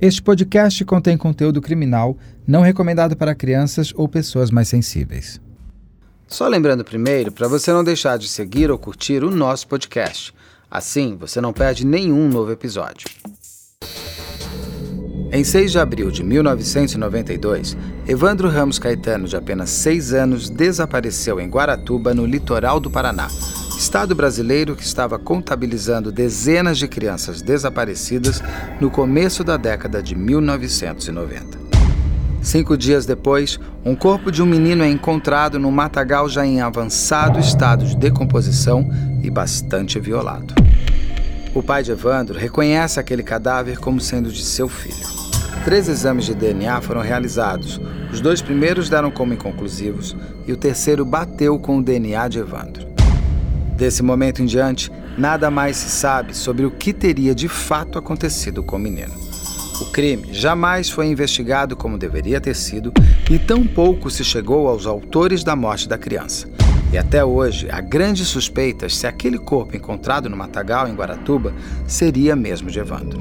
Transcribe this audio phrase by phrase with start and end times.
[0.00, 5.40] Este podcast contém conteúdo criminal não recomendado para crianças ou pessoas mais sensíveis.
[6.26, 10.34] Só lembrando primeiro para você não deixar de seguir ou curtir o nosso podcast.
[10.70, 13.08] Assim, você não perde nenhum novo episódio.
[15.30, 17.76] Em 6 de abril de 1992,
[18.06, 23.28] Evandro Ramos Caetano, de apenas 6 anos, desapareceu em Guaratuba, no litoral do Paraná,
[23.78, 28.42] Estado brasileiro que estava contabilizando dezenas de crianças desaparecidas
[28.80, 31.58] no começo da década de 1990.
[32.40, 37.40] Cinco dias depois, um corpo de um menino é encontrado no matagal já em avançado
[37.40, 38.88] estado de decomposição
[39.22, 40.54] e bastante violado.
[41.54, 45.06] O pai de Evandro reconhece aquele cadáver como sendo de seu filho.
[45.64, 47.80] Três exames de DNA foram realizados.
[48.12, 50.14] Os dois primeiros deram como inconclusivos
[50.46, 52.93] e o terceiro bateu com o DNA de Evandro.
[53.76, 58.62] Desse momento em diante, nada mais se sabe sobre o que teria de fato acontecido
[58.62, 59.12] com o menino.
[59.80, 62.92] O crime jamais foi investigado como deveria ter sido
[63.28, 66.48] e tampouco se chegou aos autores da morte da criança.
[66.92, 71.52] E até hoje, há grandes suspeitas se aquele corpo encontrado no matagal em Guaratuba
[71.88, 73.20] seria mesmo de Evandro.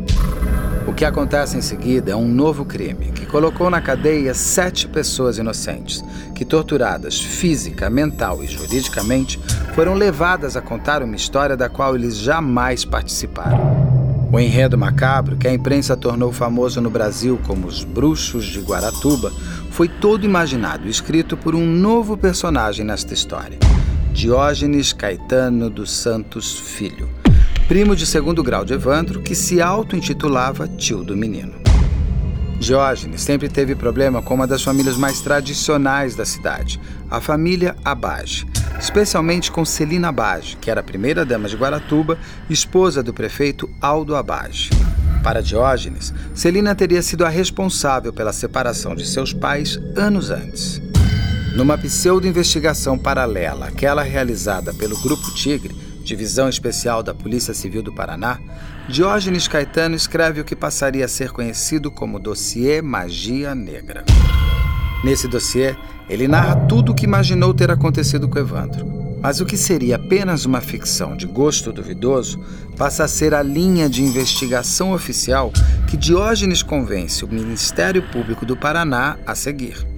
[0.85, 5.37] O que acontece em seguida é um novo crime que colocou na cadeia sete pessoas
[5.37, 6.03] inocentes,
[6.35, 9.39] que, torturadas física, mental e juridicamente,
[9.73, 13.83] foram levadas a contar uma história da qual eles jamais participaram.
[14.31, 19.31] O enredo macabro, que a imprensa tornou famoso no Brasil como os Bruxos de Guaratuba,
[19.69, 23.57] foi todo imaginado e escrito por um novo personagem nesta história:
[24.11, 27.22] Diógenes Caetano dos Santos Filho
[27.67, 31.53] primo de segundo grau de Evandro, que se auto-intitulava tio do menino.
[32.59, 38.45] Diógenes sempre teve problema com uma das famílias mais tradicionais da cidade, a família Abage,
[38.79, 42.17] especialmente com Celina Abage, que era a primeira dama de Guaratuba,
[42.49, 44.69] esposa do prefeito Aldo Abage.
[45.23, 50.81] Para Diógenes, Celina teria sido a responsável pela separação de seus pais anos antes.
[51.55, 58.39] Numa pseudo-investigação paralela àquela realizada pelo Grupo Tigre, Divisão Especial da Polícia Civil do Paraná,
[58.89, 64.03] Diógenes Caetano escreve o que passaria a ser conhecido como Dossiê Magia Negra.
[65.03, 65.75] Nesse dossiê,
[66.09, 69.03] ele narra tudo o que imaginou ter acontecido com Evandro.
[69.21, 72.43] Mas o que seria apenas uma ficção de gosto duvidoso
[72.77, 75.51] passa a ser a linha de investigação oficial
[75.87, 79.92] que Diógenes convence o Ministério Público do Paraná a seguir.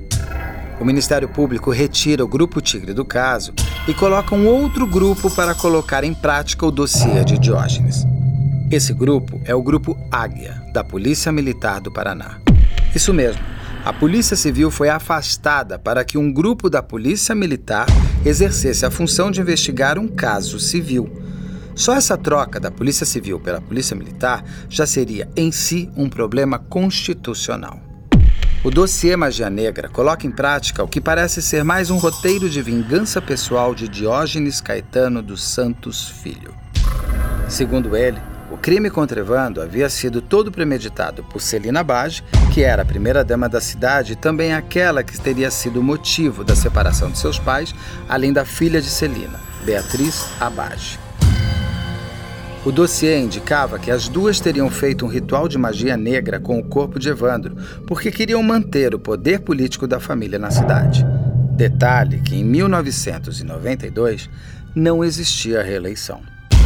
[0.79, 3.53] O Ministério Público retira o Grupo Tigre do caso
[3.87, 8.05] e coloca um outro grupo para colocar em prática o dossiê de Diógenes.
[8.69, 12.39] Esse grupo é o Grupo Águia, da Polícia Militar do Paraná.
[12.93, 13.41] Isso mesmo,
[13.85, 17.85] a Polícia Civil foi afastada para que um grupo da Polícia Militar
[18.25, 21.09] exercesse a função de investigar um caso civil.
[21.73, 26.57] Só essa troca da Polícia Civil pela Polícia Militar já seria, em si, um problema
[26.57, 27.79] constitucional.
[28.65, 32.63] O dossiê Magia Negra coloca em prática o que parece ser mais um roteiro de
[32.63, 36.51] vingança pessoal de Diógenes Caetano dos Santos Filho.
[37.47, 38.17] Segundo ele,
[38.49, 43.47] o crime contra Evandro havia sido todo premeditado por Celina Bage, que era a primeira-dama
[43.47, 47.71] da cidade e também aquela que teria sido o motivo da separação de seus pais,
[48.09, 51.04] além da filha de Celina, Beatriz Abage.
[52.65, 56.63] O dossiê indicava que as duas teriam feito um ritual de magia negra com o
[56.63, 57.55] corpo de Evandro,
[57.85, 61.05] porque queriam manter o poder político da família na cidade.
[61.51, 64.27] Detalhe que em 1992
[64.73, 66.23] não existia reeleição.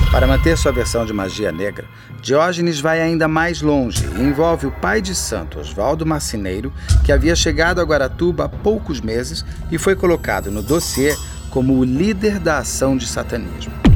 [0.09, 1.85] Para manter sua versão de magia negra,
[2.21, 6.71] Diógenes vai ainda mais longe e envolve o pai de santo Oswaldo Marcineiro,
[7.03, 11.13] que havia chegado a Guaratuba há poucos meses e foi colocado no dossiê
[11.49, 13.88] como o líder da ação de satanismo.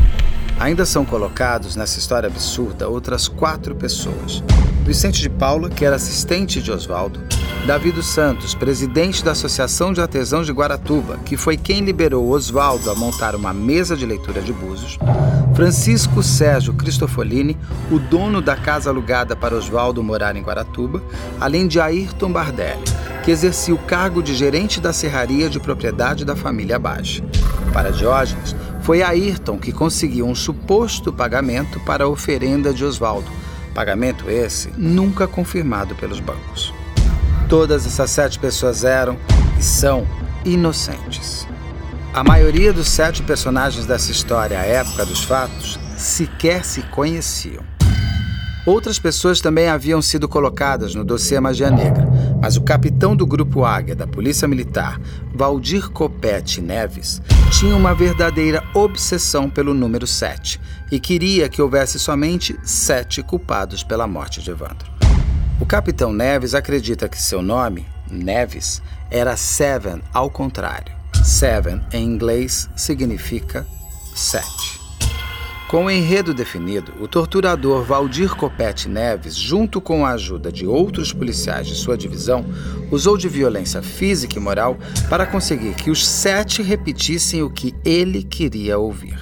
[0.59, 4.43] Ainda são colocados nessa história absurda outras quatro pessoas.
[4.85, 7.19] Vicente de Paula, que era assistente de Oswaldo,
[7.65, 12.91] Davi dos Santos, presidente da Associação de Artesãos de Guaratuba, que foi quem liberou Oswaldo
[12.91, 14.99] a montar uma mesa de leitura de búzios,
[15.55, 17.57] Francisco Sérgio Cristofolini,
[17.89, 21.01] o dono da casa alugada para Oswaldo morar em Guaratuba,
[21.39, 22.83] além de Ayrton Bardelli,
[23.23, 27.23] que exercia o cargo de gerente da serraria de propriedade da família Bage.
[27.71, 33.31] Para Diógenes, foi Ayrton que conseguiu um suposto pagamento para a oferenda de Oswaldo,
[33.73, 36.73] pagamento esse nunca confirmado pelos bancos.
[37.47, 39.17] Todas essas sete pessoas eram
[39.57, 40.05] e são
[40.43, 41.47] inocentes.
[42.13, 47.72] A maioria dos sete personagens dessa história à época dos fatos sequer se conheciam.
[48.65, 52.07] Outras pessoas também haviam sido colocadas no dossiê Magia Negra,
[52.41, 55.01] mas o capitão do Grupo Águia da Polícia Militar,
[55.35, 57.21] Valdir Copete Neves,
[57.51, 64.07] tinha uma verdadeira obsessão pelo número 7 e queria que houvesse somente sete culpados pela
[64.07, 64.89] morte de Evandro.
[65.59, 68.81] O capitão Neves acredita que seu nome, Neves,
[69.11, 70.93] era Seven ao contrário.
[71.23, 73.67] Seven, em inglês, significa
[74.15, 74.72] sete.
[75.73, 81.11] Com o enredo definido, o torturador Valdir Copete Neves, junto com a ajuda de outros
[81.11, 82.45] policiais de sua divisão,
[82.91, 84.77] usou de violência física e moral
[85.09, 89.17] para conseguir que os sete repetissem o que ele queria ouvir.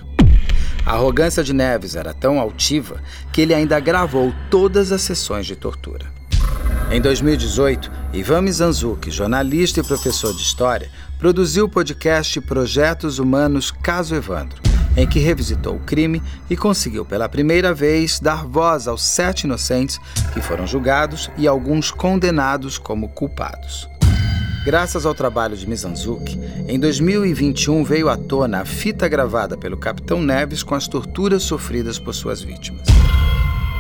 [0.85, 3.01] A arrogância de Neves era tão altiva
[3.31, 6.05] que ele ainda gravou todas as sessões de tortura.
[6.91, 14.13] Em 2018, Ivan Mizanzuki, jornalista e professor de história, produziu o podcast Projetos Humanos Caso
[14.13, 19.43] Evandro em que revisitou o crime e conseguiu pela primeira vez dar voz aos sete
[19.43, 19.99] inocentes
[20.33, 23.89] que foram julgados e alguns condenados como culpados.
[24.63, 30.21] Graças ao trabalho de Mizanzuki, em 2021 veio à tona a fita gravada pelo Capitão
[30.21, 32.85] Neves com as torturas sofridas por suas vítimas.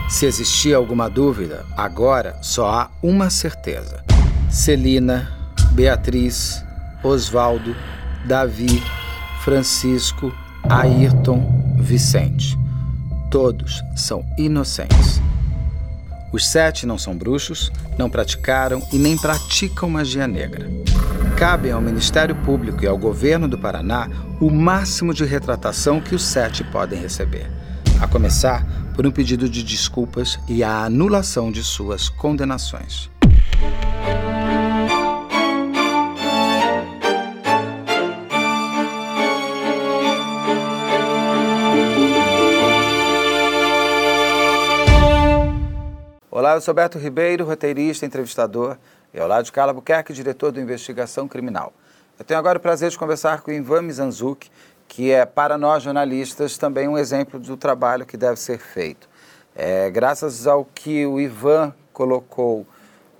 [0.09, 4.03] Se existia alguma dúvida, agora só há uma certeza:
[4.49, 5.31] Celina,
[5.71, 6.65] Beatriz,
[7.03, 7.75] Osvaldo,
[8.25, 8.81] Davi,
[9.41, 10.33] Francisco,
[10.71, 12.57] Ayrton Vicente.
[13.29, 15.21] Todos são inocentes.
[16.31, 20.71] Os sete não são bruxos, não praticaram e nem praticam magia negra.
[21.35, 24.09] Cabe ao Ministério Público e ao governo do Paraná
[24.39, 27.51] o máximo de retratação que os sete podem receber,
[27.99, 28.65] a começar
[28.95, 33.11] por um pedido de desculpas e a anulação de suas condenações.
[46.41, 48.75] Olá, eu sou Beto Ribeiro, roteirista, entrevistador,
[49.13, 51.71] e ao lado de Carla Buquerque, diretor do Investigação Criminal.
[52.17, 54.49] Eu tenho agora o prazer de conversar com Ivan Mizanzuki,
[54.87, 59.07] que é, para nós jornalistas, também um exemplo do trabalho que deve ser feito.
[59.55, 62.65] É, graças ao que o Ivan colocou,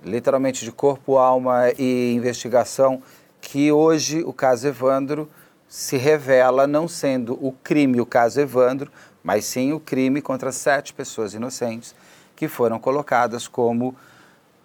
[0.04, 3.00] literalmente de corpo, alma e investigação,
[3.40, 5.30] que hoje o caso Evandro
[5.68, 8.90] se revela não sendo o crime o caso Evandro,
[9.22, 11.94] mas sim o crime contra sete pessoas inocentes
[12.42, 13.94] que foram colocadas como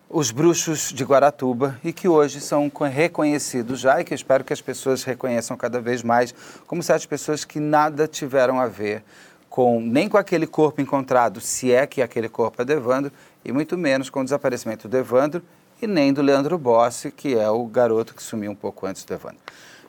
[0.09, 4.51] os bruxos de Guaratuba e que hoje são reconhecidos já e que eu espero que
[4.51, 6.33] as pessoas reconheçam cada vez mais
[6.65, 9.03] como sete pessoas que nada tiveram a ver
[9.47, 13.11] com nem com aquele corpo encontrado, se é que aquele corpo é do Evandro,
[13.45, 15.43] e muito menos com o desaparecimento do Evandro
[15.79, 19.13] e nem do Leandro Bossi, que é o garoto que sumiu um pouco antes do
[19.13, 19.37] Evandro.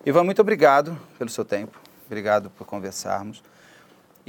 [0.05, 3.43] Ivan, muito obrigado pelo seu tempo, obrigado por conversarmos.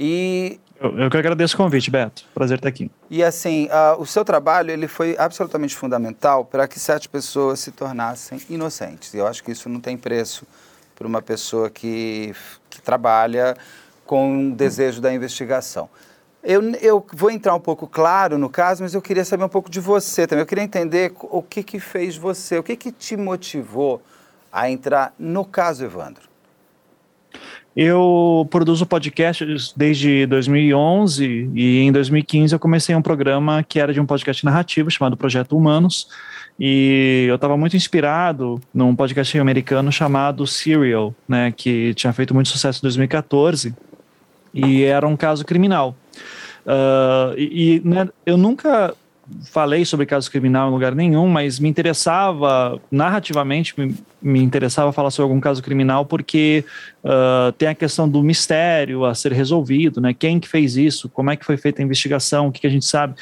[0.02, 2.24] E eu, eu que agradeço o convite, Beto.
[2.32, 2.90] Prazer estar aqui.
[3.10, 7.70] E assim, uh, o seu trabalho ele foi absolutamente fundamental para que sete pessoas se
[7.70, 9.12] tornassem inocentes.
[9.12, 10.46] E eu acho que isso não tem preço
[10.96, 12.34] para uma pessoa que,
[12.70, 13.54] que trabalha
[14.06, 15.90] com o desejo da investigação.
[16.42, 19.70] Eu, eu vou entrar um pouco claro no caso, mas eu queria saber um pouco
[19.70, 20.40] de você também.
[20.40, 24.00] Eu queria entender o que, que fez você, o que, que te motivou
[24.50, 26.29] a entrar no caso Evandro.
[27.76, 34.00] Eu produzo podcasts desde 2011 e em 2015 eu comecei um programa que era de
[34.00, 36.08] um podcast narrativo chamado Projeto Humanos.
[36.58, 42.48] E eu estava muito inspirado num podcast americano chamado Serial, né, que tinha feito muito
[42.48, 43.74] sucesso em 2014
[44.52, 45.96] e era um caso criminal.
[46.66, 48.94] Uh, e, e né, eu nunca
[49.44, 55.10] falei sobre caso criminal em lugar nenhum, mas me interessava, narrativamente, me, me interessava falar
[55.10, 56.64] sobre algum caso criminal porque
[57.04, 60.14] uh, tem a questão do mistério a ser resolvido, né?
[60.14, 61.08] Quem que fez isso?
[61.08, 62.48] Como é que foi feita a investigação?
[62.48, 63.14] O que, que a gente sabe?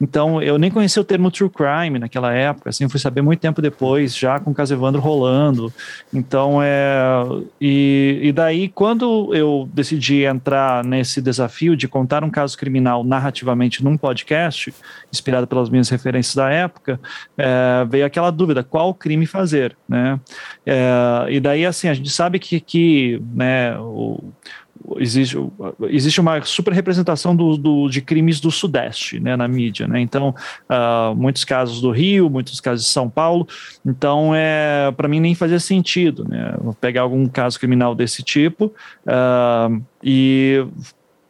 [0.00, 3.40] Então, eu nem conhecia o termo true crime naquela época, assim, eu fui saber muito
[3.40, 5.72] tempo depois, já com o caso Evandro rolando.
[6.12, 7.24] Então, é...
[7.60, 13.82] E, e daí, quando eu decidi entrar nesse desafio de contar um caso criminal narrativamente
[13.82, 14.74] num podcast,
[15.12, 16.98] inspirado pelas minhas referências da época,
[17.36, 20.18] é, veio aquela dúvida, qual crime fazer, né?
[20.64, 24.32] É, e daí, assim, a gente sabe que, que né, o,
[24.96, 25.36] existe,
[25.90, 29.86] existe uma super representação do, do, de crimes do Sudeste né, na mídia.
[29.86, 30.00] Né?
[30.00, 30.34] Então,
[30.70, 33.46] uh, muitos casos do Rio, muitos casos de São Paulo.
[33.84, 38.72] Então, é, para mim, nem fazia sentido né, pegar algum caso criminal desse tipo
[39.06, 40.64] uh, e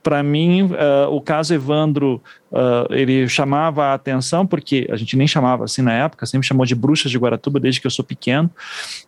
[0.03, 5.29] para mim, uh, o caso Evandro, uh, ele chamava a atenção, porque a gente nem
[5.29, 8.51] chamava assim na época, sempre chamou de bruxas de Guaratuba desde que eu sou pequeno.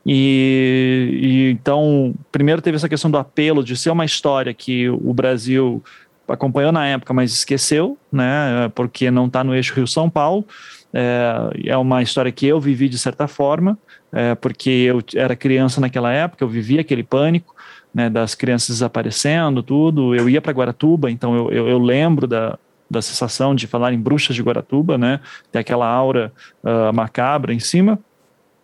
[0.06, 5.12] E, e então, primeiro teve essa questão do apelo de ser uma história que o
[5.12, 5.82] Brasil
[6.28, 10.46] acompanhou na época, mas esqueceu, né, porque não está no eixo Rio-São Paulo.
[10.92, 13.76] É, é uma história que eu vivi de certa forma,
[14.12, 17.53] é, porque eu era criança naquela época, eu vivia aquele pânico
[17.94, 20.14] né, das crianças desaparecendo, tudo.
[20.14, 22.58] Eu ia para Guaratuba, então eu, eu, eu, lembro da,
[22.90, 25.20] da sensação de falar em bruxas de Guaratuba, né?
[25.52, 26.32] Tem aquela aura
[26.62, 27.98] uh, macabra em cima.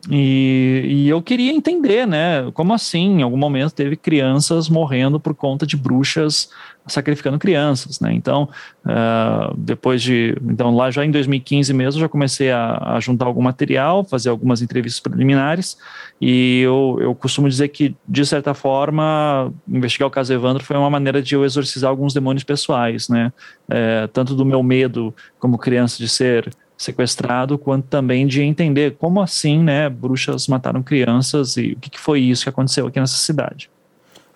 [0.09, 2.51] E, e, eu queria entender, né?
[2.55, 6.49] Como assim, em algum momento, teve crianças morrendo por conta de bruxas
[6.87, 8.13] sacrificando crianças, né?
[8.13, 8.49] Então,
[8.85, 10.35] uh, depois de.
[10.43, 14.63] Então, lá já em 2015 mesmo, já comecei a, a, juntar algum material, fazer algumas
[14.63, 15.77] entrevistas preliminares.
[16.19, 20.91] E eu, eu costumo dizer que, de certa forma, investigar o caso Evandro foi uma
[20.91, 23.33] maneira de eu exorcizar alguns demônios pessoais, né?
[23.69, 26.51] É, tanto do meu medo como criança de ser
[26.81, 32.01] sequestrado, quanto também de entender como assim, né, bruxas mataram crianças e o que, que
[32.01, 33.71] foi isso que aconteceu aqui nessa cidade.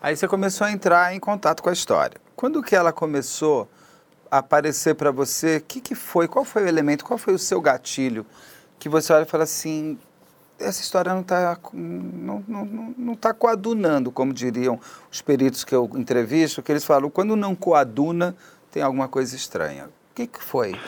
[0.02, 2.20] Aí você começou a entrar em contato com a história.
[2.36, 3.66] Quando que ela começou
[4.30, 5.56] a aparecer para você?
[5.56, 6.28] O que, que foi?
[6.28, 7.02] Qual foi o elemento?
[7.02, 8.26] Qual foi o seu gatilho?
[8.78, 9.98] Que você olha e fala assim,
[10.58, 14.78] essa história não está não, não, não tá coadunando, como diriam
[15.10, 18.36] os peritos que eu entrevisto, que eles falam, quando não coaduna,
[18.70, 19.86] tem alguma coisa estranha.
[19.86, 20.78] O que, que foi?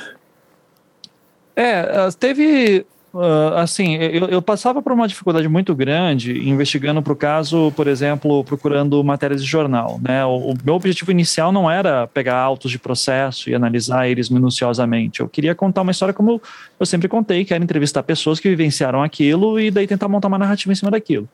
[1.56, 2.86] É, teve
[3.16, 7.86] Uh, assim, eu, eu, passava por uma dificuldade muito grande investigando para o caso, por
[7.86, 9.98] exemplo, procurando matérias de jornal.
[10.02, 10.22] Né?
[10.26, 15.20] O, o, meu objetivo inicial não era pegar autos de processo e analisar eles minuciosamente.
[15.20, 16.42] Eu queria contar uma história como
[16.78, 20.38] eu sempre contei, que era entrevistar pessoas que vivenciaram aquilo e daí tentar montar uma
[20.38, 21.26] narrativa em cima daquilo.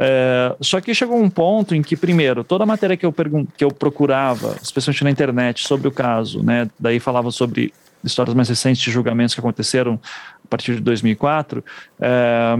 [0.00, 3.14] É, só que chegou um ponto em que, primeiro, toda a matéria que eu,
[3.56, 7.72] que eu procurava, especialmente na internet, sobre o caso, né, daí falava sobre
[8.04, 10.00] histórias mais recentes de julgamentos que aconteceram
[10.44, 11.64] a partir de 2004,
[12.00, 12.56] é,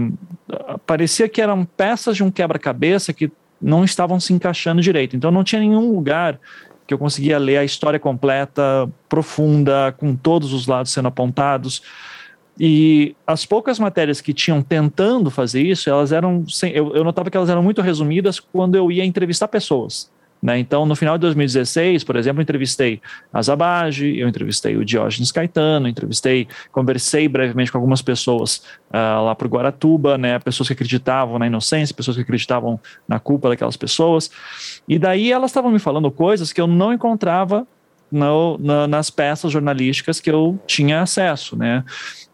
[0.85, 3.31] parecia que eram peças de um quebra-cabeça que
[3.61, 5.15] não estavam se encaixando direito.
[5.15, 6.39] Então não tinha nenhum lugar
[6.87, 11.81] que eu conseguia ler a história completa, profunda, com todos os lados sendo apontados.
[12.59, 16.43] E as poucas matérias que tinham tentando fazer isso, elas eram.
[16.73, 20.11] Eu, eu notava que elas eram muito resumidas quando eu ia entrevistar pessoas.
[20.41, 20.57] Né?
[20.57, 22.99] Então, no final de 2016, por exemplo, entrevistei
[23.31, 28.57] a Zabage, eu entrevistei o Diógenes Caetano, entrevistei, conversei brevemente com algumas pessoas
[28.89, 30.39] uh, lá para o Guaratuba, né?
[30.39, 34.31] pessoas que acreditavam na inocência, pessoas que acreditavam na culpa daquelas pessoas.
[34.87, 37.67] E daí elas estavam me falando coisas que eu não encontrava
[38.11, 41.83] no, na, nas peças jornalísticas que eu tinha acesso, né?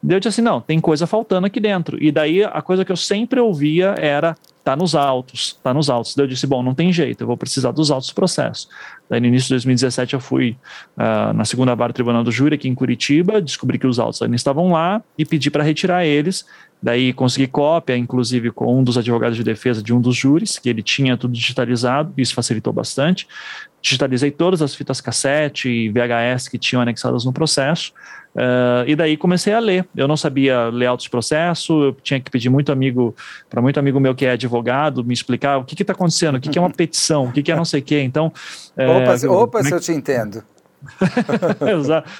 [0.01, 2.01] Daí eu disse assim, não, tem coisa faltando aqui dentro.
[2.01, 4.35] E daí a coisa que eu sempre ouvia era
[4.67, 6.13] tá nos autos, tá nos autos.
[6.13, 8.67] Daí eu disse, bom, não tem jeito, eu vou precisar dos autos do processo.
[9.09, 10.57] Daí no início de 2017 eu fui
[10.97, 14.21] uh, na segunda vara do Tribunal do Júri aqui em Curitiba, descobri que os autos
[14.21, 16.45] ainda estavam lá e pedi para retirar eles.
[16.83, 20.67] Daí consegui cópia, inclusive com um dos advogados de defesa de um dos júris, que
[20.67, 23.25] ele tinha tudo digitalizado, isso facilitou bastante.
[23.81, 27.93] Digitalizei todas as fitas cassete e VHS que tinham anexadas no processo.
[28.37, 29.87] Uh, e daí comecei a ler.
[29.95, 33.15] Eu não sabia ler autos de processo, eu tinha que pedir muito amigo,
[33.49, 36.49] para muito amigo meu que é advogado, me explicar o que está acontecendo, o que,
[36.49, 37.99] que, é uma petição, o que, que é não sei o quê.
[38.01, 38.27] Então.
[38.27, 40.43] Opa, é, opa se eu te entendo.
[41.79, 42.11] Exato.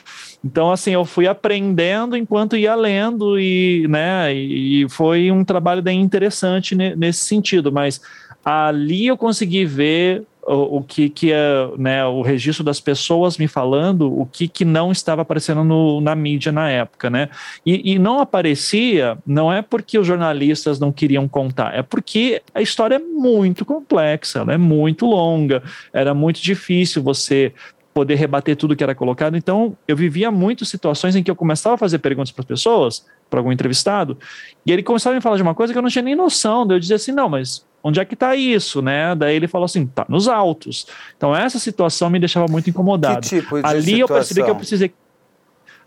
[0.44, 6.02] Então, assim, eu fui aprendendo enquanto ia lendo e, né, e foi um trabalho bem
[6.02, 8.02] interessante nesse sentido, mas
[8.50, 13.46] ali eu consegui ver o, o que, que é né, o registro das pessoas me
[13.46, 17.28] falando o que, que não estava aparecendo no, na mídia na época, né?
[17.66, 22.62] E, e não aparecia, não é porque os jornalistas não queriam contar, é porque a
[22.62, 25.62] história é muito complexa, ela é muito longa,
[25.92, 27.52] era muito difícil você
[27.94, 29.36] poder rebater tudo que era colocado.
[29.36, 33.06] Então, eu vivia muitas situações em que eu começava a fazer perguntas para as pessoas,
[33.30, 34.18] para algum entrevistado,
[34.66, 36.66] e ele começava a me falar de uma coisa que eu não tinha nem noção.
[36.70, 39.16] Eu dizia assim: não, mas onde é que está isso, né?
[39.16, 40.86] Daí ele falou assim, tá nos autos.
[41.16, 43.22] Então essa situação me deixava muito incomodado.
[43.22, 44.00] Que tipo de Ali situação?
[44.00, 44.94] eu percebi que eu precisei.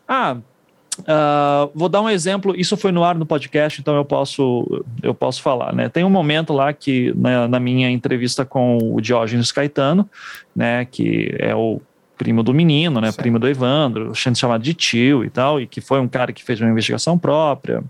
[0.09, 0.39] Ah,
[1.01, 2.55] uh, vou dar um exemplo.
[2.57, 5.91] Isso foi no ar no podcast, então eu posso eu posso falar, né?
[5.91, 10.09] Tem um momento lá que né, na minha entrevista com o Diógenes Caetano,
[10.57, 10.87] né?
[10.87, 11.83] Que é o
[12.17, 15.81] primo do menino, né, primo do Evandro, sendo chamado de tio e tal, e que
[15.81, 17.83] foi um cara que fez uma investigação própria.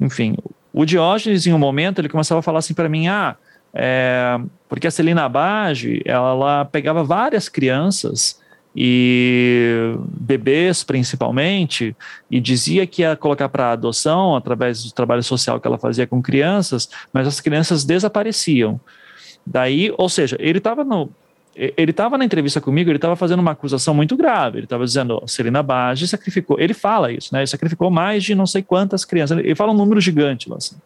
[0.00, 0.36] Enfim,
[0.72, 3.36] o Diógenes, em um momento, ele começava a falar assim para mim: ah,
[3.72, 8.40] é, porque a Celina Bage, ela pegava várias crianças
[8.74, 11.96] e bebês principalmente,
[12.30, 16.22] e dizia que ia colocar para adoção através do trabalho social que ela fazia com
[16.22, 18.80] crianças, mas as crianças desapareciam.
[19.44, 21.10] Daí, ou seja, ele estava no,
[21.54, 24.58] ele estava na entrevista comigo, ele estava fazendo uma acusação muito grave.
[24.58, 26.58] Ele estava dizendo, Celina Bage sacrificou.
[26.60, 27.40] Ele fala isso, né?
[27.40, 29.38] Ele sacrificou mais de não sei quantas crianças.
[29.38, 30.76] Ele fala um número gigante lá, assim.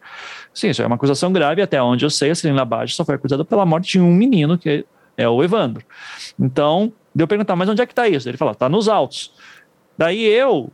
[0.53, 1.61] Sim, isso é uma acusação grave.
[1.61, 4.57] Até onde eu sei, a Celina Bage só foi acusada pela morte de um menino,
[4.57, 5.83] que é o Evandro.
[6.39, 8.27] Então, deu perguntar, mas onde é que está isso?
[8.27, 9.33] Ele fala, está nos autos.
[9.97, 10.71] Daí eu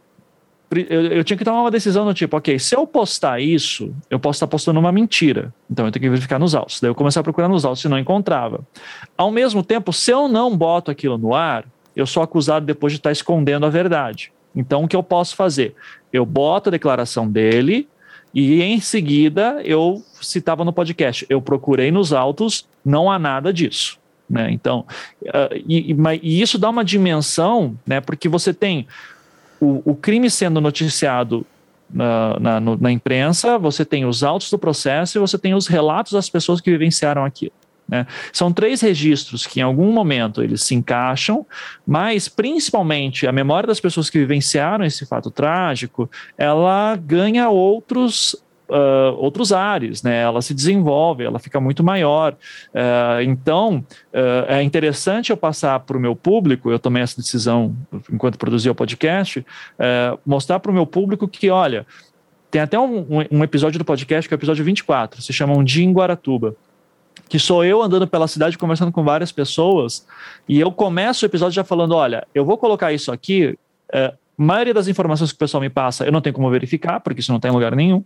[0.72, 4.20] eu, eu, tinha que tomar uma decisão do tipo, ok, se eu postar isso, eu
[4.20, 5.54] posso estar postando uma mentira.
[5.70, 6.80] Então eu tenho que verificar nos autos.
[6.80, 8.62] Daí eu comecei a procurar nos autos e não encontrava.
[9.18, 13.00] Ao mesmo tempo, se eu não boto aquilo no ar, eu sou acusado depois de
[13.00, 14.32] estar escondendo a verdade.
[14.56, 15.76] Então, o que eu posso fazer?
[16.12, 17.88] Eu boto a declaração dele
[18.34, 21.26] e em seguida eu citava no podcast.
[21.30, 24.00] Eu procurei nos autos, não há nada disso.
[24.30, 24.50] Né?
[24.52, 24.86] Então,
[25.24, 28.00] uh, e, e, isso dá uma dimensão, né?
[28.00, 28.88] Porque você tem
[29.62, 31.46] o, o crime sendo noticiado
[31.94, 35.68] na, na, no, na, imprensa, você tem os autos do processo e você tem os
[35.68, 37.54] relatos das pessoas que vivenciaram aquilo.
[37.88, 38.08] Né?
[38.32, 41.46] São três registros que em algum momento eles se encaixam,
[41.86, 48.36] mas principalmente a memória das pessoas que vivenciaram esse fato trágico, ela ganha outros
[48.72, 50.22] Uh, outros ares, né?
[50.22, 52.38] Ela se desenvolve, ela fica muito maior.
[52.74, 57.76] Uh, então, uh, é interessante eu passar para o meu público, eu tomei essa decisão
[58.10, 59.46] enquanto produzia o podcast,
[60.26, 61.86] mostrar para o meu público que, olha,
[62.50, 65.64] tem até um, um, episódio do podcast, que é o episódio 24, se chama Um
[65.64, 66.56] Dia em Guaratuba
[67.28, 70.06] que sou eu andando pela cidade conversando com várias pessoas,
[70.48, 73.58] e eu começo o episódio já falando: olha, eu vou colocar isso aqui.
[74.42, 77.32] Maioria das informações que o pessoal me passa, eu não tenho como verificar, porque isso
[77.32, 78.04] não tem lugar nenhum.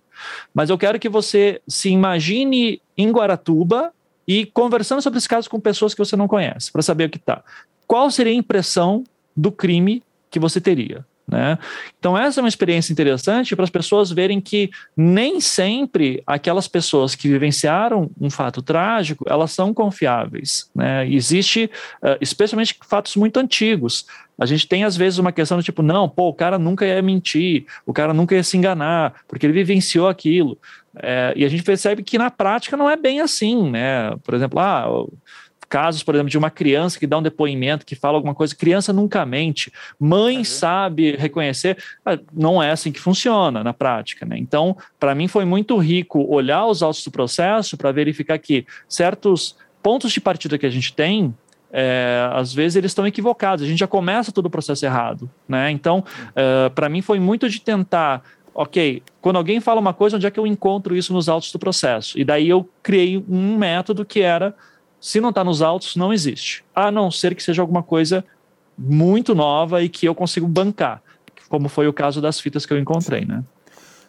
[0.53, 3.93] Mas eu quero que você se imagine em Guaratuba
[4.27, 7.17] e conversando sobre esse caso com pessoas que você não conhece, para saber o que
[7.17, 7.43] está.
[7.87, 9.03] Qual seria a impressão
[9.35, 11.05] do crime que você teria?
[11.27, 11.57] Né?
[11.97, 17.15] Então, essa é uma experiência interessante para as pessoas verem que nem sempre aquelas pessoas
[17.15, 20.69] que vivenciaram um fato trágico elas são confiáveis.
[20.75, 21.09] Né?
[21.09, 21.69] Existe,
[22.03, 24.05] uh, especialmente fatos muito antigos.
[24.37, 27.01] A gente tem, às vezes, uma questão do tipo, não, pô, o cara nunca ia
[27.01, 30.57] mentir, o cara nunca ia se enganar, porque ele vivenciou aquilo.
[30.97, 34.15] É, e a gente percebe que na prática não é bem assim, né?
[34.23, 34.87] Por exemplo, ah,
[35.65, 38.93] casos, por exemplo, de uma criança que dá um depoimento, que fala alguma coisa, criança
[38.93, 40.43] nunca mente, mãe uhum.
[40.43, 44.37] sabe reconhecer, ah, não é assim que funciona na prática, né?
[44.37, 49.55] Então, para mim foi muito rico olhar os autos do processo para verificar que certos
[49.83, 51.33] pontos de partida que a gente tem,
[51.77, 55.69] é, às vezes eles estão equivocados, a gente já começa todo o processo errado, né?
[55.71, 60.25] Então, é, para mim foi muito de tentar ok, quando alguém fala uma coisa, onde
[60.25, 62.17] é que eu encontro isso nos autos do processo?
[62.17, 64.55] E daí eu criei um método que era
[65.01, 66.63] se não está nos autos, não existe.
[66.73, 68.23] A não ser que seja alguma coisa
[68.77, 71.01] muito nova e que eu consigo bancar,
[71.49, 73.43] como foi o caso das fitas que eu encontrei, né?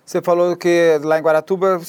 [0.04, 1.80] Você falou que lá em Guaratuba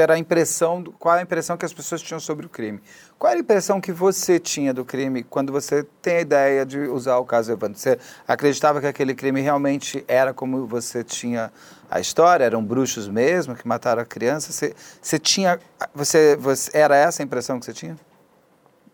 [0.00, 2.80] ter a impressão, qual a impressão que as pessoas tinham sobre o crime.
[3.18, 6.78] Qual era a impressão que você tinha do crime quando você tem a ideia de
[6.80, 7.78] usar o caso Evandro?
[7.78, 11.52] Você acreditava que aquele crime realmente era como você tinha
[11.90, 12.44] a história?
[12.44, 14.52] Eram bruxos mesmo que mataram a criança?
[14.52, 15.58] Você, você tinha,
[15.94, 17.96] você, você era essa a impressão que você tinha?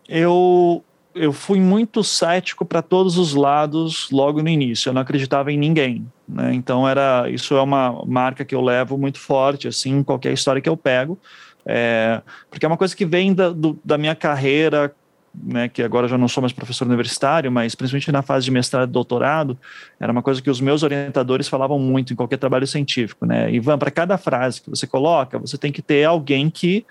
[0.07, 0.83] eu
[1.19, 4.89] eu fui muito cético para todos os lados logo no início.
[4.89, 6.53] Eu não acreditava em ninguém, né?
[6.53, 10.69] Então era isso é uma marca que eu levo muito forte assim, qualquer história que
[10.69, 11.17] eu pego,
[11.65, 14.93] é, porque é uma coisa que vem da, do, da minha carreira,
[15.33, 15.67] né?
[15.67, 18.91] Que agora já não sou mais professor universitário, mas principalmente na fase de mestrado e
[18.91, 19.57] doutorado,
[19.99, 23.51] era uma coisa que os meus orientadores falavam muito em qualquer trabalho científico, né?
[23.51, 26.85] Ivan, para cada frase que você coloca, você tem que ter alguém que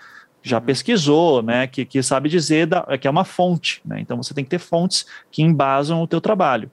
[0.46, 4.32] já pesquisou, né, que, que sabe dizer da, que é uma fonte, né, então você
[4.32, 6.70] tem que ter fontes que embasam o teu trabalho.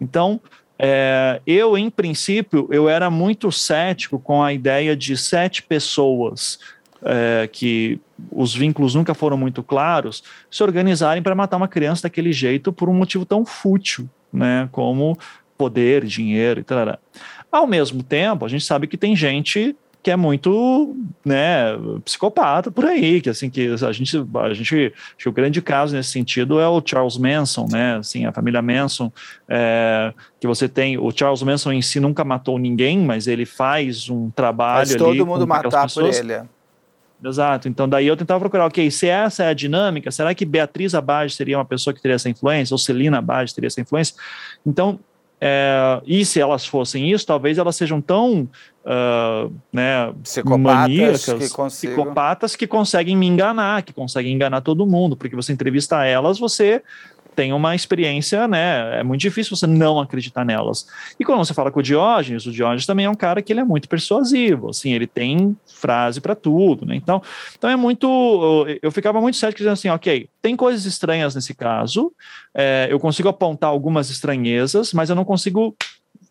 [0.00, 0.40] Então,
[0.78, 6.58] é, eu, em princípio, eu era muito cético com a ideia de sete pessoas
[7.02, 12.32] é, que os vínculos nunca foram muito claros se organizarem para matar uma criança daquele
[12.32, 15.18] jeito por um motivo tão fútil, né, como
[15.58, 16.98] poder, dinheiro e tal.
[17.52, 22.86] Ao mesmo tempo, a gente sabe que tem gente que é muito, né, psicopata por
[22.86, 26.66] aí, que assim, que a gente, a gente, que o grande caso nesse sentido é
[26.66, 29.12] o Charles Manson, né, assim, a família Manson,
[29.48, 34.08] é, que você tem, o Charles Manson em si nunca matou ninguém, mas ele faz
[34.08, 36.18] um trabalho Faz todo mundo matar pessoas.
[36.18, 36.40] por ele.
[37.22, 40.94] Exato, então daí eu tentava procurar, ok, se essa é a dinâmica, será que Beatriz
[40.94, 44.14] Abad seria uma pessoa que teria essa influência, ou Celina Abad teria essa influência?
[44.64, 44.98] Então,
[45.40, 48.48] é, e se elas fossem isso, talvez elas sejam tão
[48.84, 55.16] uh, né, psicopatas, maníacas, que psicopatas que conseguem me enganar, que conseguem enganar todo mundo,
[55.16, 56.82] porque você entrevista elas, você
[57.40, 59.00] tem uma experiência, né?
[59.00, 60.86] É muito difícil você não acreditar nelas.
[61.18, 63.60] E quando você fala com o Diógenes, o Diógenes também é um cara que ele
[63.60, 66.94] é muito persuasivo, assim, ele tem frase para tudo, né?
[66.94, 67.22] Então,
[67.56, 68.66] então é muito.
[68.82, 72.12] Eu ficava muito cético dizendo assim, ok, tem coisas estranhas nesse caso,
[72.54, 75.74] é, eu consigo apontar algumas estranhezas, mas eu não consigo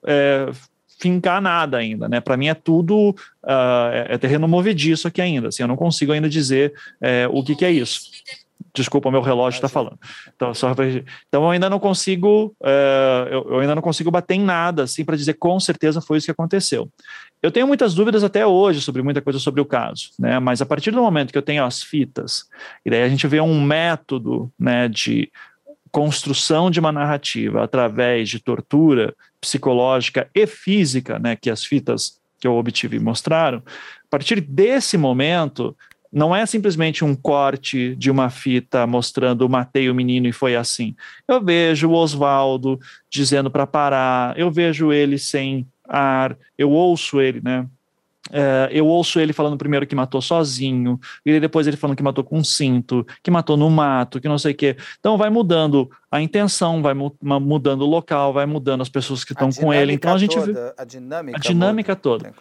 [0.05, 0.47] é,
[0.99, 2.19] fincar nada ainda, né?
[2.21, 5.47] Para mim é tudo uh, é terreno movediço aqui ainda.
[5.47, 8.11] Assim, eu não consigo ainda dizer é, o que, que é isso.
[8.73, 9.97] Desculpa, meu relógio está falando.
[10.35, 10.85] Então, só pra...
[10.87, 15.03] então eu ainda não consigo, é, eu, eu, ainda não consigo bater em nada assim
[15.03, 16.89] para dizer com certeza foi isso que aconteceu.
[17.41, 20.39] Eu tenho muitas dúvidas até hoje sobre muita coisa sobre o caso, né?
[20.39, 22.45] Mas a partir do momento que eu tenho as fitas
[22.85, 25.31] e daí a gente vê um método, né, de
[25.91, 32.47] construção de uma narrativa através de tortura psicológica e física, né, que as fitas que
[32.47, 35.75] eu obtive mostraram, a partir desse momento,
[36.11, 40.95] não é simplesmente um corte de uma fita mostrando matei o menino e foi assim.
[41.27, 47.41] Eu vejo o Oswaldo dizendo para parar, eu vejo ele sem ar, eu ouço ele,
[47.43, 47.67] né?
[48.31, 52.23] É, eu ouço ele falando primeiro que matou sozinho, e depois ele falando que matou
[52.23, 54.77] com um cinto, que matou no mato, que não sei o quê.
[54.99, 59.33] Então vai mudando a intenção, vai mu mudando o local, vai mudando as pessoas que
[59.33, 59.93] estão com ele.
[59.93, 62.01] Então a gente toda, vê a dinâmica, a dinâmica muda.
[62.01, 62.33] toda.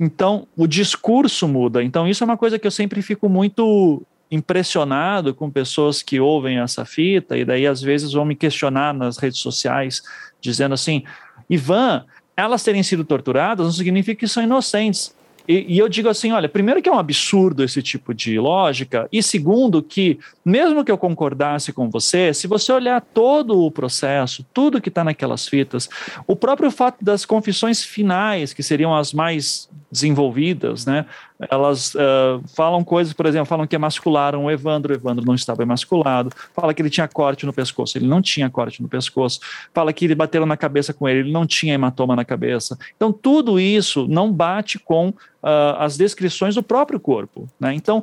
[0.00, 1.82] Então o discurso muda.
[1.82, 6.58] Então isso é uma coisa que eu sempre fico muito impressionado com pessoas que ouvem
[6.58, 10.02] essa fita e daí às vezes vão me questionar nas redes sociais
[10.38, 11.02] dizendo assim,
[11.48, 12.04] Ivan,
[12.36, 15.16] elas terem sido torturadas não significa que são inocentes.
[15.48, 19.08] E, e, eu digo assim: olha, primeiro, que é um absurdo esse tipo de lógica,
[19.10, 24.44] e segundo, que mesmo que eu concordasse com você, se você olhar todo o processo,
[24.52, 25.88] tudo que está naquelas fitas,
[26.26, 31.06] o próprio fato das confissões finais, que seriam as mais desenvolvidas, né?
[31.50, 35.62] Elas uh, falam coisas, por exemplo, falam que emascularam o Evandro, o Evandro não estava
[35.62, 39.40] emasculado, fala que ele tinha corte no pescoço, ele não tinha corte no pescoço,
[39.72, 42.78] fala que ele bateram na cabeça com ele, ele não tinha hematoma na cabeça.
[42.96, 45.14] Então, tudo isso não bate com uh,
[45.78, 47.72] as descrições do próprio corpo, né?
[47.72, 48.02] Então,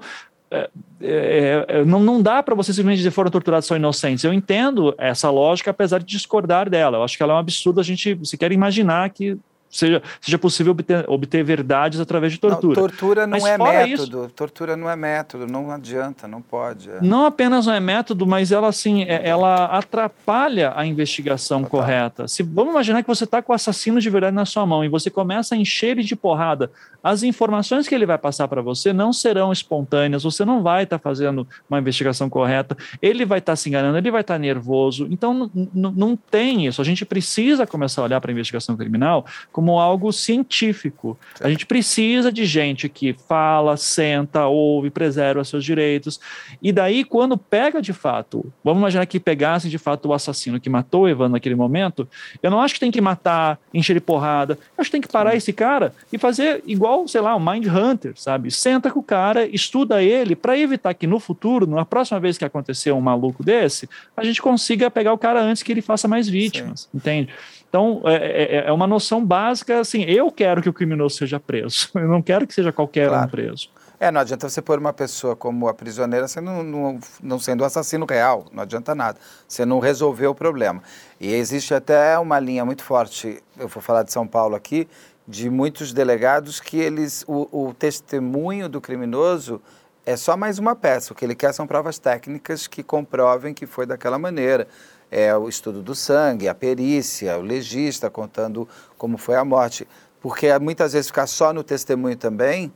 [1.01, 4.23] é, é, não, não dá para você simplesmente dizer foram torturados são inocentes.
[4.23, 6.97] Eu entendo essa lógica, apesar de discordar dela.
[6.97, 9.37] Eu acho que ela é um absurdo a gente sequer imaginar que
[9.75, 12.79] seja, seja possível obter, obter verdades através de tortura.
[12.81, 14.23] Não, tortura não mas é método.
[14.23, 16.89] Isso, tortura não é método, não adianta, não pode.
[16.89, 16.99] É.
[17.01, 21.79] Não apenas não é método, mas ela assim, é, ela atrapalha a investigação Total.
[21.79, 22.27] correta.
[22.27, 24.87] Se vamos imaginar que você está com o assassino de verdade na sua mão e
[24.87, 26.71] você começa a encher ele de porrada,
[27.05, 30.23] as informações que ele vai passar para você não serão espontâneas.
[30.23, 32.75] Você não vai estar tá fazendo uma investigação correta.
[32.99, 35.07] Ele vai estar tá se enganando, ele vai estar tá nervoso.
[35.11, 36.81] Então não tem isso.
[36.81, 41.15] A gente precisa começar a olhar para a investigação criminal como algo científico.
[41.39, 46.19] A gente precisa de gente que fala, senta, ouve, preserva seus direitos.
[46.59, 50.71] E daí, quando pega de fato, vamos imaginar que pegasse de fato o assassino que
[50.71, 52.07] matou o Evan naquele momento,
[52.41, 54.57] eu não acho que tem que matar, encher de porrada.
[54.75, 57.65] Eu acho que tem que parar esse cara e fazer igual, sei lá, o Mind
[57.67, 58.49] Hunter, sabe?
[58.51, 62.45] Senta com o cara, estuda ele, para evitar que no futuro, na próxima vez que
[62.45, 66.27] acontecer um maluco desse, a gente consiga pegar o cara antes que ele faça mais
[66.27, 66.89] vítimas, Sim.
[66.97, 67.29] entende?
[67.67, 71.89] Então, é, é, é, uma noção básica, assim, eu quero que o criminoso seja preso,
[71.95, 73.25] eu não quero que seja qualquer claro.
[73.25, 73.69] um preso.
[73.99, 77.65] É, não adianta você pôr uma pessoa como a prisioneira sendo, não, não sendo um
[77.65, 79.17] assassino real, não adianta nada.
[79.47, 80.83] Você não resolveu o problema.
[81.19, 84.87] E existe até uma linha muito forte, eu vou falar de São Paulo aqui,
[85.27, 89.61] de muitos delegados que eles, o, o testemunho do criminoso
[90.05, 91.13] é só mais uma peça.
[91.13, 94.67] O que ele quer são provas técnicas que comprovem que foi daquela maneira
[95.09, 99.87] é o estudo do sangue, a perícia, o legista contando como foi a morte.
[100.21, 102.71] Porque muitas vezes ficar só no testemunho também,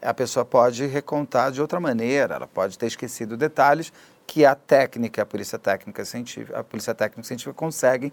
[0.00, 3.92] a pessoa pode recontar de outra maneira, ela pode ter esquecido detalhes
[4.26, 8.12] que a técnica, a polícia técnica científica, a polícia técnica científica consegue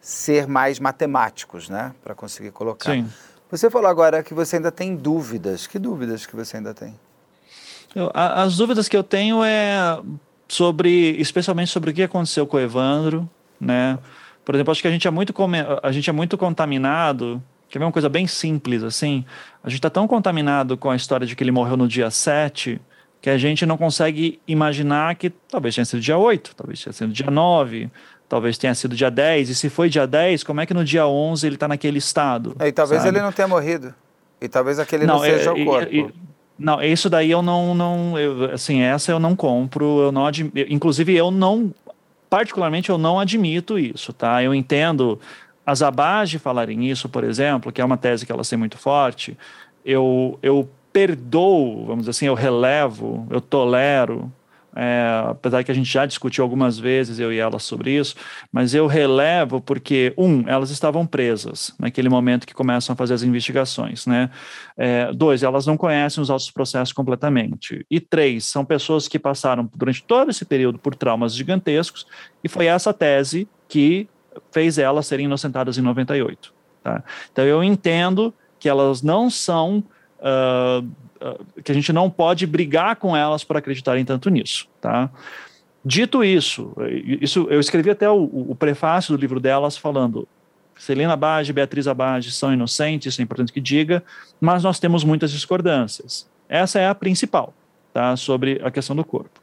[0.00, 2.92] ser mais matemáticos, né, para conseguir colocar.
[2.92, 3.06] Sim.
[3.50, 5.66] Você falou agora que você ainda tem dúvidas.
[5.66, 6.94] Que dúvidas que você ainda tem?
[7.94, 9.98] Eu, as dúvidas que eu tenho é
[10.46, 13.98] sobre, especialmente sobre o que aconteceu com o Evandro, né?
[14.44, 15.34] Por exemplo, acho que a gente é muito,
[15.82, 17.42] a gente é muito contaminado.
[17.68, 19.24] Quer ver uma coisa bem simples assim?
[19.62, 22.80] A gente está tão contaminado com a história de que ele morreu no dia 7
[23.20, 27.12] que a gente não consegue imaginar que talvez tenha sido dia 8, talvez tenha sido
[27.12, 27.90] dia 9,
[28.28, 29.50] talvez tenha sido dia 10.
[29.50, 32.54] E se foi dia 10, como é que no dia 11 ele está naquele estado?
[32.60, 33.16] E talvez sabe?
[33.16, 33.94] ele não tenha morrido.
[34.40, 35.94] E talvez aquele não, não seja é, o corpo.
[35.94, 36.14] E,
[36.58, 40.50] não, isso daí eu não, não eu, assim, essa eu não compro, eu não admi,
[40.68, 41.72] inclusive eu não,
[42.28, 44.42] particularmente eu não admito isso, tá?
[44.42, 45.20] Eu entendo
[45.64, 49.38] as Abage falarem isso, por exemplo, que é uma tese que elas têm muito forte,
[49.84, 54.32] eu, eu perdoo, vamos dizer assim, eu relevo, eu tolero
[54.80, 58.14] é, apesar que a gente já discutiu algumas vezes, eu e ela, sobre isso,
[58.52, 63.24] mas eu relevo porque, um, elas estavam presas naquele momento que começam a fazer as
[63.24, 64.30] investigações, né?
[64.76, 67.84] É, dois, elas não conhecem os autos processos completamente.
[67.90, 72.06] E três, são pessoas que passaram durante todo esse período por traumas gigantescos,
[72.44, 74.08] e foi essa tese que
[74.52, 76.54] fez elas serem inocentadas em 98.
[76.84, 77.02] Tá?
[77.32, 79.82] Então eu entendo que elas não são.
[80.20, 80.88] Uh,
[81.64, 85.10] que a gente não pode brigar com elas por acreditarem tanto nisso, tá?
[85.84, 86.72] Dito isso,
[87.20, 90.28] isso eu escrevi até o, o prefácio do livro delas falando
[90.76, 94.02] Celina Abage e Beatriz Abage são inocentes, isso é importante que diga,
[94.40, 96.28] mas nós temos muitas discordâncias.
[96.48, 97.52] Essa é a principal,
[97.92, 98.16] tá?
[98.16, 99.40] Sobre a questão do corpo.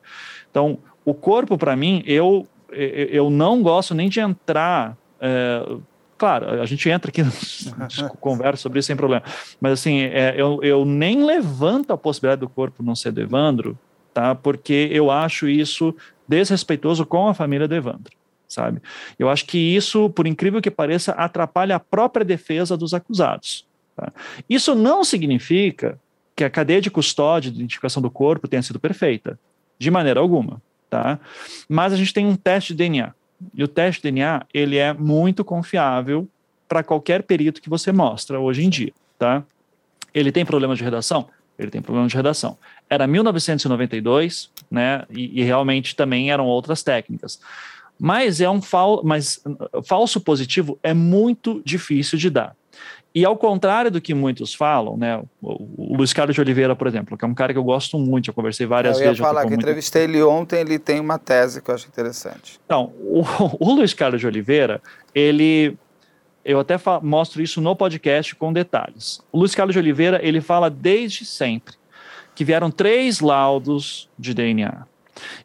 [0.49, 4.97] Então, o corpo, para mim, eu eu não gosto nem de entrar.
[5.19, 5.77] É,
[6.17, 7.21] claro, a gente entra aqui,
[8.19, 9.23] conversa sobre isso sem problema.
[9.59, 13.77] Mas assim, é, eu, eu nem levanto a possibilidade do corpo não ser do Evandro,
[14.13, 14.33] tá?
[14.33, 15.95] Porque eu acho isso
[16.27, 18.13] desrespeitoso com a família do Evandro,
[18.47, 18.81] sabe?
[19.19, 23.65] Eu acho que isso, por incrível que pareça, atrapalha a própria defesa dos acusados.
[23.95, 24.11] Tá?
[24.49, 25.99] Isso não significa
[26.35, 29.39] que a cadeia de custódia de identificação do corpo tenha sido perfeita,
[29.79, 31.19] de maneira alguma, tá?
[31.69, 33.13] Mas a gente tem um teste de DNA.
[33.53, 36.27] E o teste de DNA, ele é muito confiável
[36.67, 39.43] para qualquer perito que você mostra hoje em dia, tá?
[40.13, 41.27] Ele tem problemas de redação?
[41.57, 42.57] Ele tem problemas de redação.
[42.89, 45.03] Era 1992, né?
[45.09, 47.39] E, e realmente também eram outras técnicas.
[47.99, 49.41] Mas é um fal mas
[49.85, 52.55] falso positivo é muito difícil de dar.
[53.15, 55.23] E ao contrário do que muitos falam, né?
[55.41, 58.29] O, Luiz Carlos de Oliveira, por exemplo, que é um cara que eu gosto muito,
[58.29, 59.17] eu conversei várias vezes.
[59.17, 59.61] Eu ia falar que muito...
[59.61, 62.59] entrevistei ele ontem, ele tem uma tese que eu acho interessante.
[62.65, 63.23] Então, o,
[63.57, 64.81] o Luiz Carlos de Oliveira,
[65.13, 65.77] ele
[66.43, 69.19] eu até mostro isso no podcast com detalhes.
[69.31, 71.73] O Luiz Carlos de Oliveira, ele fala desde sempre
[72.35, 74.85] que vieram três laudos de DNA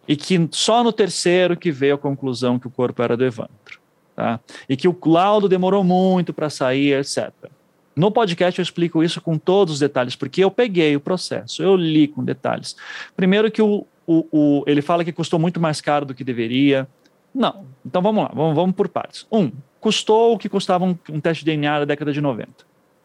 [0.09, 3.81] e que só no terceiro que veio a conclusão que o corpo era do Evandro,
[4.17, 4.41] tá?
[4.69, 7.33] E que o laudo demorou muito para sair, etc.
[8.01, 11.77] No podcast eu explico isso com todos os detalhes, porque eu peguei o processo, eu
[11.77, 12.75] li com detalhes.
[13.15, 16.89] Primeiro que o, o, o ele fala que custou muito mais caro do que deveria.
[17.35, 17.67] Não.
[17.85, 19.27] Então vamos lá, vamos, vamos por partes.
[19.31, 22.51] Um, custou o que custava um, um teste de DNA na década de 90,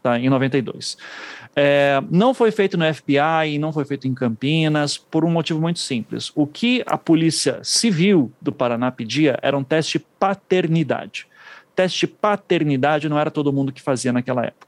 [0.01, 0.17] tá?
[0.17, 0.95] em 92.
[1.53, 5.79] É, não foi feito no FBI, não foi feito em Campinas, por um motivo muito
[5.79, 6.31] simples.
[6.33, 11.27] O que a Polícia Civil do Paraná pedia era um teste de paternidade.
[11.75, 14.64] Teste de paternidade não era todo mundo que fazia naquela época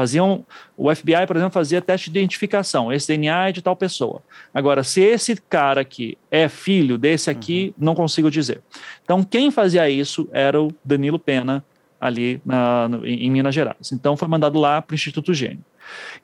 [0.00, 0.46] faziam
[0.78, 2.90] o FBI, por exemplo, fazia teste de identificação.
[2.90, 4.22] Esse DNA é de tal pessoa.
[4.52, 7.84] Agora, se esse cara aqui é filho desse aqui, uhum.
[7.84, 8.62] não consigo dizer.
[9.04, 11.62] Então, quem fazia isso era o Danilo Pena
[12.00, 13.92] ali na, no, em Minas Gerais.
[13.92, 15.62] Então, foi mandado lá para o Instituto Gênio.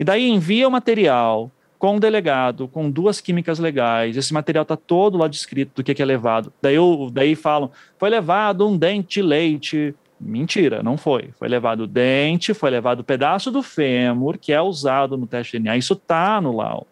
[0.00, 4.16] E daí envia o material com o delegado, com duas químicas legais.
[4.16, 6.50] Esse material está todo lá descrito do que, que é levado.
[6.62, 11.30] Daí, eu, daí falam, foi levado um dente de leite Mentira, não foi.
[11.38, 15.52] Foi levado o dente, foi levado o pedaço do fêmur, que é usado no teste
[15.52, 15.76] de DNA.
[15.76, 16.86] Isso está no laudo.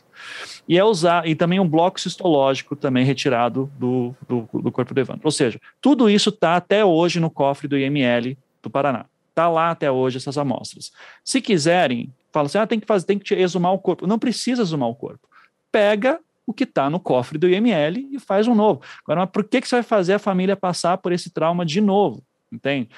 [0.68, 5.00] E, é usar, e também um bloco cistológico também retirado do, do, do corpo do
[5.00, 5.22] Evandro.
[5.24, 9.06] Ou seja, tudo isso está até hoje no cofre do IML do Paraná.
[9.30, 10.92] Está lá até hoje essas amostras.
[11.24, 14.06] Se quiserem, fala assim: ah, tem que fazer, tem que exumar o corpo.
[14.06, 15.28] Não precisa exumar o corpo.
[15.72, 18.80] Pega o que está no cofre do IML e faz um novo.
[19.02, 21.80] Agora, mas por que, que você vai fazer a família passar por esse trauma de
[21.80, 22.22] novo?
[22.55, 22.88] Entende?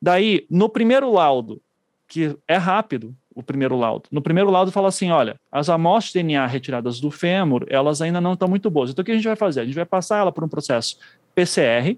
[0.00, 1.60] Daí, no primeiro laudo,
[2.06, 4.08] que é rápido, o primeiro laudo.
[4.10, 8.20] No primeiro laudo fala assim, olha, as amostras de DNA retiradas do fêmur, elas ainda
[8.20, 8.90] não estão muito boas.
[8.90, 9.60] Então o que a gente vai fazer?
[9.60, 10.98] A gente vai passar ela por um processo
[11.36, 11.96] PCR.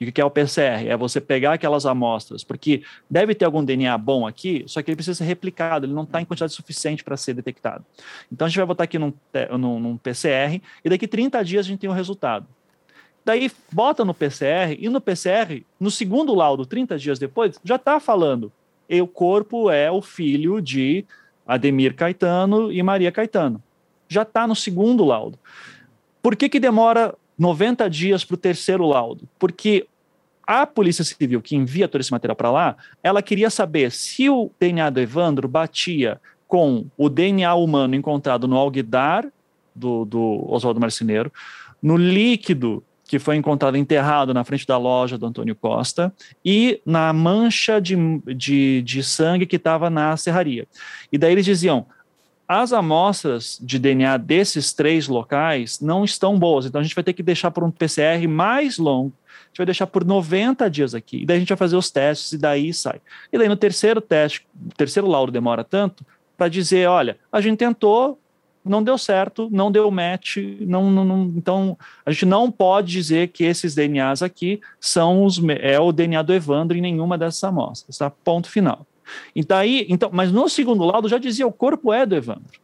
[0.00, 0.88] E o que é o PCR?
[0.88, 4.96] É você pegar aquelas amostras, porque deve ter algum DNA bom aqui, só que ele
[4.96, 7.84] precisa ser replicado, ele não está em quantidade suficiente para ser detectado.
[8.30, 9.12] Então a gente vai botar aqui num,
[9.56, 12.46] num, num PCR, e daqui 30 dias a gente tem o resultado.
[13.24, 17.98] Daí bota no PCR, e no PCR, no segundo laudo, 30 dias depois, já está
[17.98, 18.52] falando.
[18.88, 21.04] E o corpo é o filho de
[21.46, 23.62] Ademir Caetano e Maria Caetano.
[24.08, 25.38] Já está no segundo laudo.
[26.22, 29.26] Por que, que demora 90 dias para o terceiro laudo?
[29.38, 29.86] Porque
[30.46, 34.50] a Polícia Civil, que envia todo esse material para lá, ela queria saber se o
[34.60, 39.26] DNA do Evandro batia com o DNA humano encontrado no alguidar
[39.74, 41.32] do, do Oswaldo Marceneiro,
[41.82, 42.84] no líquido
[43.14, 46.12] que foi encontrado enterrado na frente da loja do Antônio Costa,
[46.44, 47.94] e na mancha de,
[48.34, 50.66] de, de sangue que estava na serraria.
[51.12, 51.86] E daí eles diziam:
[52.48, 57.12] as amostras de DNA desses três locais não estão boas, então a gente vai ter
[57.12, 61.18] que deixar por um PCR mais longo, a gente vai deixar por 90 dias aqui,
[61.18, 63.00] e daí a gente vai fazer os testes e daí sai.
[63.32, 64.44] E daí no terceiro teste,
[64.76, 66.04] terceiro laudo demora tanto
[66.36, 68.18] para dizer, olha, a gente tentou,
[68.64, 73.28] não deu certo, não deu match, não, não, não, então a gente não pode dizer
[73.28, 77.98] que esses DNAs aqui são os é o DNA do Evandro em nenhuma dessas amostras,
[77.98, 78.08] tá?
[78.08, 78.86] Ponto final.
[79.36, 82.58] E daí, então, mas no segundo lado já dizia o corpo é do Evandro.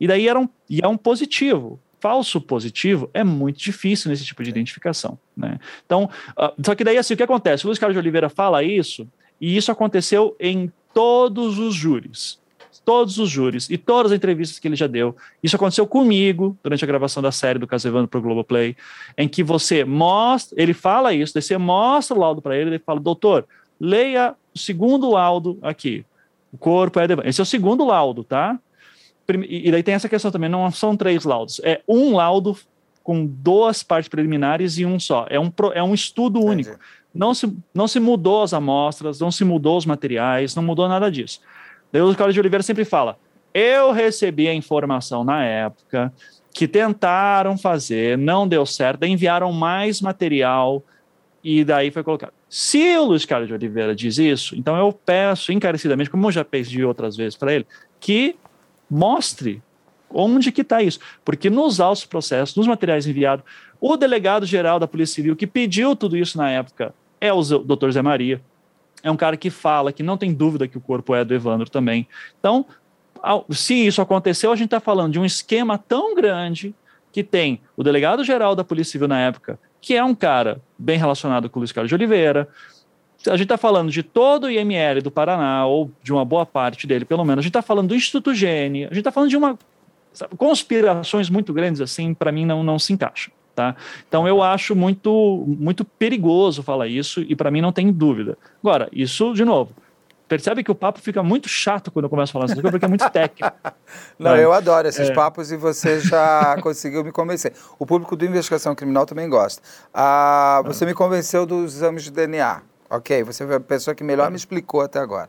[0.00, 1.78] E daí era um, e é um positivo.
[2.00, 5.60] Falso positivo é muito difícil nesse tipo de identificação, né?
[5.84, 7.64] Então, uh, só que daí assim, o que acontece?
[7.64, 9.06] O Luiz Carlos de Oliveira fala isso,
[9.40, 12.41] e isso aconteceu em todos os júris
[12.84, 15.16] todos os júris e todas as entrevistas que ele já deu.
[15.42, 18.76] Isso aconteceu comigo durante a gravação da série do Caso Evandro para o Globoplay,
[19.16, 22.78] em que você mostra, ele fala isso, daí você mostra o laudo para ele, ele
[22.78, 23.46] fala, doutor,
[23.80, 26.04] leia o segundo laudo aqui.
[26.52, 27.06] O corpo é.
[27.24, 28.58] Esse é o segundo laudo, tá?
[29.48, 32.56] E daí tem essa questão também, não são três laudos, é um laudo
[33.02, 35.26] com duas partes preliminares e um só.
[35.28, 36.78] É um, é um estudo único.
[37.14, 41.10] Não se, não se mudou as amostras, não se mudou os materiais, não mudou nada
[41.10, 41.40] disso.
[41.92, 43.18] O Carlos de Oliveira sempre fala:
[43.52, 46.12] eu recebi a informação na época
[46.54, 50.82] que tentaram fazer, não deu certo, enviaram mais material
[51.42, 52.32] e daí foi colocado.
[52.48, 56.44] Se o Luiz Carlos de Oliveira diz isso, então eu peço encarecidamente, como eu já
[56.44, 57.66] pedi outras vezes para ele,
[57.98, 58.36] que
[58.90, 59.62] mostre
[60.10, 61.00] onde que está isso.
[61.24, 63.44] Porque nos autos processos, nos materiais enviados,
[63.80, 68.02] o delegado-geral da Polícia Civil que pediu tudo isso na época é o doutor Zé
[68.02, 68.40] Maria.
[69.02, 71.68] É um cara que fala que não tem dúvida que o corpo é do Evandro
[71.68, 72.06] também.
[72.38, 72.66] Então,
[73.50, 76.74] se isso aconteceu, a gente está falando de um esquema tão grande
[77.12, 81.50] que tem o delegado-geral da Polícia Civil na época, que é um cara bem relacionado
[81.50, 82.48] com o Luiz Carlos de Oliveira.
[83.26, 86.86] A gente está falando de todo o IML do Paraná, ou de uma boa parte
[86.86, 87.40] dele, pelo menos.
[87.40, 89.58] A gente está falando do Instituto Gene, a gente está falando de uma.
[90.12, 93.32] Sabe, conspirações muito grandes, assim, para mim não, não se encaixam.
[93.54, 93.76] Tá?
[94.08, 98.38] Então eu acho muito, muito perigoso falar isso e para mim não tem dúvida.
[98.62, 99.72] Agora, isso, de novo,
[100.26, 102.86] percebe que o papo fica muito chato quando eu começo a falar essas coisas, porque
[102.86, 103.54] é muito técnico.
[104.18, 104.42] Não, né?
[104.42, 105.12] eu adoro esses é.
[105.12, 107.52] papos e você já conseguiu me convencer.
[107.78, 109.60] O público do Investigação Criminal também gosta.
[109.92, 112.62] Ah, você me convenceu dos exames de DNA.
[112.88, 115.28] Ok, você foi a pessoa que melhor me explicou até agora.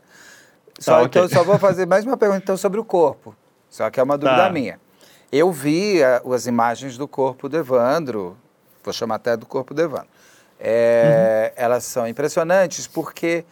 [0.78, 3.36] Só, tá, então, só vou fazer mais uma pergunta então, sobre o corpo.
[3.68, 4.50] Só que é uma dúvida tá.
[4.50, 4.80] minha.
[5.36, 8.36] Eu vi uh, as imagens do corpo do Evandro,
[8.84, 10.06] vou chamar até do corpo do Evandro.
[10.60, 11.64] É, uhum.
[11.64, 13.44] Elas são impressionantes porque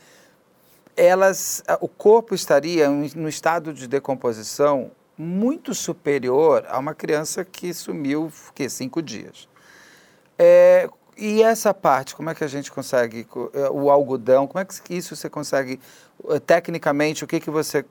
[0.97, 8.33] elas, o corpo estaria no estado de decomposição muito superior a uma criança que sumiu
[8.55, 9.49] que cinco dias.
[10.39, 14.47] É, e essa parte, como é que a gente consegue é, o algodão?
[14.47, 15.81] Como é que isso você consegue
[16.47, 17.25] tecnicamente?
[17.25, 17.85] O que que você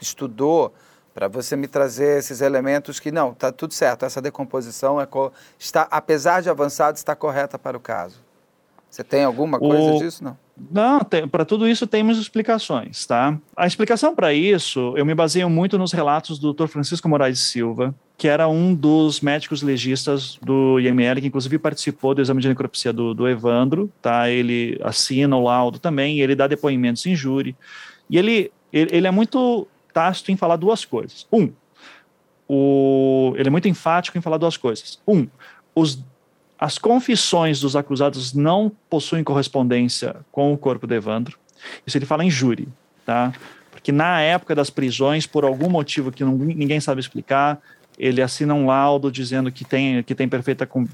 [0.00, 0.72] estudou
[1.14, 4.04] para você me trazer esses elementos que não está tudo certo?
[4.04, 5.06] Essa decomposição é
[5.58, 8.20] está, apesar de avançado, está correta para o caso.
[8.90, 9.98] Você tem alguma coisa o...
[9.98, 10.22] disso?
[10.22, 10.36] Não.
[10.70, 13.38] Não, para tudo isso temos explicações, tá?
[13.56, 16.66] A explicação para isso, eu me baseio muito nos relatos do Dr.
[16.66, 22.20] Francisco Moraes Silva, que era um dos médicos legistas do IML, que inclusive participou do
[22.20, 24.28] exame de necropsia do, do Evandro, tá?
[24.28, 27.56] Ele assina o laudo também, ele dá depoimentos em júri,
[28.10, 31.26] e ele, ele, ele é muito tácito em falar duas coisas.
[31.32, 31.52] Um,
[32.48, 35.00] o, ele é muito enfático em falar duas coisas.
[35.06, 35.26] Um,
[35.74, 36.02] os
[36.62, 41.36] as confissões dos acusados não possuem correspondência com o corpo de Evandro.
[41.84, 42.68] Isso ele fala em júri,
[43.04, 43.32] tá?
[43.68, 47.60] Porque na época das prisões, por algum motivo que não, ninguém sabe explicar,
[47.98, 50.86] ele assina um laudo dizendo que tem, que tem perfeita com,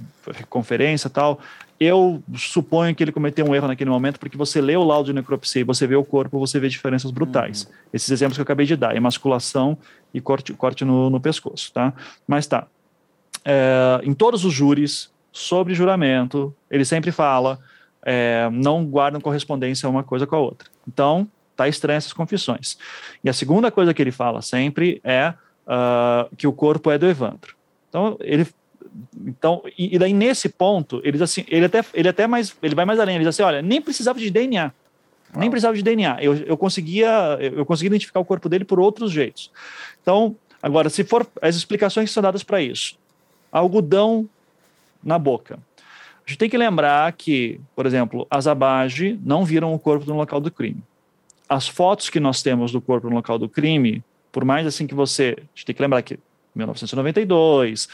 [0.48, 1.38] conferência tal.
[1.80, 5.12] Eu suponho que ele cometeu um erro naquele momento, porque você lê o laudo de
[5.12, 7.64] necropsia e você vê o corpo, você vê diferenças brutais.
[7.64, 7.72] Uhum.
[7.92, 9.78] Esses exemplos que eu acabei de dar, emasculação
[10.12, 11.92] e corte, corte no, no pescoço, tá?
[12.26, 12.66] Mas tá.
[13.44, 17.58] É, em todos os júris, sobre juramento, ele sempre fala,
[18.02, 20.68] é, não guardam correspondência uma coisa com a outra.
[20.86, 22.76] Então, tá estranha essas confissões.
[23.22, 25.34] E a segunda coisa que ele fala sempre é
[25.66, 27.54] uh, que o corpo é do Evandro.
[27.88, 28.46] Então, ele
[29.26, 32.74] então, e, e, daí nesse ponto, ele diz assim, ele até, ele até mais, ele
[32.74, 34.72] vai mais além, ele diz assim, olha, nem precisava de DNA,
[35.36, 39.12] nem precisava de DNA, eu, eu conseguia, eu consegui identificar o corpo dele por outros
[39.12, 39.50] jeitos.
[40.02, 42.96] Então, agora, se for as explicações que são dadas para isso,
[43.52, 44.28] algodão
[45.02, 45.58] na boca.
[46.26, 50.16] A gente tem que lembrar que, por exemplo, as Abage não viram o corpo no
[50.16, 50.82] local do crime.
[51.48, 54.94] As fotos que nós temos do corpo no local do crime, por mais assim que
[54.94, 55.34] você.
[55.38, 56.18] A gente tem que lembrar que
[56.54, 57.88] 1992,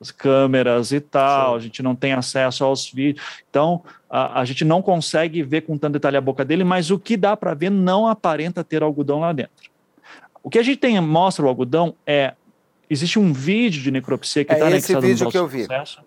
[0.00, 1.56] as câmeras e tal, Sim.
[1.56, 3.24] a gente não tem acesso aos vídeos.
[3.50, 6.98] Então, a, a, gente não consegue ver com tanto detalhe a boca dele, mas o
[6.98, 9.70] que dá para ver não aparenta ter algodão lá dentro.
[10.42, 12.32] O que a gente tem mostra o algodão é
[12.88, 15.66] existe um vídeo de necropsia que está é esse vídeo no que eu vi.
[15.66, 16.00] Processo.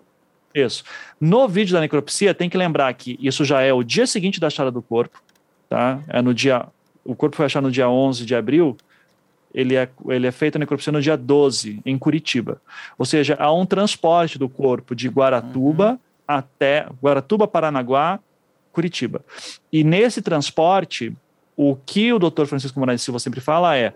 [0.52, 0.84] Isso.
[1.20, 4.48] No vídeo da necropsia, tem que lembrar que isso já é o dia seguinte da
[4.48, 5.22] achada do corpo,
[5.68, 6.00] tá?
[6.08, 6.66] É no dia.
[7.04, 8.76] O corpo foi achado no dia 11 de abril,
[9.54, 12.60] ele é, ele é feito a necropsia no dia 12, em Curitiba.
[12.98, 15.98] Ou seja, há um transporte do corpo de Guaratuba uhum.
[16.26, 18.18] até Guaratuba, Paranaguá,
[18.72, 19.24] Curitiba.
[19.72, 21.16] E nesse transporte,
[21.56, 23.94] o que o doutor Francisco Moraes Silva sempre fala é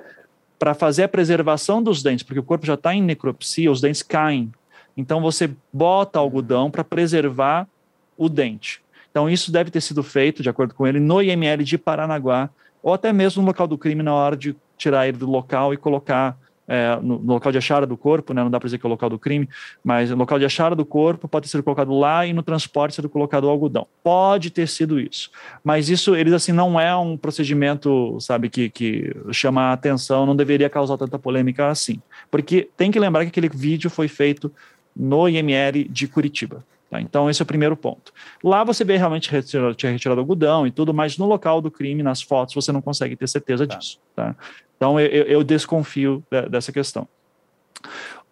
[0.58, 4.02] para fazer a preservação dos dentes, porque o corpo já está em necropsia, os dentes
[4.02, 4.52] caem
[4.98, 7.68] então você bota algodão para preservar
[8.16, 8.82] o dente.
[9.08, 12.50] Então isso deve ter sido feito, de acordo com ele, no IML de Paranaguá,
[12.82, 15.76] ou até mesmo no local do crime na hora de tirar ele do local e
[15.76, 18.86] colocar é, no, no, local de achada do corpo, né, não dá para dizer que
[18.86, 19.48] é o local do crime,
[19.82, 22.94] mas no local de achada do corpo pode ter sido colocado lá e no transporte
[22.94, 23.86] ser colocado o algodão.
[24.04, 25.30] Pode ter sido isso.
[25.64, 30.36] Mas isso, eles assim, não é um procedimento, sabe, que, que chama a atenção, não
[30.36, 32.02] deveria causar tanta polêmica assim.
[32.30, 34.52] Porque tem que lembrar que aquele vídeo foi feito
[34.94, 36.62] no IML de Curitiba.
[36.90, 37.00] Tá?
[37.00, 38.12] Então, esse é o primeiro ponto.
[38.42, 42.02] Lá você vê realmente retirado, tinha retirado algodão e tudo, mas no local do crime,
[42.02, 43.76] nas fotos, você não consegue ter certeza tá.
[43.76, 43.98] disso.
[44.14, 44.34] Tá?
[44.76, 47.06] Então, eu, eu desconfio dessa questão.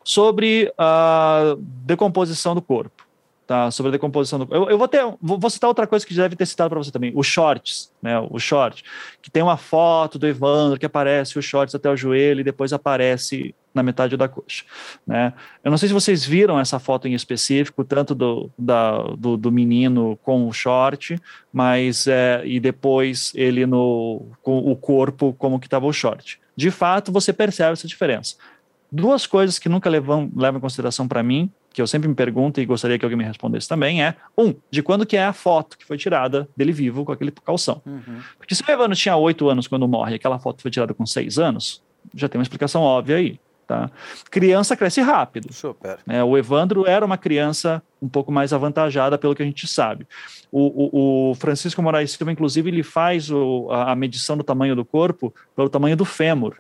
[0.03, 3.07] Sobre a decomposição do corpo
[3.47, 3.71] tá?
[3.71, 4.55] Sobre a decomposição do.
[4.55, 6.91] Eu, eu vou ter, vou, vou, citar outra coisa que deve ter citado para você
[6.91, 8.19] também, os shorts, né?
[8.19, 8.85] O short,
[9.23, 12.73] que tem uma foto do Evandro que aparece os shorts até o joelho e depois
[12.73, 14.65] aparece na metade da coxa,
[15.07, 15.33] né?
[15.63, 19.53] Eu não sei se vocês viram essa foto em específico, tanto do, da, do, do
[19.53, 21.21] menino com o short,
[21.53, 26.41] mas é, e depois ele no com o corpo como que estava o short.
[26.57, 28.37] De fato, você percebe essa diferença.
[28.91, 32.59] Duas coisas que nunca levam, levam em consideração para mim que eu sempre me pergunto
[32.59, 35.77] e gostaria que alguém me respondesse também é, um, de quando que é a foto
[35.77, 37.83] que foi tirada dele vivo com aquele calção.
[37.85, 38.19] Uhum.
[38.39, 41.39] Porque se o Evandro tinha oito anos quando morre aquela foto foi tirada com seis
[41.39, 41.83] anos,
[42.15, 43.39] já tem uma explicação óbvia aí.
[43.67, 43.91] Tá?
[44.31, 45.53] Criança cresce rápido.
[45.53, 45.99] Super.
[46.07, 50.07] É, o Evandro era uma criança um pouco mais avantajada, pelo que a gente sabe.
[50.53, 54.77] O, o, o Francisco Moraes Silva, inclusive, ele faz o, a, a medição do tamanho
[54.77, 56.57] do corpo pelo tamanho do fêmur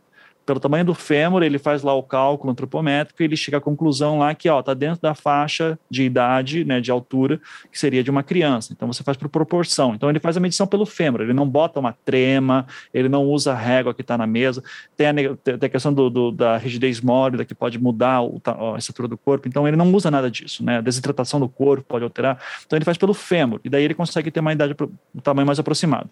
[0.46, 4.20] pelo tamanho do fêmur, ele faz lá o cálculo antropométrico e ele chega à conclusão
[4.20, 7.40] lá que, ó, tá dentro da faixa de idade, né, de altura,
[7.70, 8.72] que seria de uma criança.
[8.72, 9.94] Então você faz por proporção.
[9.94, 13.52] Então ele faz a medição pelo fêmur, ele não bota uma trema, ele não usa
[13.52, 14.62] a régua que está na mesa.
[14.96, 18.40] Tem a, tem a questão do, do, da rigidez mórbida que pode mudar o,
[18.74, 19.48] a estrutura do corpo.
[19.48, 20.78] Então ele não usa nada disso, né?
[20.78, 22.40] A desidratação do corpo pode alterar.
[22.64, 24.76] Então ele faz pelo fêmur e daí ele consegue ter uma idade,
[25.12, 26.08] um tamanho mais aproximado.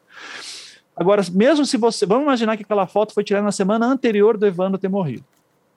[0.96, 2.06] Agora, mesmo se você.
[2.06, 5.24] Vamos imaginar que aquela foto foi tirada na semana anterior do Evandro ter morrido.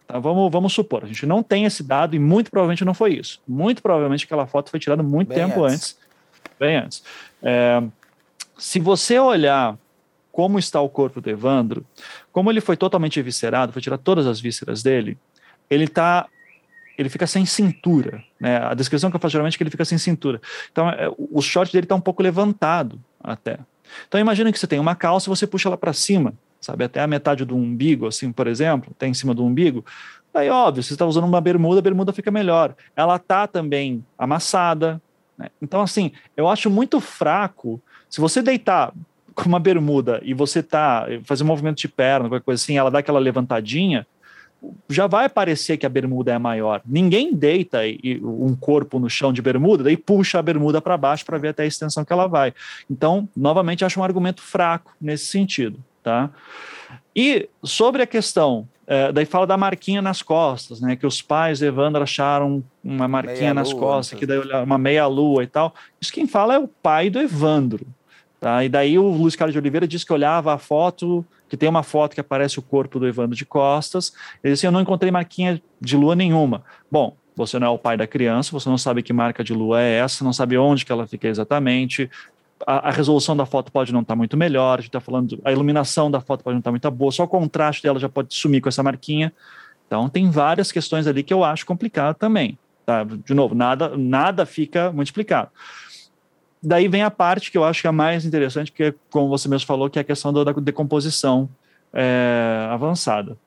[0.08, 0.20] Tá?
[0.20, 1.04] Vamos, vamos supor.
[1.04, 3.42] A gente não tem esse dado e muito provavelmente não foi isso.
[3.48, 5.76] Muito provavelmente aquela foto foi tirada muito bem tempo antes.
[5.76, 5.98] antes.
[6.60, 7.04] Bem antes.
[7.42, 7.84] É,
[8.58, 9.78] se você olhar
[10.32, 11.84] como está o corpo do Evandro,
[12.32, 15.18] como ele foi totalmente eviscerado, foi tirar todas as vísceras dele,
[15.70, 16.28] ele tá
[16.98, 18.58] ele fica sem cintura, né?
[18.58, 20.42] A descrição que eu faço geralmente é que ele fica sem cintura.
[20.72, 23.60] Então, é, o short dele está um pouco levantado até.
[24.08, 27.02] Então imagina que você tem uma calça e você puxa ela para cima, sabe, até
[27.02, 29.86] a metade do umbigo, assim, por exemplo, até em cima do umbigo.
[30.34, 32.76] Aí, óbvio, você está usando uma bermuda, a bermuda fica melhor.
[32.96, 35.02] Ela tá também amassada.
[35.38, 35.50] Né?
[35.62, 37.82] Então, assim, eu acho muito fraco.
[38.08, 38.94] Se você deitar
[39.34, 42.92] com uma bermuda e você tá fazer um movimento de perna, qualquer coisa assim, ela
[42.92, 44.06] dá aquela levantadinha,
[44.90, 46.82] já vai parecer que a bermuda é maior.
[46.86, 47.80] Ninguém deita
[48.24, 51.64] um corpo no chão de bermuda e puxa a bermuda para baixo para ver até
[51.64, 52.54] a extensão que ela vai.
[52.90, 55.80] Então, novamente, acho um argumento fraco nesse sentido.
[56.04, 56.30] Tá?
[57.16, 60.96] E sobre a questão, é, daí fala da marquinha nas costas, né?
[60.96, 64.78] Que os pais de Evandro acharam uma marquinha meia nas lua, costas, que daí uma
[64.78, 65.76] meia-lua e tal.
[66.00, 67.86] Isso quem fala é o pai do Evandro.
[68.40, 68.64] Tá?
[68.64, 71.84] E daí o Luiz Carlos de Oliveira diz que olhava a foto que tem uma
[71.84, 74.14] foto que aparece o corpo do Evandro de costas.
[74.44, 76.64] Ele disse: Eu não encontrei marquinha de lua nenhuma.
[76.92, 79.82] Bom, você não é o pai da criança, você não sabe que marca de lua
[79.82, 82.10] é essa, não sabe onde que ela fica exatamente.
[82.66, 85.40] A, a resolução da foto pode não estar tá muito melhor, a gente está falando,
[85.46, 88.10] a iluminação da foto pode não estar tá muito boa, só o contraste dela já
[88.10, 89.32] pode sumir com essa marquinha.
[89.86, 92.58] Então, tem várias questões ali que eu acho complicado também.
[92.86, 93.04] Tá?
[93.04, 95.52] De novo, nada, nada fica muito explicado
[96.62, 99.68] daí vem a parte que eu acho que é mais interessante, porque, como você mesmo
[99.68, 101.50] falou, que é a questão da decomposição
[101.94, 103.38] é, avançada.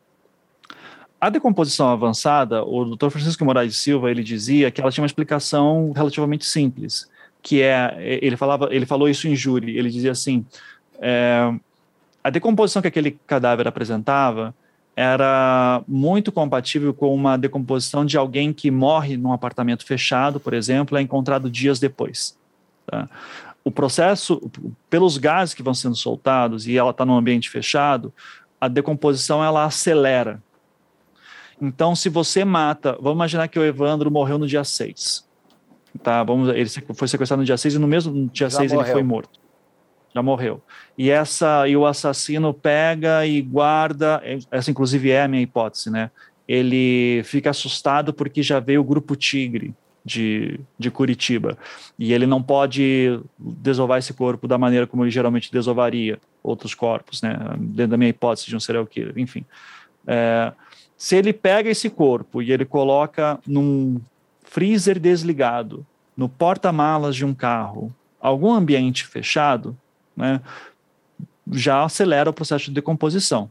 [1.21, 3.11] A decomposição avançada, o Dr.
[3.11, 7.11] Francisco Moraes Silva ele dizia que ela tinha uma explicação relativamente simples,
[7.43, 10.47] que é ele falava, ele falou isso em júri, ele dizia assim,
[10.99, 11.53] é,
[12.25, 14.55] a decomposição que aquele cadáver apresentava
[14.97, 20.97] era muito compatível com uma decomposição de alguém que morre num apartamento fechado, por exemplo,
[20.97, 22.37] é encontrado dias depois.
[22.91, 23.09] Tá?
[23.63, 24.51] O processo,
[24.89, 28.13] pelos gases que vão sendo soltados e ela está num ambiente fechado,
[28.61, 30.43] a decomposição ela acelera.
[31.61, 35.29] Então, se você mata, vamos imaginar que o Evandro morreu no dia 6.
[36.03, 38.87] Tá, vamos, ele foi sequestrado no dia 6 e no mesmo dia Já 6 morreu.
[38.87, 39.39] ele foi morto.
[40.13, 40.63] Já morreu.
[40.97, 46.11] E essa e o assassino pega e guarda, essa inclusive é a minha hipótese, né?
[46.49, 49.75] Ele fica assustado porque já veio o grupo Tigre
[50.05, 51.59] de, de Curitiba.
[51.99, 57.23] E ele não pode desovar esse corpo da maneira como ele geralmente desovaria outros corpos,
[57.23, 57.37] né?
[57.59, 59.45] Dentro da minha hipótese de um serial killer, enfim.
[60.07, 60.53] É,
[60.97, 64.01] se ele pega esse corpo e ele coloca num
[64.43, 65.87] freezer desligado,
[66.17, 69.77] no porta-malas de um carro, algum ambiente fechado,
[70.17, 70.41] né,
[71.53, 73.51] já acelera o processo de decomposição.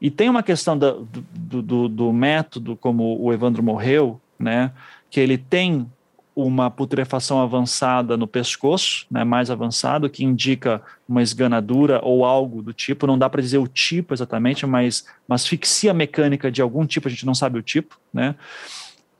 [0.00, 4.72] E tem uma questão da, do, do, do, método como o Evandro morreu, né,
[5.16, 5.90] que ele tem
[6.34, 12.74] uma putrefação avançada no pescoço, né, mais avançado, que indica uma esganadura ou algo do
[12.74, 13.06] tipo.
[13.06, 17.10] Não dá para dizer o tipo exatamente, mas uma asfixia mecânica de algum tipo, a
[17.10, 18.34] gente não sabe o tipo, né?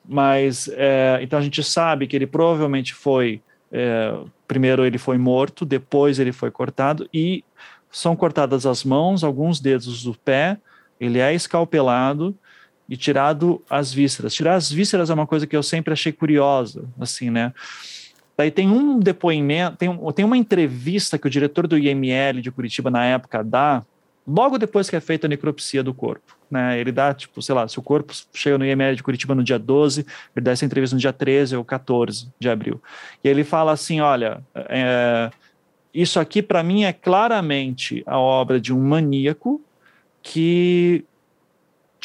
[0.07, 3.41] mas é, então a gente sabe que ele provavelmente foi
[3.73, 4.15] é,
[4.47, 7.43] primeiro ele foi morto, depois ele foi cortado e
[7.91, 10.59] são cortadas as mãos, alguns dedos do pé,
[11.01, 12.37] ele é escalpelado
[12.89, 14.35] e tirado as vísceras.
[14.35, 17.53] Tirar as vísceras é uma coisa que eu sempre achei curiosa, assim, né?
[18.37, 22.91] Daí tem um depoimento, tem, tem uma entrevista que o diretor do IML de Curitiba
[22.91, 23.83] na época dá,
[24.27, 26.37] logo depois que é feita a necropsia do corpo.
[26.51, 26.79] Né?
[26.79, 29.59] Ele dá, tipo, sei lá, se o corpo chega no IML de Curitiba no dia
[29.59, 32.81] 12, ele dá essa entrevista no dia 13 ou 14 de abril.
[33.25, 35.31] E ele fala assim: olha, é,
[35.95, 39.61] isso aqui para mim é claramente a obra de um maníaco
[40.23, 41.05] que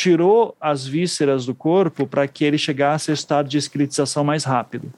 [0.02, 4.92] tirou as vísceras do corpo para que ele chegasse a estado de esqueletização mais rápido.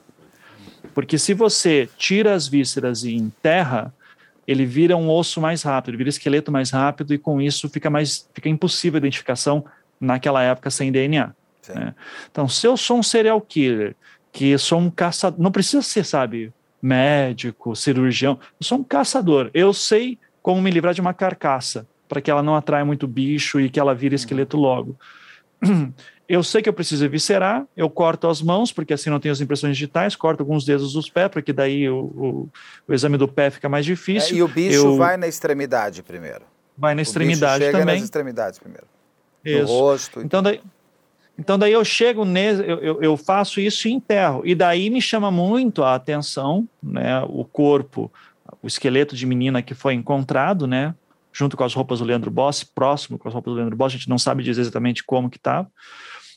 [0.93, 3.93] Porque se você tira as vísceras e enterra,
[4.47, 8.29] ele vira um osso mais rápido, vira esqueleto mais rápido e com isso fica mais
[8.33, 9.65] fica impossível a identificação
[9.99, 11.35] naquela época sem DNA.
[11.67, 11.93] Né?
[12.31, 13.97] Então, se eu sou um serial killer,
[14.31, 19.51] que sou um caçador, não precisa ser, sabe, médico, cirurgião, eu sou um caçador.
[19.53, 23.59] Eu sei como me livrar de uma carcaça para que ela não atraia muito bicho
[23.59, 24.95] e que ela vire esqueleto logo.
[26.25, 29.41] Eu sei que eu preciso eviscerar, eu corto as mãos, porque assim não tenho as
[29.41, 32.49] impressões digitais, corto alguns dedos dos pés, porque daí o, o,
[32.87, 34.37] o exame do pé fica mais difícil.
[34.37, 34.95] É, e o bicho eu...
[34.95, 36.43] vai na extremidade primeiro.
[36.77, 37.95] Vai na o extremidade chega também.
[37.95, 38.87] nas extremidades primeiro.
[39.43, 39.73] Isso.
[39.73, 40.21] No rosto.
[40.21, 40.61] Então daí,
[41.37, 44.41] então daí eu chego nesse, eu, eu, eu, faço isso e enterro.
[44.45, 48.09] E daí me chama muito a atenção, né, o corpo,
[48.61, 50.95] o esqueleto de menina que foi encontrado, né,
[51.33, 53.99] junto com as roupas do Leandro Bossi, próximo com as roupas do Leandro Bossi, a
[53.99, 55.69] gente não sabe dizer exatamente como que estava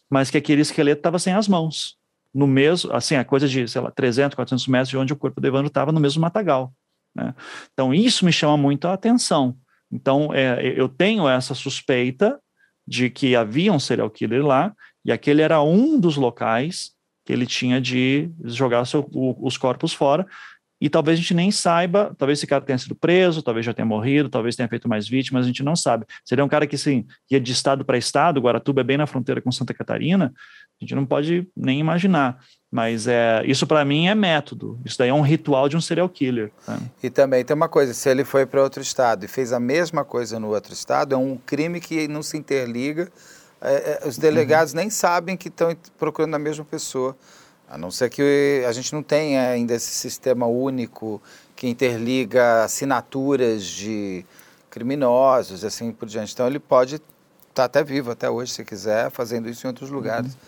[0.09, 1.97] mas que aquele esqueleto estava sem as mãos,
[2.33, 5.41] no mesmo, assim, a coisa de, sei lá, 300, 400 metros de onde o corpo
[5.41, 6.73] do Evandro estava, no mesmo matagal.
[7.15, 7.35] Né?
[7.73, 9.57] Então, isso me chama muito a atenção.
[9.91, 12.39] Então, é, eu tenho essa suspeita
[12.87, 14.75] de que havia um serial killer lá,
[15.05, 16.93] e aquele era um dos locais
[17.25, 20.27] que ele tinha de jogar seu, o, os corpos fora,
[20.81, 23.87] e talvez a gente nem saiba, talvez esse cara tenha sido preso, talvez já tenha
[23.87, 26.05] morrido, talvez tenha feito mais vítimas, a gente não sabe.
[26.25, 29.41] Seria um cara que, sim, ia de estado para estado, Guaratuba é bem na fronteira
[29.41, 30.35] com Santa Catarina,
[30.81, 32.39] a gente não pode nem imaginar.
[32.71, 36.09] Mas é, isso para mim é método, isso daí é um ritual de um serial
[36.09, 36.53] killer.
[36.69, 36.79] Né?
[37.03, 40.05] E também tem uma coisa, se ele foi para outro estado e fez a mesma
[40.05, 43.11] coisa no outro estado, é um crime que não se interliga,
[43.61, 44.81] é, é, os delegados uhum.
[44.81, 47.17] nem sabem que estão procurando a mesma pessoa.
[47.69, 51.21] A não ser que a gente não tenha ainda esse sistema único
[51.57, 54.25] que interliga assinaturas de
[54.71, 56.33] criminosos e assim por diante.
[56.33, 57.05] Então ele pode estar
[57.55, 60.35] tá até vivo até hoje, se quiser, fazendo isso em outros lugares.
[60.35, 60.39] Uhum.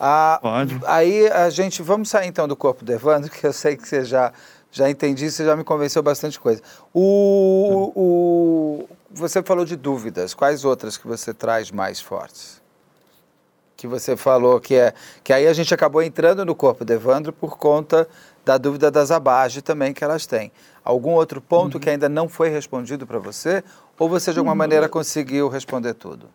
[0.00, 0.80] Ah, pode.
[0.86, 4.04] Aí a gente, vamos sair então do corpo do Evandro, que eu sei que você
[4.04, 4.32] já,
[4.70, 6.62] já entendi, você já me convenceu bastante coisa.
[6.94, 8.02] O, uhum.
[8.02, 12.61] o, você falou de dúvidas, quais outras que você traz mais fortes?
[13.82, 17.32] Que você falou, que é que aí a gente acabou entrando no corpo de Evandro
[17.32, 18.08] por conta
[18.44, 20.52] da dúvida das abages também que elas têm.
[20.84, 21.80] Algum outro ponto uhum.
[21.80, 23.64] que ainda não foi respondido para você?
[23.98, 24.58] Ou você de alguma uhum.
[24.58, 26.26] maneira conseguiu responder tudo?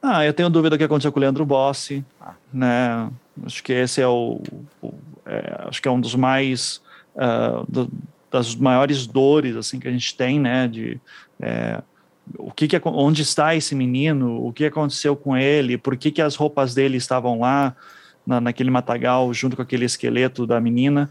[0.00, 2.34] Ah, eu tenho dúvida do que aconteceu com o Leandro Bossi, ah.
[2.52, 3.10] né?
[3.44, 4.40] Acho que esse é o,
[4.80, 4.94] o
[5.26, 6.80] é, acho que é um dos mais
[7.16, 7.90] uh, do,
[8.30, 10.68] das maiores dores assim que a gente tem, né?
[10.68, 11.00] De
[11.40, 11.82] é,
[12.38, 16.22] o que, que onde está esse menino, o que aconteceu com ele, por que, que
[16.22, 17.74] as roupas dele estavam lá
[18.26, 21.10] na, naquele matagal junto com aquele esqueleto da menina.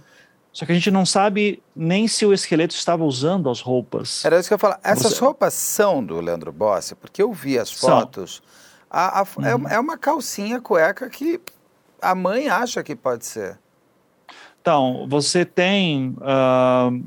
[0.51, 4.25] Só que a gente não sabe nem se o esqueleto estava usando as roupas.
[4.25, 4.79] Era isso que eu ia falar.
[4.83, 5.23] Essas Você...
[5.23, 8.41] roupas são do Leandro Bossi, porque eu vi as fotos.
[8.89, 9.67] A, a, é uhum.
[9.67, 11.39] é, é uma calcinha cueca que
[12.01, 13.59] a mãe acha que pode ser.
[14.61, 16.15] Então, você tem.
[16.17, 17.03] Uh,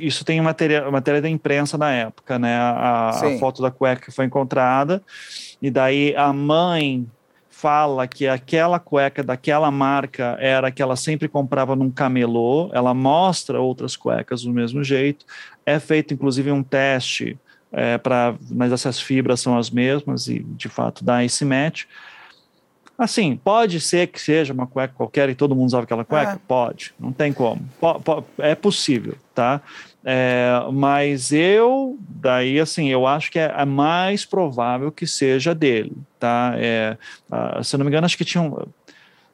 [0.00, 2.56] isso tem matéria, matéria da imprensa na época, né?
[2.56, 5.02] A, a, foto da cueca que foi encontrada.
[5.62, 7.06] E daí a mãe
[7.48, 12.70] fala que aquela cueca daquela marca era a que ela sempre comprava num camelô.
[12.72, 15.24] Ela mostra outras cuecas do mesmo jeito.
[15.64, 17.38] É feito, inclusive, um teste
[17.70, 18.34] é, para.
[18.50, 21.84] Mas essas fibras são as mesmas e, de fato, dá esse match.
[23.00, 26.32] Assim, pode ser que seja uma cueca qualquer e todo mundo usava aquela cueca?
[26.32, 26.38] É.
[26.46, 27.62] Pode, não tem como.
[28.36, 29.62] é possível, tá?
[30.04, 35.96] É, mas eu, daí assim, eu acho que é, é mais provável que seja dele,
[36.18, 36.52] tá?
[36.56, 36.98] É,
[37.32, 38.54] uh, se eu não me engano, acho que tinha um,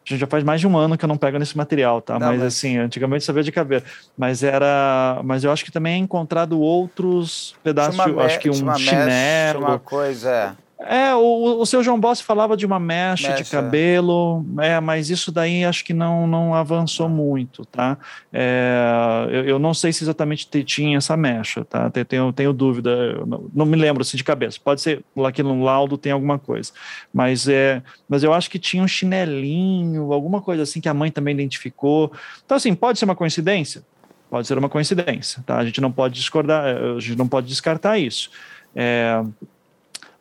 [0.05, 2.21] já faz mais de um ano que eu não pego nesse material, tá?
[2.21, 3.85] Não, mas, mas, assim, antigamente sabia de cabeça.
[4.17, 5.21] Mas era.
[5.25, 9.67] Mas eu acho que também é encontrado outros pedaços, de, acho que um chinelo.
[9.67, 10.57] Uma coisa,
[10.89, 11.07] é.
[11.07, 15.11] É, o, o seu João Boss falava de uma mecha, mecha, de cabelo, é, mas
[15.11, 17.97] isso daí acho que não, não avançou muito, tá?
[18.33, 21.91] É, eu, eu, não sei se exatamente tinha essa mecha, tá?
[21.91, 24.59] Tenho, tenho dúvida, não, não, me lembro assim de cabeça.
[24.63, 26.73] Pode ser aqui no laudo tem alguma coisa,
[27.13, 31.11] mas é, mas eu acho que tinha um chinelinho, alguma coisa assim que a mãe
[31.11, 32.13] também identificou.
[32.45, 33.83] Então assim, pode ser uma coincidência,
[34.31, 35.59] pode ser uma coincidência, tá?
[35.59, 38.31] A gente não pode discordar, a gente não pode descartar isso.
[38.75, 39.23] É,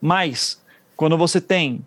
[0.05, 0.61] mas,
[0.95, 1.83] quando você tem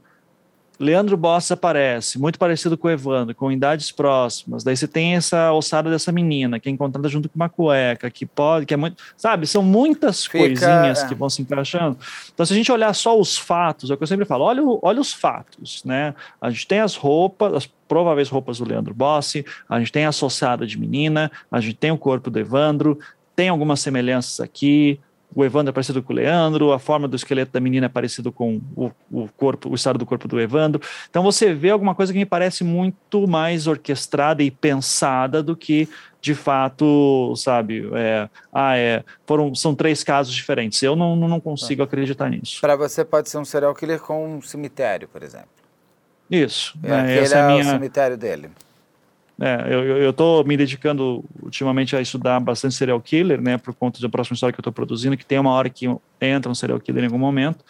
[0.79, 4.63] Leandro Bossa aparece, muito parecido com o Evandro, com idades próximas.
[4.63, 8.25] Daí você tem essa ossada dessa menina, que é encontrada junto com uma cueca, que
[8.25, 9.03] pode, que é muito.
[9.17, 11.09] Sabe, são muitas Fica, coisinhas é.
[11.09, 11.99] que vão se encaixando.
[12.33, 14.63] Então, se a gente olhar só os fatos, é o que eu sempre falo: olha,
[14.83, 16.15] olha os fatos, né?
[16.41, 20.11] A gente tem as roupas, as prováveis roupas do Leandro Bossi, a gente tem a
[20.11, 22.99] associada de menina, a gente tem o corpo do Evandro,
[23.35, 25.01] tem algumas semelhanças aqui,
[25.35, 28.33] o Evandro é parecido com o Leandro, a forma do esqueleto da menina é parecido
[28.33, 30.81] com o, o corpo, o estado do corpo do Evandro.
[31.09, 35.89] Então você vê alguma coisa que me parece muito mais orquestrada e pensada do que
[36.21, 40.83] de fato, sabe, é, ah, é, foram, são três casos diferentes.
[40.83, 42.61] Eu não, não consigo acreditar nisso.
[42.61, 45.49] Para você pode ser um serial killer com um cemitério, por exemplo.
[46.29, 46.77] Isso.
[46.83, 47.63] É, né, essa é, a minha...
[47.63, 48.51] o cemitério dele.
[49.41, 54.09] É, eu estou me dedicando ultimamente a estudar bastante serial killer, né, por conta da
[54.09, 55.87] próxima história que eu estou produzindo, que tem uma hora que
[56.21, 57.65] entra um serial killer em algum momento,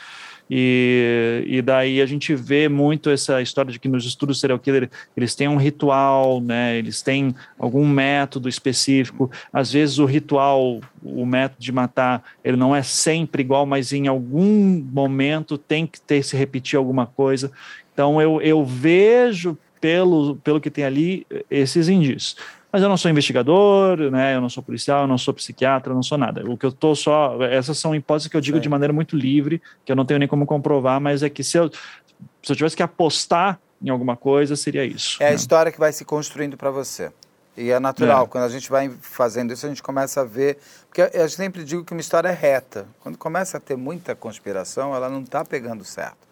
[0.50, 4.88] e, e daí a gente vê muito essa história de que nos estudos serial killer
[5.14, 11.26] eles têm um ritual, né, eles têm algum método específico, às vezes o ritual, o
[11.26, 16.22] método de matar, ele não é sempre igual, mas em algum momento tem que ter
[16.22, 17.52] se repetir alguma coisa,
[17.92, 22.36] então eu, eu vejo pelo, pelo que tem ali, esses indícios.
[22.70, 24.34] Mas eu não sou investigador, né?
[24.34, 26.44] Eu não sou policial, eu não sou psiquiatra, eu não sou nada.
[26.50, 28.62] O que eu tô só, essas são hipóteses que eu digo Sim.
[28.62, 31.56] de maneira muito livre, que eu não tenho nem como comprovar, mas é que se
[31.56, 35.16] eu, se eu tivesse que apostar em alguma coisa, seria isso.
[35.22, 35.30] É né?
[35.30, 37.10] a história que vai se construindo para você.
[37.56, 38.28] E é natural, é.
[38.28, 40.58] quando a gente vai fazendo isso, a gente começa a ver.
[40.88, 42.86] Porque eu sempre digo que uma história é reta.
[43.00, 46.28] Quando começa a ter muita conspiração, ela não está pegando certo.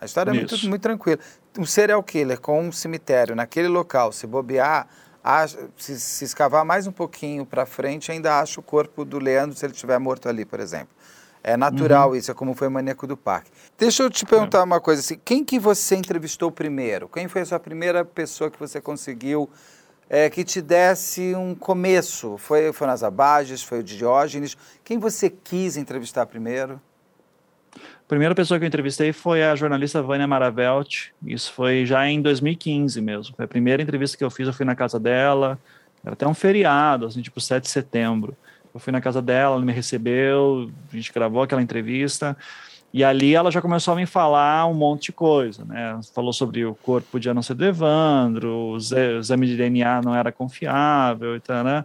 [0.00, 0.38] A história Isso.
[0.38, 1.18] é muito, muito tranquila.
[1.58, 4.86] Um serial killer com um cemitério naquele local, se bobear,
[5.76, 9.66] se, se escavar mais um pouquinho para frente, ainda acha o corpo do Leandro se
[9.66, 10.94] ele estiver morto ali, por exemplo.
[11.42, 12.16] É natural uhum.
[12.16, 13.50] isso, é como foi o Maníaco do Parque.
[13.78, 14.62] Deixa eu te perguntar é.
[14.62, 17.08] uma coisa assim, quem que você entrevistou primeiro?
[17.08, 19.48] Quem foi a sua primeira pessoa que você conseguiu
[20.08, 22.36] é, que te desse um começo?
[22.36, 24.56] Foi, foi nas Abages, foi o Diógenes?
[24.84, 26.80] Quem você quis entrevistar primeiro?
[28.10, 31.10] Primeira pessoa que eu entrevistei foi a jornalista Vânia Maravelt.
[31.24, 33.36] Isso foi já em 2015 mesmo.
[33.36, 35.56] Foi a primeira entrevista que eu fiz, eu fui na casa dela.
[36.04, 38.36] Era até um feriado, assim, tipo 7 de setembro.
[38.74, 42.36] Eu fui na casa dela, ela me recebeu, a gente gravou aquela entrevista.
[42.92, 46.00] E ali ela já começou a me falar um monte de coisa, né?
[46.12, 50.32] Falou sobre o corpo podia não ser do Evandro, o exame de DNA não era
[50.32, 51.84] confiável e tal, né?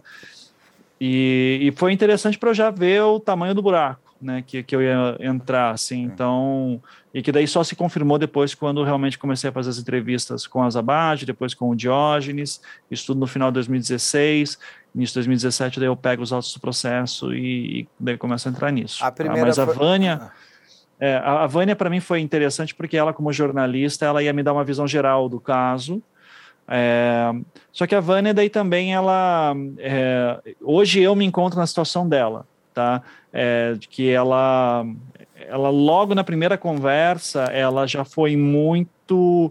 [1.00, 4.74] E, e foi interessante para eu já ver o tamanho do buraco né, que, que
[4.74, 6.80] eu ia entrar, assim, então,
[7.12, 10.62] e que daí só se confirmou depois quando realmente comecei a fazer as entrevistas com
[10.62, 12.60] a Zabad, depois com o Diógenes,
[12.90, 14.58] isso tudo no final de 2016,
[14.94, 18.50] início de 2017, daí eu pego os autos do processo e, e daí começo a
[18.50, 19.04] entrar nisso.
[19.04, 20.20] A primeira ah, mas a Vânia...
[20.22, 20.46] Ah.
[20.98, 24.42] É, a, a Vânia, para mim, foi interessante porque ela, como jornalista, ela ia me
[24.42, 26.02] dar uma visão geral do caso,
[26.68, 27.32] é,
[27.70, 32.44] só que a Vânia daí também ela é, hoje eu me encontro na situação dela
[32.76, 33.02] tá?
[33.32, 34.84] É, que ela,
[35.34, 39.50] ela logo na primeira conversa, ela já foi muito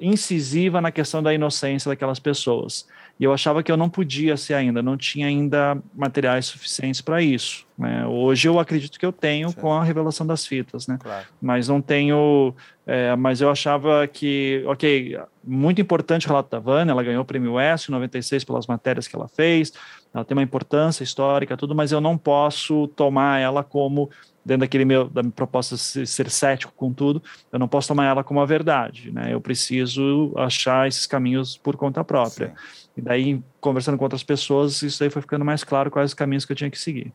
[0.00, 2.86] incisiva na questão da inocência daquelas pessoas.
[3.18, 7.22] E eu achava que eu não podia ser ainda, não tinha ainda materiais suficientes para
[7.22, 7.66] isso.
[7.78, 8.06] Né?
[8.06, 9.56] Hoje eu acredito que eu tenho Sim.
[9.56, 10.98] com a revelação das fitas, né?
[11.00, 11.26] Claro.
[11.40, 12.54] Mas não tenho.
[12.86, 17.24] É, mas eu achava que, ok, muito importante o relato da Vânia, ela ganhou o
[17.24, 19.72] prêmio S em 96 pelas matérias que ela fez,
[20.16, 24.10] ela tem uma importância histórica, tudo, mas eu não posso tomar ela como
[24.42, 28.06] dentro daquele meu da minha proposta de ser cético com tudo, eu não posso tomar
[28.06, 29.34] ela como a verdade, né?
[29.34, 32.48] Eu preciso achar esses caminhos por conta própria.
[32.48, 32.54] Sim.
[32.96, 36.44] E daí, conversando com outras pessoas, isso aí foi ficando mais claro quais os caminhos
[36.44, 37.12] que eu tinha que seguir.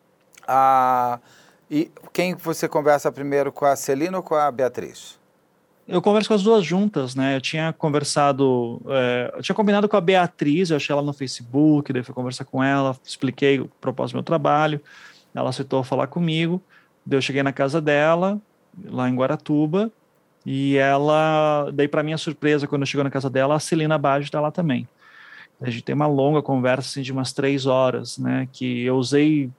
[0.47, 1.19] Ah,
[1.69, 5.20] e quem você conversa primeiro, com a Celina ou com a Beatriz?
[5.87, 7.35] Eu converso com as duas juntas, né?
[7.35, 11.91] Eu tinha conversado, é, eu tinha combinado com a Beatriz, eu achei ela no Facebook,
[11.91, 14.79] daí fui conversar com ela, expliquei o propósito do meu trabalho,
[15.33, 16.61] ela aceitou falar comigo,
[17.05, 18.39] daí eu cheguei na casa dela,
[18.85, 19.91] lá em Guaratuba,
[20.45, 24.25] e ela, daí para minha surpresa, quando eu chegou na casa dela, a Celina Baggio
[24.25, 24.87] está lá também.
[25.59, 28.47] A gente tem uma longa conversa assim, de umas três horas, né?
[28.51, 29.51] Que eu usei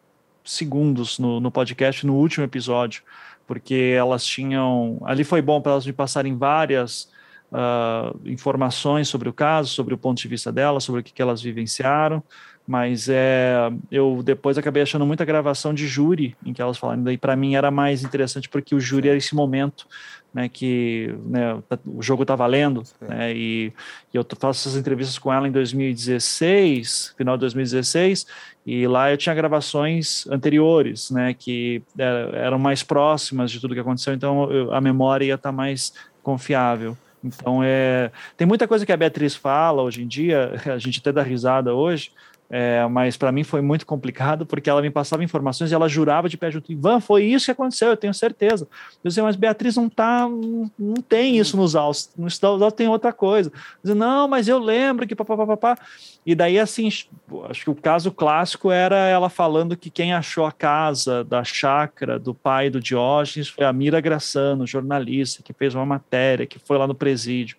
[0.45, 3.03] segundos no, no podcast no último episódio
[3.47, 4.99] porque elas tinham.
[5.05, 7.11] Ali foi bom para elas me passarem várias
[7.53, 11.23] uh, informações sobre o caso, sobre o ponto de vista delas, sobre o que, que
[11.23, 12.23] elas vivenciaram
[12.67, 17.19] mas é, eu depois acabei achando muita gravação de júri em que elas falaram, daí
[17.19, 19.87] para mim era mais interessante porque o júri era esse momento,
[20.33, 23.73] né, que né, o jogo tá valendo, né, e,
[24.15, 28.27] e, eu faço essas entrevistas com ela em 2016, final de 2016,
[28.65, 31.83] e lá eu tinha gravações anteriores, né, que
[32.33, 35.93] eram mais próximas de tudo que aconteceu, então a memória ia estar tá mais
[36.23, 36.97] confiável.
[37.25, 41.13] Então é, tem muita coisa que a Beatriz fala hoje em dia, a gente até
[41.13, 42.13] dá risada hoje,
[42.55, 46.29] é, mas para mim foi muito complicado porque ela me passava informações e ela jurava
[46.29, 46.71] de pé junto.
[46.71, 48.69] Ivan, foi isso que aconteceu, eu tenho certeza.
[49.03, 50.29] Eu dizia, mas Beatriz não tá,
[50.79, 53.49] não, tem isso nos autos, nos autos tem outra coisa.
[53.49, 55.79] Eu dizia, não, mas eu lembro que papapá.
[56.27, 60.53] E daí, assim, acho que o caso clássico era ela falando que quem achou a
[60.53, 65.87] casa da chácara do pai do Diógenes foi a Mira Graçano, jornalista, que fez uma
[65.87, 67.57] matéria, que foi lá no presídio.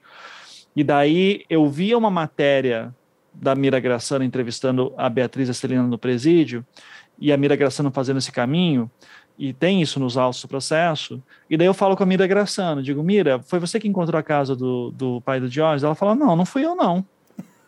[0.76, 2.94] E daí eu via uma matéria
[3.34, 6.66] da Mira Graçano entrevistando a Beatriz Estelina no presídio,
[7.20, 8.90] e a Mira Graçano fazendo esse caminho,
[9.38, 12.84] e tem isso nos autos do processo, e daí eu falo com a Mira Graçano,
[12.84, 15.84] digo, Mira, foi você que encontrou a casa do, do pai do Diógenes?
[15.84, 17.06] Ela fala, não, não fui eu não.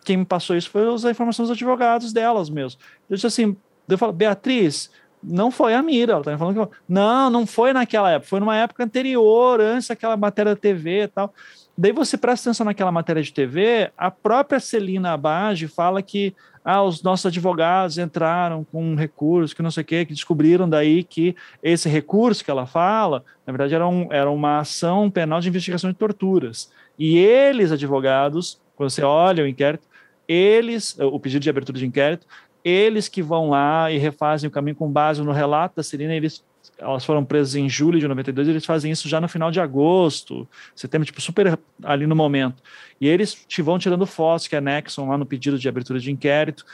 [0.04, 2.80] Quem me passou isso foi as informações dos advogados delas mesmo.
[3.10, 3.56] Eu disse assim,
[3.88, 4.90] eu falo, Beatriz,
[5.22, 8.56] não foi a Mira, ela tá falando que não, não foi naquela época, foi numa
[8.56, 11.34] época anterior, antes daquela matéria da TV e tal.
[11.78, 16.82] Daí você presta atenção naquela matéria de TV, a própria Celina Abage fala que ah,
[16.82, 21.04] os nossos advogados entraram com um recurso, que não sei o quê, que descobriram daí
[21.04, 25.48] que esse recurso que ela fala, na verdade, era, um, era uma ação penal de
[25.48, 26.72] investigação de torturas.
[26.98, 29.86] E eles, advogados, quando você olha o inquérito,
[30.26, 32.26] eles, o pedido de abertura de inquérito,
[32.64, 36.42] eles que vão lá e refazem o caminho com base no relato da Celina, eles
[36.78, 40.46] elas foram presas em julho de 92, eles fazem isso já no final de agosto,
[40.74, 42.62] setembro, tipo, super ali no momento.
[43.00, 46.64] E eles vão tirando fotos que anexam lá no pedido de abertura de inquérito,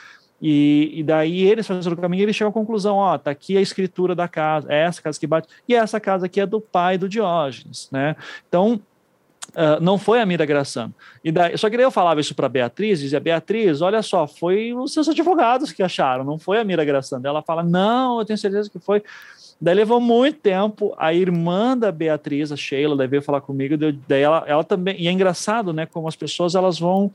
[0.40, 3.60] e, e daí eles fazendo o caminho, eles chegam à conclusão, ó, tá aqui a
[3.60, 6.98] escritura da casa, é essa casa que bate, e essa casa aqui é do pai
[6.98, 8.16] do Diógenes, né?
[8.48, 8.80] Então,
[9.50, 10.94] Uh, não foi a Mira Graçano.
[11.22, 14.72] E daí, só que daí eu falava isso para Beatriz, dizia, Beatriz, olha só, foi
[14.72, 17.26] os seus advogados que acharam, não foi a Mira Graçano.
[17.26, 19.02] Ela fala, não, eu tenho certeza que foi.
[19.62, 23.76] Daí levou muito tempo, a irmã da Beatriz, a Sheila, daí veio falar comigo,
[24.08, 27.12] daí ela, ela também, e é engraçado, né, como as pessoas, elas vão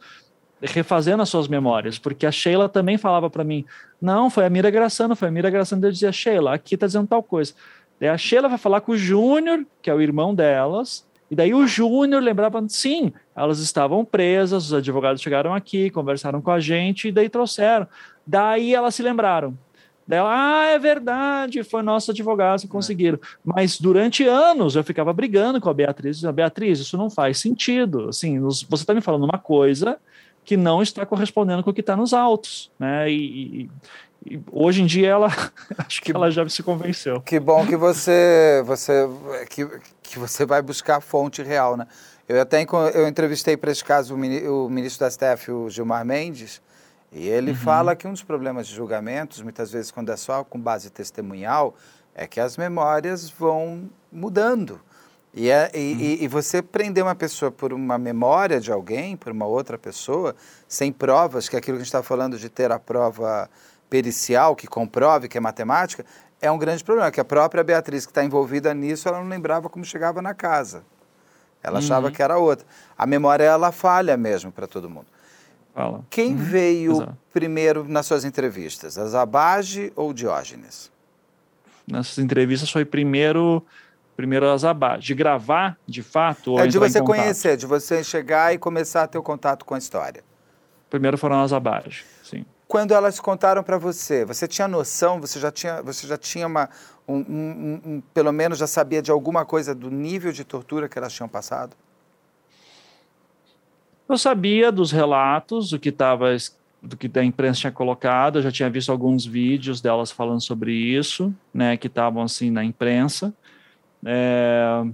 [0.61, 3.65] refazendo as suas memórias, porque a Sheila também falava para mim,
[4.01, 7.05] não, foi a Mira Graçano, foi a Mira Graçano, eu dizia, Sheila, aqui tá dizendo
[7.05, 7.53] tal coisa.
[7.99, 11.53] Daí a Sheila vai falar com o Júnior, que é o irmão delas, e daí
[11.53, 17.09] o Júnior lembrava, sim, elas estavam presas, os advogados chegaram aqui, conversaram com a gente,
[17.09, 17.85] e daí trouxeram.
[18.25, 19.57] Daí elas se lembraram.
[20.07, 22.71] Dela, ah, é verdade, foi nossos advogados que é.
[22.71, 23.19] conseguiram.
[23.43, 28.07] Mas durante anos eu ficava brigando com a Beatriz, dizendo, Beatriz, isso não faz sentido.
[28.07, 29.97] Assim, você está me falando uma coisa
[30.45, 33.11] que não está correspondendo com o que está nos autos, né?
[33.11, 33.69] E,
[34.25, 35.27] e, e, hoje em dia ela,
[35.77, 37.19] acho que, que ela já se convenceu.
[37.19, 39.09] Que bom que você, você,
[39.49, 39.67] que,
[40.01, 41.85] que você vai buscar a fonte real, né?
[42.29, 46.61] Eu até eu entrevistei para esse caso o ministro da STF, o Gilmar Mendes,
[47.11, 47.57] e ele uhum.
[47.57, 51.75] fala que um dos problemas de julgamentos, muitas vezes quando é só com base testemunhal,
[52.13, 54.81] é que as memórias vão mudando.
[55.33, 55.99] E, é, e, uhum.
[55.99, 60.35] e, e, você prender uma pessoa por uma memória de alguém, por uma outra pessoa,
[60.67, 63.49] sem provas, que é aquilo que a gente está falando de ter a prova
[63.89, 66.05] pericial que comprove que é matemática,
[66.41, 69.69] é um grande problema, que a própria Beatriz que está envolvida nisso, ela não lembrava
[69.69, 70.83] como chegava na casa.
[71.63, 71.85] Ela uhum.
[71.85, 72.65] achava que era outra.
[72.97, 75.07] A memória, ela falha mesmo para todo mundo.
[75.77, 76.03] Fala.
[76.09, 76.37] Quem uhum.
[76.37, 77.17] veio Exato.
[77.31, 80.91] primeiro nas suas entrevistas, Azabage ou Diógenes?
[81.85, 83.63] Nessas entrevistas foi primeiro
[84.15, 85.05] primeiro Azabage.
[85.05, 89.19] De gravar, de fato, É de você conhecer, de você chegar e começar a ter
[89.19, 90.23] o contato com a história.
[90.89, 92.43] Primeiro foram Azabage, sim.
[92.67, 96.69] Quando elas contaram para você, você tinha noção, você já tinha, você já tinha uma,
[97.07, 100.97] um, um, um, pelo menos já sabia de alguma coisa do nível de tortura que
[100.97, 101.77] elas tinham passado?
[104.09, 106.35] Eu sabia dos relatos, do que estava
[106.81, 110.73] do que a imprensa tinha colocado, eu já tinha visto alguns vídeos delas falando sobre
[110.73, 113.33] isso, né, que estavam assim na imprensa.
[114.05, 114.85] É,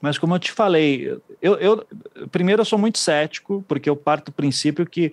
[0.00, 1.86] mas como eu te falei, eu, eu
[2.30, 5.12] primeiro eu sou muito cético, porque eu parto do princípio que,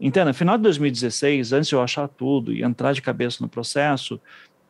[0.00, 4.20] entenda, final de 2016, antes de eu achar tudo e entrar de cabeça no processo,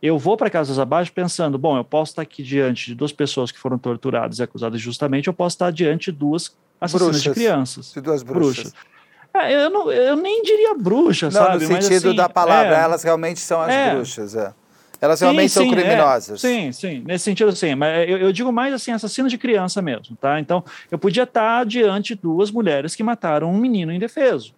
[0.02, 3.50] eu vou para Casas Abaixo pensando, bom, eu posso estar aqui diante de duas pessoas
[3.50, 7.22] que foram torturadas e acusadas justamente, eu posso estar diante de duas assassinas bruxas.
[7.22, 7.92] de crianças.
[7.92, 8.64] De duas bruxas.
[8.64, 8.96] bruxas.
[9.34, 11.54] É, eu, não, eu nem diria bruxa, não, sabe?
[11.54, 14.34] No sentido Mas, assim, da palavra, é, elas realmente são as é, bruxas.
[14.34, 14.52] É.
[15.00, 15.70] Elas realmente sim, são é.
[15.70, 16.44] criminosas.
[16.44, 16.48] É.
[16.48, 17.74] Sim, sim, nesse sentido sim.
[17.74, 20.40] Mas eu, eu, digo mais assim, assassino de criança mesmo, tá?
[20.40, 24.54] Então, eu podia estar diante de duas mulheres que mataram um menino indefeso.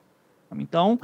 [0.57, 0.99] Então,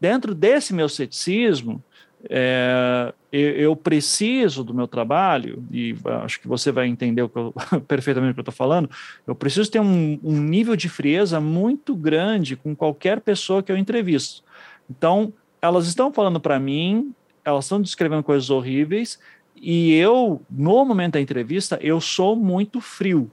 [0.00, 1.82] dentro desse meu ceticismo,
[2.28, 7.54] é, eu, preciso do meu trabalho, e acho que você vai entender o que eu,
[7.86, 8.90] perfeitamente o que eu estou falando,
[9.26, 13.76] eu preciso ter um, um nível de frieza muito grande com qualquer pessoa que eu
[13.76, 14.42] entrevisto.
[14.90, 17.14] Então, elas estão falando para mim,
[17.44, 19.18] elas estão descrevendo coisas horríveis,
[19.54, 23.30] e eu, no momento da entrevista, eu sou muito frio,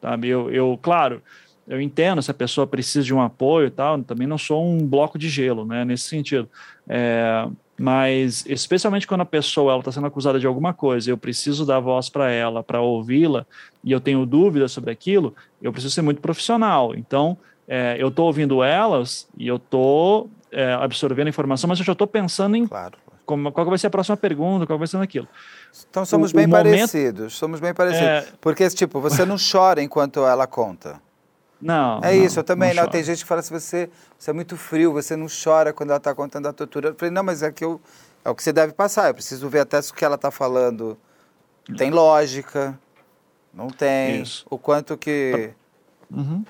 [0.00, 0.28] sabe?
[0.28, 1.22] Eu, eu claro,
[1.68, 4.86] eu entendo se a pessoa precisa de um apoio e tal, também não sou um
[4.86, 6.48] bloco de gelo, né, nesse sentido.
[6.88, 7.46] É,
[7.78, 12.08] mas, especialmente quando a pessoa está sendo acusada de alguma coisa, eu preciso dar voz
[12.08, 13.44] para ela, para ouvi-la,
[13.84, 16.94] e eu tenho dúvidas sobre aquilo, eu preciso ser muito profissional.
[16.94, 17.36] Então,
[17.68, 21.92] é, eu estou ouvindo elas e eu estou é, absorvendo a informação, mas eu já
[21.92, 22.96] estou pensando em claro.
[23.26, 25.28] como, qual vai ser a próxima pergunta, qual vai ser aquilo.
[25.90, 28.08] Então somos o, bem o parecidos, momento, somos bem parecidos.
[28.08, 28.26] É...
[28.40, 31.04] Porque, tipo, você não chora enquanto ela conta.
[31.60, 32.00] Não.
[32.02, 32.74] É não, isso, eu também.
[32.74, 35.72] Não, não tem gente que fala assim, você, você é muito frio, você não chora
[35.72, 36.88] quando ela está contando a tortura.
[36.88, 37.80] Eu falei, não, mas é que eu,
[38.24, 39.08] é o que você deve passar.
[39.08, 40.98] Eu preciso ver até se o que ela está falando
[41.76, 42.78] tem lógica,
[43.52, 44.22] não tem.
[44.22, 44.46] Isso.
[44.50, 45.50] O quanto que.
[46.10, 46.44] Uhum.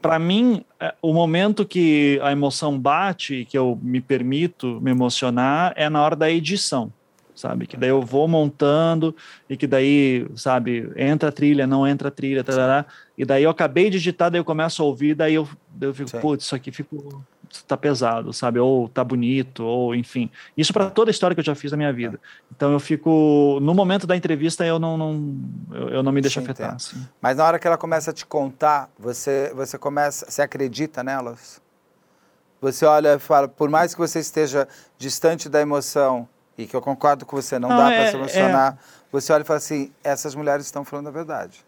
[0.00, 5.72] Para mim, é, o momento que a emoção bate, que eu me permito me emocionar,
[5.76, 6.92] é na hora da edição
[7.34, 7.66] sabe?
[7.66, 9.14] Que daí eu vou montando
[9.48, 12.86] e que daí, sabe, entra a trilha, não entra a trilha, tarará,
[13.16, 15.48] e daí eu acabei de digitar, daí eu começo a ouvir, daí eu,
[15.80, 17.22] eu fico, putz, isso aqui ficou
[17.68, 18.58] tá pesado, sabe?
[18.58, 20.28] Ou tá bonito, ou enfim.
[20.56, 22.18] Isso para toda a história que eu já fiz na minha vida.
[22.54, 25.40] Então eu fico no momento da entrevista eu não, não
[25.70, 26.74] eu, eu não me deixo Sim, afetar.
[26.74, 27.06] Assim.
[27.20, 31.62] Mas na hora que ela começa a te contar, você você começa, você acredita nelas?
[32.60, 34.66] Você olha e fala, por mais que você esteja
[34.98, 38.16] distante da emoção, e que eu concordo com você, não, não dá é, para se
[38.16, 38.78] emocionar.
[38.80, 39.04] É...
[39.12, 41.64] Você olha e fala assim: essas mulheres estão falando a verdade.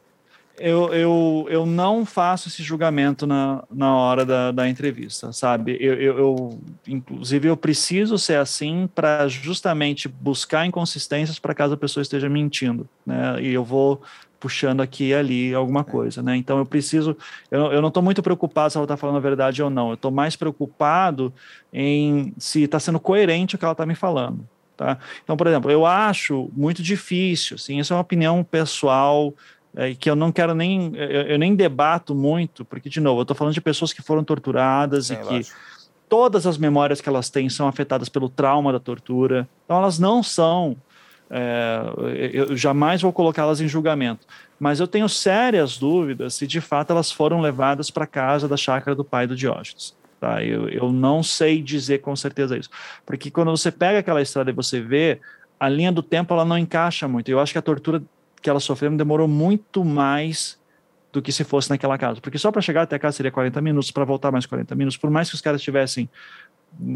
[0.59, 5.77] Eu, eu, eu não faço esse julgamento na, na hora da, da entrevista, sabe?
[5.79, 11.77] Eu, eu, eu inclusive, eu preciso ser assim para justamente buscar inconsistências para caso a
[11.77, 13.41] pessoa esteja mentindo, né?
[13.43, 14.01] E eu vou
[14.41, 15.85] puxando aqui e ali alguma é.
[15.85, 16.37] coisa, né?
[16.37, 17.17] Então eu preciso,
[17.51, 19.89] eu, eu não estou muito preocupado se ela está falando a verdade ou não.
[19.89, 21.33] Eu estou mais preocupado
[21.73, 24.47] em se está sendo coerente o que ela está me falando,
[24.77, 24.99] Tá?
[25.25, 29.33] Então, por exemplo, eu acho muito difícil, assim, isso é uma opinião pessoal
[29.77, 33.23] é, que eu não quero nem, eu, eu, nem debato muito, porque, de novo, eu
[33.23, 35.43] estou falando de pessoas que foram torturadas e que
[36.09, 40.23] todas as memórias que elas têm são afetadas pelo trauma da tortura, então elas não
[40.23, 40.75] são,
[41.31, 41.83] é,
[42.33, 44.27] eu jamais vou colocá-las em julgamento,
[44.59, 48.95] mas eu tenho sérias dúvidas se de fato elas foram levadas para casa da chácara
[48.95, 49.95] do pai do Diógenes.
[50.19, 50.43] Tá?
[50.43, 52.71] Eu, eu não sei dizer com certeza isso.
[53.05, 55.21] Porque quando você pega aquela estrada e você vê,
[55.61, 57.31] a linha do tempo ela não encaixa muito.
[57.31, 58.03] Eu acho que a tortura
[58.47, 60.57] que ela sofreu demorou muito mais
[61.13, 62.21] do que se fosse naquela casa.
[62.21, 64.97] Porque só para chegar até a casa seria 40 minutos, para voltar mais 40 minutos.
[64.97, 66.09] Por mais que os caras tivessem,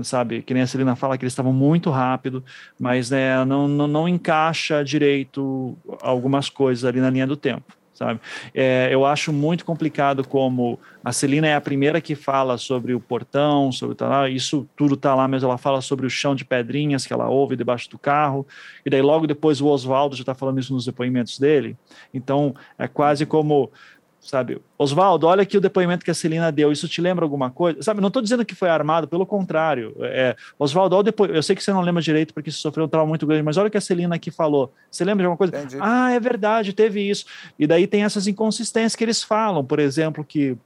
[0.05, 2.45] sabe, que nem a Celina fala, que eles estavam muito rápido,
[2.79, 8.19] mas né, não, não, não encaixa direito algumas coisas ali na linha do tempo sabe?
[8.55, 13.01] É, eu acho muito complicado como a Celina é a primeira que fala sobre o
[13.01, 17.07] portão, sobre tal, isso tudo tá lá, mas ela fala sobre o chão de pedrinhas
[17.07, 18.47] que ela ouve debaixo do carro,
[18.87, 21.77] e daí logo depois o Oswaldo já está falando isso nos depoimentos dele.
[22.13, 23.71] Então é quase como
[24.21, 24.61] sabe?
[24.79, 27.83] Oswaldo, olha aqui o depoimento que a Celina deu, isso te lembra alguma coisa?
[27.83, 29.97] Sabe, não estou dizendo que foi armado, pelo contrário.
[30.01, 32.89] É, Oswaldo, olha depois, eu sei que você não lembra direito porque você sofreu um
[32.89, 34.73] trauma muito grande, mas olha o que a Celina aqui falou.
[34.91, 35.57] Você lembra de alguma coisa?
[35.57, 35.79] Entendi.
[35.81, 37.25] Ah, é verdade, teve isso.
[37.59, 40.57] E daí tem essas inconsistências que eles falam, por exemplo, que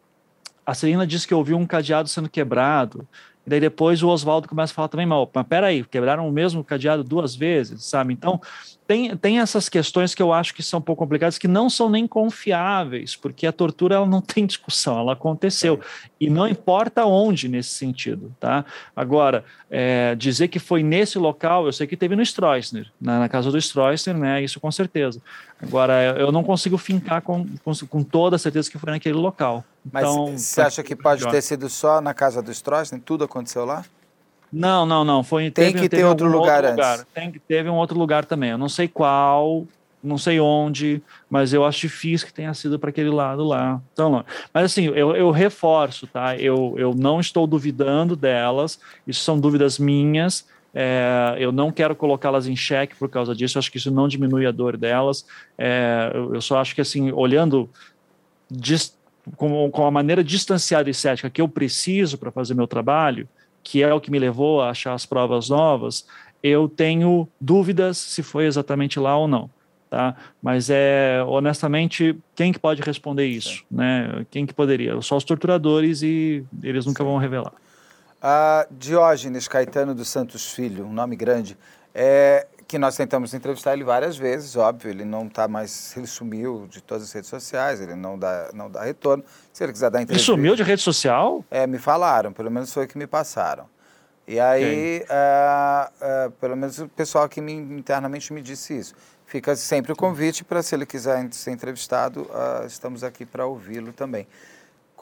[0.66, 3.06] a Celina disse que ouviu um cadeado sendo quebrado,
[3.46, 6.64] e daí depois o Oswaldo começa a falar também, mas, mas peraí, quebraram o mesmo
[6.64, 8.12] cadeado duas vezes, sabe?
[8.12, 8.40] Então,
[8.86, 11.88] tem, tem essas questões que eu acho que são um pouco complicadas, que não são
[11.88, 15.80] nem confiáveis, porque a tortura ela não tem discussão, ela aconteceu.
[16.20, 18.64] E não importa onde nesse sentido, tá?
[18.94, 23.28] Agora, é, dizer que foi nesse local, eu sei que teve no Stroessner, na, na
[23.28, 24.42] casa do Stroessner, né?
[24.42, 25.20] Isso com certeza.
[25.66, 29.64] Agora, eu não consigo fincar com, com, com toda a certeza que foi naquele local.
[29.86, 33.00] Então, Mas você acha que pode ter sido só na casa do Stroessner?
[33.04, 33.84] Tudo aconteceu lá?
[34.52, 35.24] Não, não, não.
[35.24, 36.98] Foi, Tem teve, que ter outro lugar outro antes.
[36.98, 37.06] Lugar.
[37.12, 38.50] Tem, teve um outro lugar também.
[38.50, 39.66] Eu não sei qual,
[40.04, 43.80] não sei onde, mas eu acho difícil que tenha sido para aquele lado lá.
[43.92, 46.36] Então, mas assim, eu, eu reforço, tá?
[46.36, 50.46] Eu, eu não estou duvidando delas, isso são dúvidas minhas.
[50.74, 54.08] É, eu não quero colocá-las em xeque por causa disso, eu acho que isso não
[54.08, 55.24] diminui a dor delas.
[55.56, 57.70] É, eu, eu, só acho que, assim, olhando
[59.36, 63.28] com, com a maneira distanciada e cética que eu preciso para fazer meu trabalho,
[63.62, 66.06] que é o que me levou a achar as provas novas,
[66.42, 69.48] eu tenho dúvidas se foi exatamente lá ou não.
[69.88, 70.16] Tá?
[70.42, 73.64] Mas é honestamente quem que pode responder isso, Sim.
[73.70, 74.26] né?
[74.28, 75.00] Quem que poderia?
[75.00, 77.08] Só os torturadores e eles nunca Sim.
[77.08, 77.52] vão revelar.
[78.24, 81.58] Uh, Diógenes Caetano dos Santos Filho, um nome grande,
[81.94, 86.66] é, que nós tentamos entrevistar ele várias vezes, óbvio, ele não está mais, ele sumiu
[86.70, 89.22] de todas as redes sociais, ele não dá, não dá retorno.
[89.52, 90.30] Se ele quiser dar entrevista.
[90.30, 91.44] Ele sumiu de rede social?
[91.50, 93.66] É, me falaram, pelo menos foi o que me passaram.
[94.26, 95.04] E aí,
[96.40, 98.94] pelo menos o pessoal aqui me, internamente me disse isso.
[99.26, 102.26] Fica sempre o convite para, se ele quiser ser entrevistado,
[102.66, 104.26] estamos aqui para ouvi-lo também.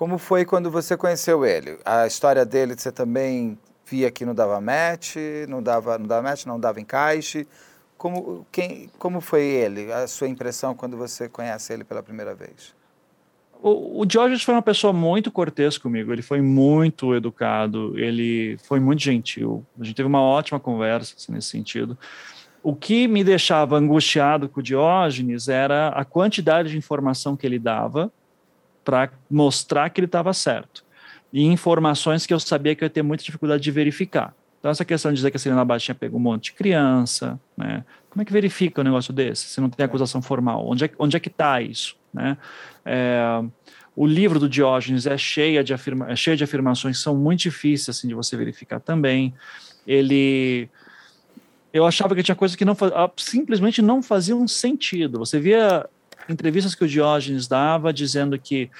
[0.02, 1.78] Como foi quando você conheceu ele?
[1.84, 5.14] A história dele você também via que não dava match,
[5.48, 7.46] não dava, não dava match, não dava encaixe.
[7.96, 12.74] Como, quem, como foi ele, a sua impressão quando você conhece ele pela primeira vez?
[13.62, 18.80] O, o George foi uma pessoa muito cortês comigo, ele foi muito educado, ele foi
[18.80, 19.64] muito gentil.
[19.78, 21.96] A gente teve uma ótima conversa assim, nesse sentido.
[22.60, 27.60] O que me deixava angustiado com o Diógenes era a quantidade de informação que ele
[27.60, 28.12] dava
[28.84, 30.84] para mostrar que ele estava certo.
[31.32, 34.34] E informações que eu sabia que eu ia ter muita dificuldade de verificar.
[34.58, 37.40] Então, essa questão de dizer que a Celina Bate tinha pego um monte de criança,
[37.56, 37.84] né?
[38.08, 40.68] Como é que verifica um negócio desse, se não tem acusação formal?
[40.68, 42.36] Onde é, onde é que está isso, né?
[42.84, 43.42] É,
[43.96, 47.40] o livro do Diógenes é cheio de, afirma, é cheio de afirmações que são muito
[47.40, 49.34] difíceis assim, de você verificar também.
[49.86, 50.68] Ele
[51.72, 55.18] eu achava que tinha coisas que não ah, simplesmente não faziam sentido.
[55.18, 55.88] Você via
[56.28, 58.70] entrevistas que o Diógenes dava dizendo que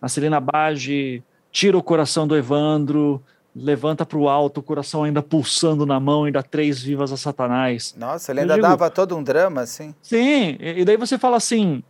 [0.00, 3.22] a Celina Bage tira o coração do Evandro,
[3.54, 7.16] levanta para o alto, o coração ainda pulsando na mão e dá três vivas a
[7.16, 7.94] Satanás.
[7.96, 9.94] Nossa, ele ainda digo, dava todo um drama assim.
[10.02, 11.82] Sim, e daí você fala assim: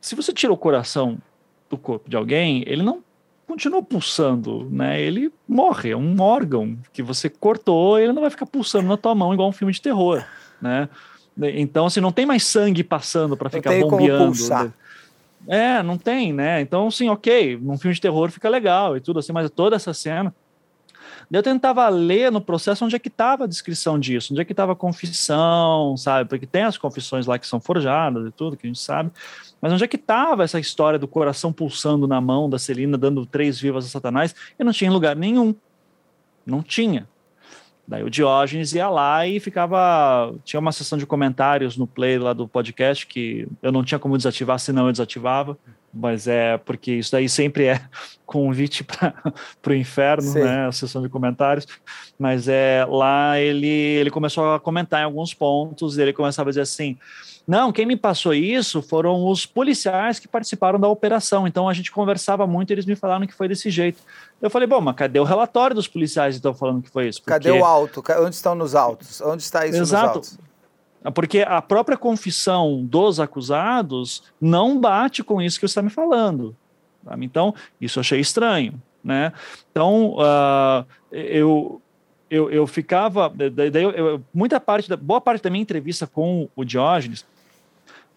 [0.00, 1.18] se você tira o coração
[1.68, 3.02] do corpo de alguém, ele não
[3.46, 5.00] continua pulsando, né?
[5.00, 9.14] Ele morre, é um órgão que você cortou, ele não vai ficar pulsando na tua
[9.14, 10.24] mão igual um filme de terror,
[10.60, 10.88] né?
[11.54, 14.32] Então, assim, não tem mais sangue passando para ficar tem bombeando.
[14.48, 14.72] Né?
[15.46, 16.60] É, não tem, né?
[16.60, 19.94] Então, assim, ok, num filme de terror fica legal e tudo assim, mas toda essa
[19.94, 20.34] cena.
[21.30, 24.52] Eu tentava ler no processo onde é que estava a descrição disso, onde é que
[24.52, 26.28] estava a confissão, sabe?
[26.28, 29.10] Porque tem as confissões lá que são forjadas e tudo, que a gente sabe.
[29.60, 33.26] Mas onde é que estava essa história do coração pulsando na mão da Celina, dando
[33.26, 34.34] três vivas a Satanás?
[34.58, 35.54] E não tinha lugar nenhum.
[36.46, 37.06] Não tinha.
[37.88, 40.34] Daí o Diógenes ia lá e ficava.
[40.44, 44.14] Tinha uma sessão de comentários no play lá do podcast que eu não tinha como
[44.14, 45.56] desativar, senão eu desativava.
[45.92, 47.80] Mas é porque isso daí sempre é
[48.26, 49.14] convite para
[49.66, 50.40] o inferno, Sim.
[50.40, 50.66] né?
[50.66, 51.66] A sessão de comentários.
[52.18, 56.52] Mas é lá ele, ele começou a comentar em alguns pontos, e ele começava a
[56.52, 56.98] dizer assim
[57.48, 61.46] não, quem me passou isso foram os policiais que participaram da operação.
[61.46, 64.02] Então a gente conversava muito e eles me falaram que foi desse jeito.
[64.38, 67.22] Eu falei, bom, mas cadê o relatório dos policiais que estão falando que foi isso?
[67.22, 67.30] Porque...
[67.30, 68.04] Cadê o auto?
[68.20, 69.22] Onde estão nos autos?
[69.22, 70.18] Onde está isso Exato.
[70.18, 70.38] nos autos?
[71.14, 76.54] Porque a própria confissão dos acusados não bate com isso que você está me falando.
[77.18, 78.74] Então, isso eu achei estranho.
[79.02, 79.32] Né?
[79.70, 81.80] Então, uh, eu,
[82.28, 83.32] eu, eu ficava.
[83.32, 87.24] Daí eu, muita parte, da, boa parte da minha entrevista com o Diógenes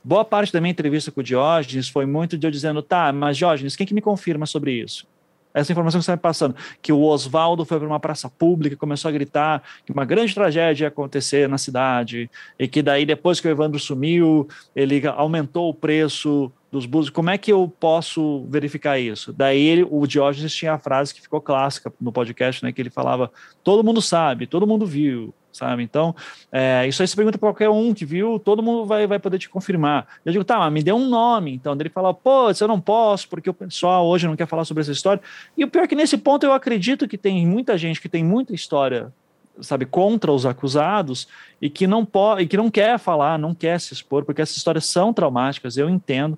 [0.03, 3.37] Boa parte da minha entrevista com o Diógenes foi muito de eu dizendo, tá, mas
[3.37, 5.05] Diógenes, quem que me confirma sobre isso?
[5.53, 8.75] Essa informação que você está me passando, que o Oswaldo foi para uma praça pública,
[8.75, 13.39] começou a gritar que uma grande tragédia ia acontecer na cidade, e que daí, depois
[13.39, 17.09] que o Evandro sumiu, ele aumentou o preço dos búzios.
[17.09, 19.33] Como é que eu posso verificar isso?
[19.33, 22.89] Daí ele, o Diógenes tinha a frase que ficou clássica no podcast, né, que ele
[22.89, 23.29] falava:
[23.63, 25.83] todo mundo sabe, todo mundo viu, sabe?
[25.83, 26.15] Então,
[26.51, 29.37] é, isso aí você pergunta para qualquer um que viu, todo mundo vai, vai poder
[29.37, 30.07] te confirmar.
[30.25, 31.53] Eu digo, tá, mas me dê um nome.
[31.53, 34.81] Então, ele fala, pô, eu não posso, porque o pessoal hoje não quer falar sobre
[34.81, 35.21] essa história.
[35.57, 38.23] E o pior é que nesse ponto eu acredito que tem muita gente que tem
[38.23, 39.11] muita história
[39.59, 41.27] sabe, contra os acusados
[41.61, 44.57] e que não pode, e que não quer falar, não quer se expor, porque essas
[44.57, 46.37] histórias são traumáticas, eu entendo.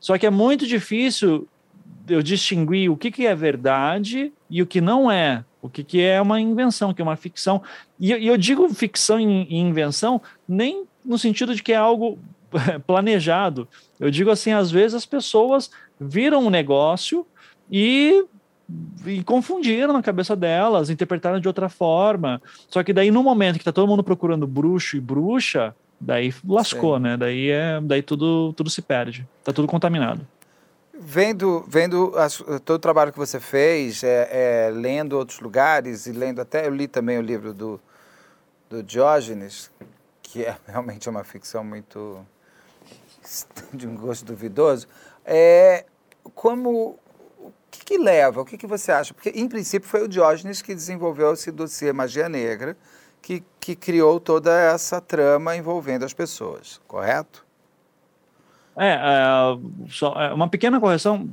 [0.00, 1.48] Só que é muito difícil
[2.08, 6.02] eu distinguir o que, que é verdade e o que não é, o que, que
[6.02, 7.62] é uma invenção, que é uma ficção.
[7.98, 12.18] E, e eu digo ficção e, invenção nem no sentido de que é algo
[12.86, 13.66] planejado.
[13.98, 17.26] Eu digo assim, às vezes as pessoas viram um negócio
[17.72, 18.26] e
[19.06, 22.42] e confundiram na cabeça delas, interpretaram de outra forma.
[22.68, 26.96] Só que daí no momento que tá todo mundo procurando bruxo e bruxa, daí lascou,
[26.96, 27.02] Sim.
[27.02, 27.16] né?
[27.16, 29.26] Daí é, daí tudo tudo se perde.
[29.42, 30.26] Tá tudo contaminado.
[31.06, 36.12] Vendo, vendo as, todo o trabalho que você fez, é, é, lendo outros lugares e
[36.12, 37.78] lendo até, eu li também o livro do,
[38.70, 39.70] do Diógenes,
[40.22, 42.24] que é realmente uma ficção muito
[43.70, 44.86] de um gosto duvidoso.
[45.26, 45.84] É,
[46.34, 46.98] como
[47.70, 48.40] que, que leva?
[48.40, 49.12] O que, que você acha?
[49.12, 52.78] Porque, em princípio, foi o Diógenes que desenvolveu esse dossiê Magia Negra,
[53.20, 57.43] que, que criou toda essa trama envolvendo as pessoas, correto?
[58.76, 59.58] É, é,
[59.88, 61.28] só, é uma pequena correção,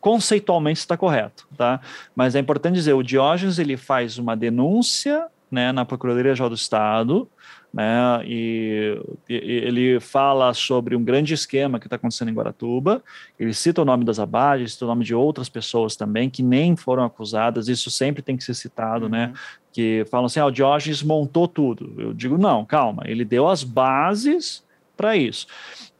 [0.00, 1.80] conceitualmente está correto, tá?
[2.14, 7.28] Mas é importante dizer, o Diógenes ele faz uma denúncia, né, na Procuradoria-Geral do Estado,
[7.72, 13.02] né, e, e, ele fala sobre um grande esquema que está acontecendo em Guaratuba,
[13.38, 16.76] ele cita o nome das abages, cita o nome de outras pessoas também que nem
[16.76, 19.32] foram acusadas, isso sempre tem que ser citado, né, uhum.
[19.32, 19.38] né,
[19.72, 23.62] que falam assim, ah, o Diógenes montou tudo, eu digo, não, calma, ele deu as
[23.62, 24.62] bases
[25.02, 25.46] para isso.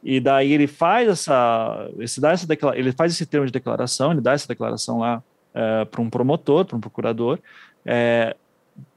[0.01, 4.21] E daí ele faz essa, esse dá essa ele faz esse termo de declaração, ele
[4.21, 5.21] dá essa declaração lá
[5.53, 7.37] é, para um promotor, para um procurador.
[7.85, 8.35] É,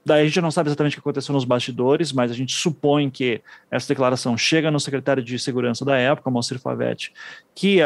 [0.04, 3.10] daí a gente não sabe exatamente o que aconteceu nos bastidores, mas a gente supõe
[3.10, 3.40] que
[3.70, 7.12] essa declaração chega no secretário de segurança da época, Moacir Favete,
[7.54, 7.80] que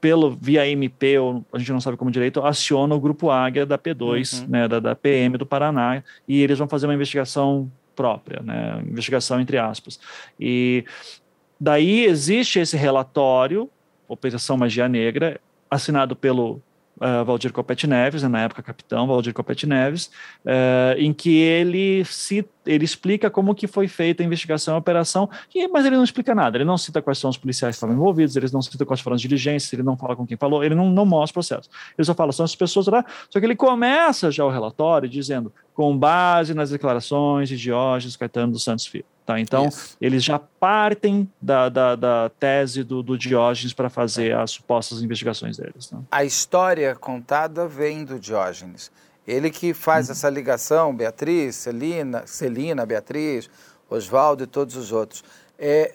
[0.00, 3.78] pelo via MP, ou a gente não sabe como direito, aciona o grupo Águia da
[3.78, 4.48] P2, uhum.
[4.48, 9.40] né, da, da PM do Paraná, e eles vão fazer uma investigação própria, né, investigação
[9.40, 9.98] entre aspas.
[10.38, 10.84] E
[11.60, 13.70] Daí existe esse relatório,
[14.08, 15.40] Operação Magia Negra,
[15.70, 16.60] assinado pelo
[16.96, 20.10] uh, Valdir Copete Neves, né, na época capitão Valdir Copete Neves,
[20.44, 24.78] uh, em que ele cita ele explica como que foi feita a investigação e a
[24.78, 27.76] operação, e, mas ele não explica nada, ele não cita quais são os policiais que
[27.76, 30.64] estavam envolvidos, ele não cita quais foram as diligências, ele não fala com quem falou,
[30.64, 31.68] ele não, não mostra o processo.
[31.96, 35.52] Ele só fala, são as pessoas lá, só que ele começa já o relatório dizendo,
[35.74, 39.04] com base nas declarações de Diógenes Caetano dos Santos Filho.
[39.26, 39.96] Tá, então, Isso.
[40.00, 45.56] eles já partem da, da, da tese do, do Diógenes para fazer as supostas investigações
[45.56, 45.90] deles.
[45.90, 45.98] Né?
[46.10, 48.92] A história contada vem do Diógenes.
[49.26, 53.48] Ele que faz essa ligação, Beatriz, Celina, Celina Beatriz,
[53.88, 55.24] Oswaldo e todos os outros.
[55.58, 55.94] É,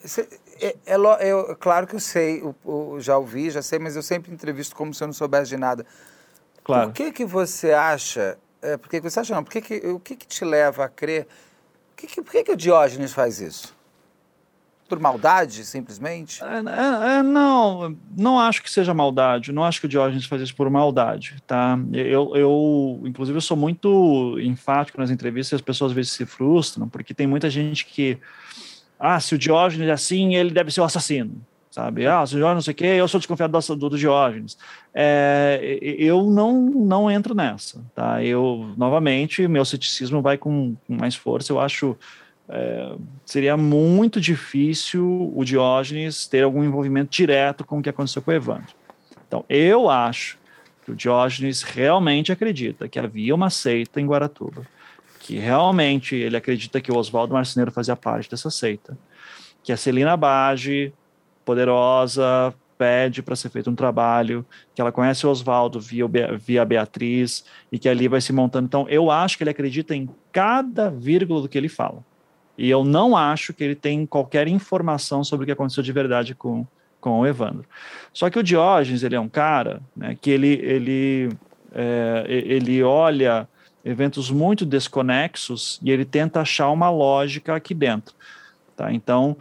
[0.60, 0.96] é, é,
[1.30, 4.76] é, claro que eu sei, eu, eu já ouvi, já sei, mas eu sempre entrevisto
[4.76, 5.86] como se eu não soubesse de nada.
[6.64, 6.88] Claro.
[6.88, 9.88] Por que, que você acha, é, por que, que você acha não, por que, que,
[9.88, 11.28] o que, que te leva a crer,
[12.00, 13.78] que, que, por que, que o Diógenes faz isso?
[14.88, 16.43] Por maldade, simplesmente?
[16.43, 19.52] É, é, é, não, não acho que seja maldade.
[19.52, 21.78] Não acho que o Diógenes faz isso por maldade, tá?
[21.93, 26.89] Eu, eu, inclusive, eu sou muito enfático nas entrevistas as pessoas às vezes se frustram,
[26.89, 28.18] porque tem muita gente que,
[28.97, 31.39] ah, se o Diógenes é assim, ele deve ser o assassino,
[31.72, 32.08] sabe?
[32.08, 34.58] Ah, o Diógenes não sei o quê, eu sou desconfiado do, do Diógenes.
[34.94, 38.24] É, eu não, não entro nessa, tá?
[38.24, 41.52] Eu, novamente, meu ceticismo vai com, com mais força.
[41.52, 41.96] Eu acho
[42.50, 48.32] é, seria muito difícil o Diógenes ter algum envolvimento direto com o que aconteceu com
[48.32, 48.74] o Evandro.
[49.28, 50.40] Então, eu acho
[50.84, 54.66] que o Diógenes realmente acredita que havia uma seita em Guaratuba,
[55.20, 58.98] que realmente ele acredita que o Oswaldo Marceneiro fazia parte dessa seita,
[59.64, 60.92] que a Celina Bage,
[61.50, 64.45] poderosa, pede para ser feito um trabalho,
[64.76, 68.68] que ela conhece o Oswaldo via, via Beatriz e que ali vai se montando.
[68.68, 72.06] Então, eu acho que ele acredita em cada vírgula do que ele fala.
[72.56, 76.36] E eu não acho que ele tem qualquer informação sobre o que aconteceu de verdade
[76.36, 76.68] com,
[77.02, 77.66] com o Evandro.
[78.14, 81.30] Só que o Diógenes, ele é um cara né, que ele, ele,
[81.74, 83.50] é, ele olha
[83.84, 88.14] eventos muito desconexos e ele tenta achar uma lógica aqui dentro.
[88.76, 88.93] Tá?
[88.93, 89.36] Então,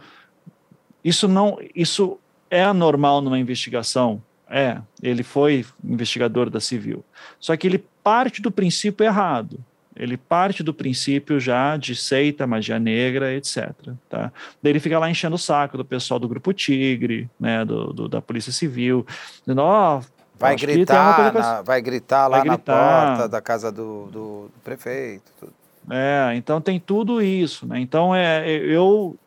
[1.03, 2.17] isso não, isso
[2.49, 4.21] é anormal numa investigação?
[4.49, 7.05] É, ele foi investigador da civil.
[7.39, 9.63] Só que ele parte do princípio errado
[9.99, 13.73] ele parte do princípio já de seita, magia negra, etc.
[14.09, 14.31] Tá?
[14.63, 18.07] Daí ele fica lá enchendo o saco do pessoal do Grupo Tigre, né, do, do
[18.07, 19.05] da Polícia Civil,
[19.41, 22.73] dizendo, ó, oh, Vai gritar, na, vai gritar lá vai gritar.
[22.73, 25.29] na porta da casa do, do, do prefeito.
[25.37, 25.51] Tudo.
[25.91, 27.77] É, então tem tudo isso, né?
[27.81, 29.17] Então é, eu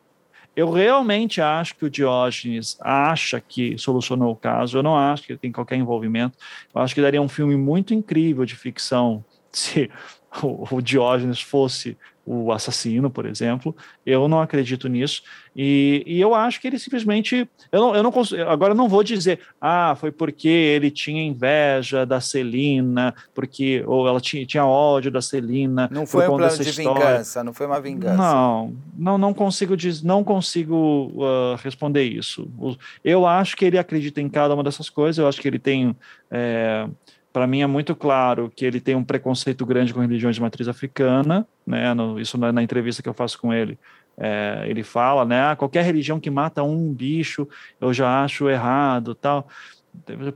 [0.55, 4.77] eu realmente acho que o Diógenes acha que solucionou o caso.
[4.77, 6.37] Eu não acho que ele tem qualquer envolvimento.
[6.73, 9.89] Eu acho que daria um filme muito incrível de ficção se
[10.41, 13.75] o, o Diógenes fosse o assassino, por exemplo.
[14.05, 15.23] Eu não acredito nisso.
[15.55, 17.47] E, e eu acho que ele simplesmente.
[17.71, 18.13] Eu não, eu não
[18.49, 23.83] agora eu não vou dizer, ah, foi porque ele tinha inveja da Celina, porque.
[23.85, 25.89] Ou ela tinha, tinha ódio da Celina.
[25.91, 26.93] Não foi um plano de história.
[26.93, 28.15] vingança, não foi uma vingança.
[28.15, 32.47] Não, não, não consigo, diz, não consigo uh, responder isso.
[33.03, 35.95] Eu acho que ele acredita em cada uma dessas coisas, eu acho que ele tem.
[36.31, 36.87] É,
[37.33, 40.67] para mim é muito claro que ele tem um preconceito grande com religiões de matriz
[40.67, 41.91] africana, né?
[41.95, 43.77] No, isso na, na, entrevista que eu faço com ele,
[44.15, 45.41] é, ele fala, né?
[45.41, 47.47] Ah, qualquer religião que mata um bicho,
[47.81, 49.47] eu já acho errado, tal.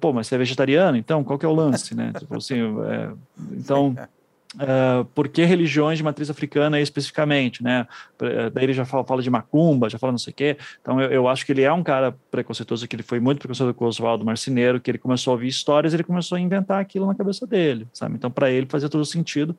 [0.02, 2.12] Pô, mas você é vegetariano, então qual que é o lance, né?
[2.18, 3.12] Tipo assim, é,
[3.54, 3.96] então
[4.58, 7.88] Uh, por que religiões de matriz africana especificamente, né?
[8.20, 10.58] Eh, daí ele já fala, fala, de macumba, já fala não sei o quê.
[10.82, 13.76] Então eu, eu, acho que ele é um cara preconceituoso, que ele foi muito preconceituoso
[13.76, 17.06] com o Oswaldo Marceneiro, que ele começou a ouvir histórias, ele começou a inventar aquilo
[17.06, 18.16] na cabeça dele, sabe?
[18.16, 19.56] Então para ele fazia todo sentido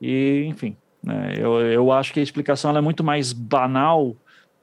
[0.00, 1.34] e, enfim, Né?
[1.38, 4.16] Eu, eu acho que a explicação é muito mais banal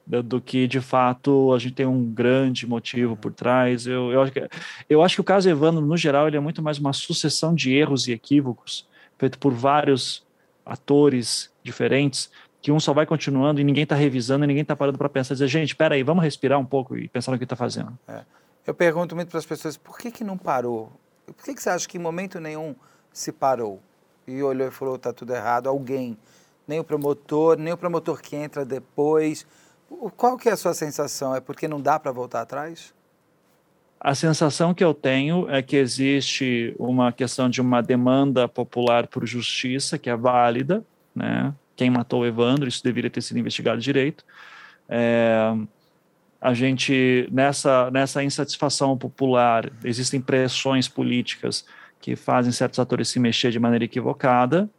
[0.06, 3.86] do, que de fato a gente tem um grande motivo por trás.
[3.86, 4.48] Eu, eu, acho que,
[4.88, 7.74] eu acho que o caso Evandro, no geral, ele é muito mais uma sucessão de
[7.74, 8.86] erros e equívocos
[9.18, 10.26] feito por vários
[10.64, 12.30] atores diferentes
[12.60, 15.34] que um só vai continuando e ninguém está revisando e ninguém está parando para pensar,
[15.34, 17.96] dizer, gente, espera aí, vamos respirar um pouco e pensar no que está fazendo.
[18.06, 18.22] É.
[18.66, 20.92] Eu pergunto muito para as pessoas, por que que não parou?
[21.24, 22.74] Por que, que você acha que em momento nenhum
[23.12, 23.80] se parou
[24.26, 25.68] e olhou e falou, está tudo errado?
[25.68, 26.18] Alguém,
[26.66, 29.46] nem o promotor, nem o promotor que entra depois.
[30.16, 31.34] Qual que é a sua sensação?
[31.34, 32.92] É porque não dá para voltar atrás?
[34.00, 39.26] A sensação que eu tenho é que existe uma questão de uma demanda popular por
[39.26, 40.84] justiça que é válida,
[41.14, 41.52] né?
[41.74, 44.24] quem matou o Evandro, isso deveria ter sido investigado direito.
[44.88, 45.52] É,
[46.40, 51.66] a gente, nessa, nessa insatisfação popular, existem pressões políticas
[52.00, 54.70] que fazem certos atores se mexer de maneira equivocada,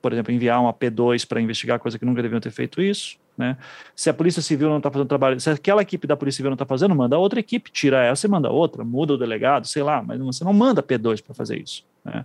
[0.00, 3.18] por exemplo, enviar uma P2 para investigar coisa que nunca deviam ter feito isso.
[3.40, 3.56] Né?
[3.96, 6.56] Se a Polícia Civil não está fazendo trabalho, se aquela equipe da Polícia Civil não
[6.56, 10.02] está fazendo, manda outra equipe, tira essa e manda outra, muda o delegado, sei lá,
[10.02, 11.82] mas você não manda P2 para fazer isso.
[12.04, 12.22] Né?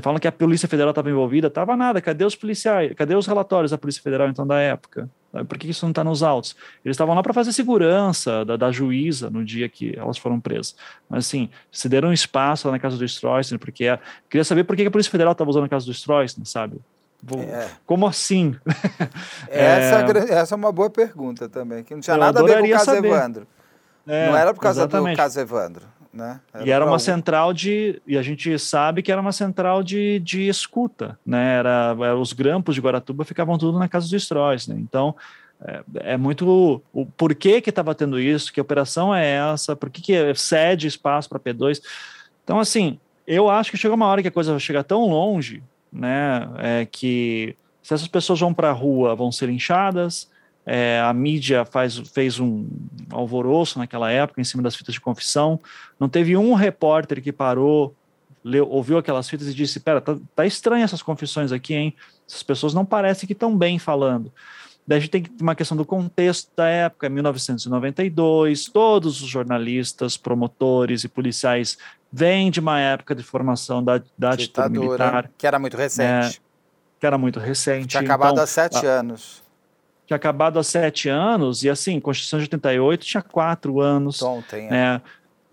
[0.00, 3.72] Falam que a Polícia Federal estava envolvida, estava nada, cadê os policiais, cadê os relatórios
[3.72, 5.10] da Polícia Federal então da época?
[5.48, 6.54] Por que isso não está nos autos?
[6.84, 10.76] Eles estavam lá para fazer segurança da, da, juíza no dia que elas foram presas.
[11.10, 13.98] Mas assim, se deram espaço lá na casa do Stroessner, porque
[14.30, 16.78] queria saber por que a Polícia Federal estava usando a casa do Stroessner, sabe?
[17.32, 17.68] É.
[17.86, 18.56] Como assim?
[19.48, 20.32] Essa, é...
[20.34, 22.70] essa é uma boa pergunta também, que não tinha Eu nada a ver com o
[22.70, 23.08] caso saber.
[23.08, 23.46] Evandro.
[24.06, 25.14] É, não era por causa exatamente.
[25.14, 25.94] do caso Evandro.
[26.12, 26.40] Né?
[26.52, 28.00] Era e era uma central de.
[28.06, 31.18] E a gente sabe que era uma central de, de escuta.
[31.26, 31.56] Né?
[31.56, 34.68] Era, era os grampos de Guaratuba ficavam tudo na casa dos Stróis.
[34.68, 34.76] Né?
[34.78, 35.16] Então,
[35.60, 35.82] é,
[36.12, 36.80] é, muito.
[36.92, 41.28] O porquê que estava tendo isso, que operação é essa, por que, que cede espaço
[41.28, 41.82] para P2.
[42.44, 45.62] Então, assim, eu acho que chega uma hora que a coisa vai chegar tão longe
[45.94, 46.48] né?
[46.58, 50.28] É que se essas pessoas vão para a rua, vão ser linchadas.
[50.66, 52.66] É, a mídia faz, fez um
[53.10, 55.60] alvoroço naquela época em cima das fitas de confissão.
[56.00, 57.94] Não teve um repórter que parou,
[58.42, 61.94] leu, ouviu aquelas fitas e disse: Pera, tá, tá estranho essas confissões aqui, hein?
[62.26, 64.32] Essas pessoas não parecem que estão bem falando.
[64.86, 71.04] Daí a gente tem uma questão do contexto da época, 1992, todos os jornalistas, promotores
[71.04, 71.78] e policiais
[72.14, 75.30] vêm de uma época de formação da, da ditadura militar.
[75.36, 76.36] Que era muito recente.
[76.36, 76.40] É,
[77.00, 77.88] que era muito recente.
[77.88, 79.42] Tinha acabado então, há sete a, anos.
[80.06, 84.22] Tinha acabado há sete anos, e assim, Constituição de 88 tinha quatro anos.
[84.22, 84.70] Ontem, é.
[84.70, 85.02] Né?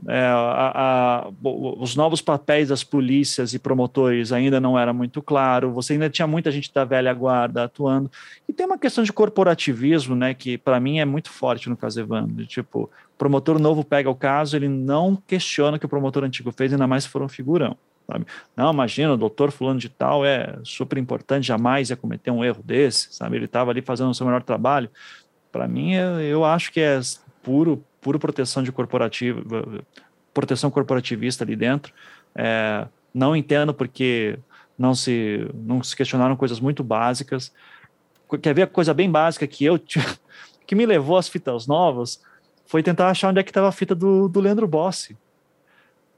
[0.08, 5.72] É, a, a, os novos papéis das polícias e promotores ainda não era muito claro,
[5.72, 8.10] você ainda tinha muita gente da velha guarda atuando,
[8.50, 12.00] e tem uma questão de corporativismo, né, que para mim é muito forte no caso
[12.00, 12.90] Evandro, tipo,
[13.22, 16.88] promotor novo pega o caso, ele não questiona o que o promotor antigo fez, ainda
[16.88, 17.78] mais se for um figurão,
[18.08, 18.26] sabe?
[18.58, 22.64] Não, imagina, o doutor fulano de tal é super importante, jamais ia cometer um erro
[22.64, 23.36] desse, sabe?
[23.36, 24.90] Ele estava ali fazendo o seu melhor trabalho,
[25.52, 27.00] para mim, eu acho que é
[27.44, 29.44] puro pura proteção de corporativo,
[30.34, 31.94] proteção corporativista ali dentro.
[32.34, 34.40] É, não entendo porque
[34.76, 37.54] não se, não se questionaram coisas muito básicas.
[38.42, 39.78] Quer ver a coisa bem básica que eu
[40.66, 42.20] que me levou às fitas novas
[42.72, 45.18] foi tentar achar onde é que estava a fita do, do Leandro Bossi.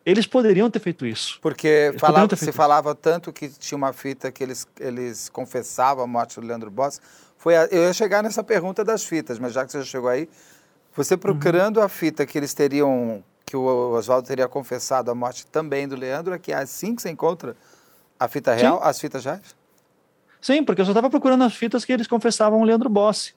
[0.06, 1.40] Eles poderiam ter feito isso.
[1.42, 6.40] Porque falava, se falava tanto que tinha uma fita que eles, eles confessavam a morte
[6.40, 7.00] do Leandro Bossi.
[7.40, 10.08] Foi a, eu ia chegar nessa pergunta das fitas, mas já que você já chegou
[10.08, 10.30] aí,
[10.96, 11.86] você procurando uhum.
[11.86, 16.36] a fita que eles teriam, que o Oswaldo teria confessado a morte também do Leandro,
[16.36, 17.58] é que é assim que você encontra
[18.20, 18.90] a fita real, Sim.
[18.90, 19.56] as fitas reais?
[20.40, 23.34] Sim, porque eu só estava procurando as fitas que eles confessavam o Leandro Bossi.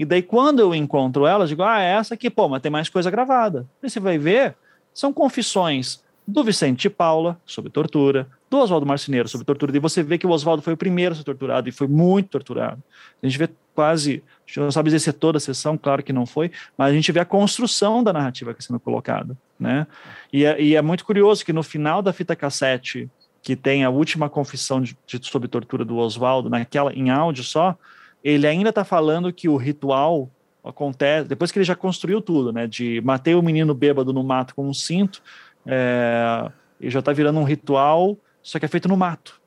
[0.00, 2.88] E daí, quando eu encontro elas, digo, ah, é essa aqui, pô, mas tem mais
[2.88, 3.66] coisa gravada.
[3.82, 4.56] E você vai ver,
[4.94, 10.16] são confissões do Vicente Paula sobre tortura, do Oswaldo Marceneiro sobre tortura, e você vê
[10.16, 12.82] que o Oswaldo foi o primeiro a ser torturado e foi muito torturado.
[13.22, 16.02] A gente vê quase, a gente não sabe dizer se é toda a sessão, claro
[16.02, 19.36] que não foi, mas a gente vê a construção da narrativa que está sendo colocada,
[19.58, 19.86] né?
[20.32, 23.06] E é, e é, muito curioso que no final da fita cassete,
[23.42, 27.76] que tem a última confissão de, de, sobre tortura do Oswaldo, naquela em áudio só,
[28.22, 30.30] ele ainda está falando que o ritual
[30.62, 32.66] acontece depois que ele já construiu tudo, né?
[32.66, 35.22] De matei o menino bêbado no mato com um cinto,
[35.66, 39.40] é, e já está virando um ritual, só que é feito no mato.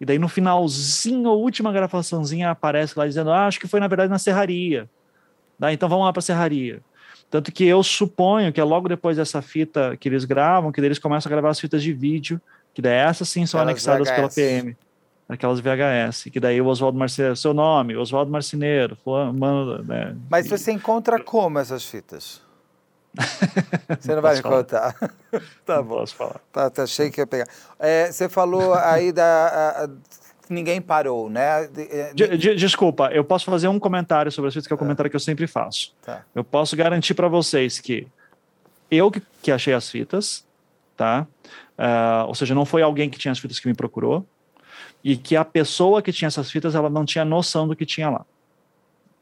[0.00, 3.86] E daí no finalzinho, a última gravaçãozinha aparece lá dizendo: ah, acho que foi na
[3.86, 4.88] verdade na serraria.
[5.58, 6.80] Tá, então vamos lá para a serraria.
[7.30, 10.98] Tanto que eu suponho que é logo depois dessa fita que eles gravam, que eles
[10.98, 12.40] começam a gravar as fitas de vídeo,
[12.74, 14.16] que daí essas sim são anexadas VHS.
[14.16, 14.76] pela PM.
[15.34, 20.16] Aquelas VHS, que daí o Oswaldo Marcineiro, seu nome, Oswaldo Marcineiro, mano, né?
[20.30, 22.40] Mas você encontra como essas fitas?
[24.00, 24.94] Você não vai me contar.
[25.66, 25.96] tá bom.
[25.96, 26.40] Posso falar.
[26.50, 27.46] Tá, tá, achei que ia pegar.
[27.78, 29.84] É, você falou aí da.
[29.84, 29.88] A,
[30.48, 31.68] ninguém parou, né?
[32.14, 34.78] De, de, desculpa, eu posso fazer um comentário sobre as fitas, que é o um
[34.78, 35.94] comentário que eu sempre faço.
[36.02, 36.24] Tá.
[36.34, 38.06] Eu posso garantir para vocês que
[38.90, 40.44] eu que, que, achei as fitas,
[40.96, 41.26] tá?
[41.78, 44.26] Uh, ou seja, não foi alguém que tinha as fitas que me procurou,
[45.04, 48.10] e que a pessoa que tinha essas fitas, ela não tinha noção do que tinha
[48.10, 48.24] lá.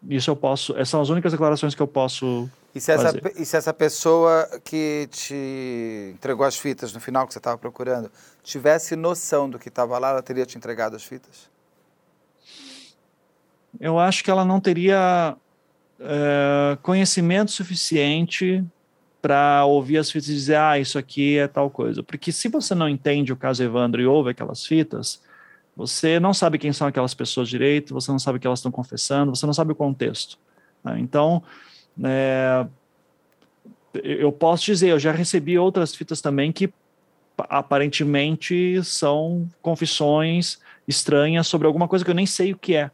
[0.09, 3.45] Isso eu posso, essas são as únicas declarações que eu posso e se, essa, e
[3.45, 8.11] se essa pessoa que te entregou as fitas no final que você estava procurando
[8.45, 11.51] tivesse noção do que estava lá, ela teria te entregado as fitas?
[13.79, 15.37] Eu acho que ela não teria
[15.99, 18.65] é, conhecimento suficiente
[19.21, 22.03] para ouvir as fitas e dizer, ah, isso aqui é tal coisa.
[22.03, 25.21] Porque se você não entende o caso Evandro e ouve aquelas fitas,
[25.77, 28.73] você não sabe quem são aquelas pessoas direito, você não sabe o que elas estão
[28.73, 30.39] confessando, você não sabe o contexto.
[30.85, 30.99] Né?
[31.01, 31.43] Então,
[32.05, 32.67] é,
[33.95, 36.73] eu posso dizer, eu já recebi outras fitas também que
[37.49, 42.91] aparentemente são confissões estranhas sobre alguma coisa que eu nem sei o que é.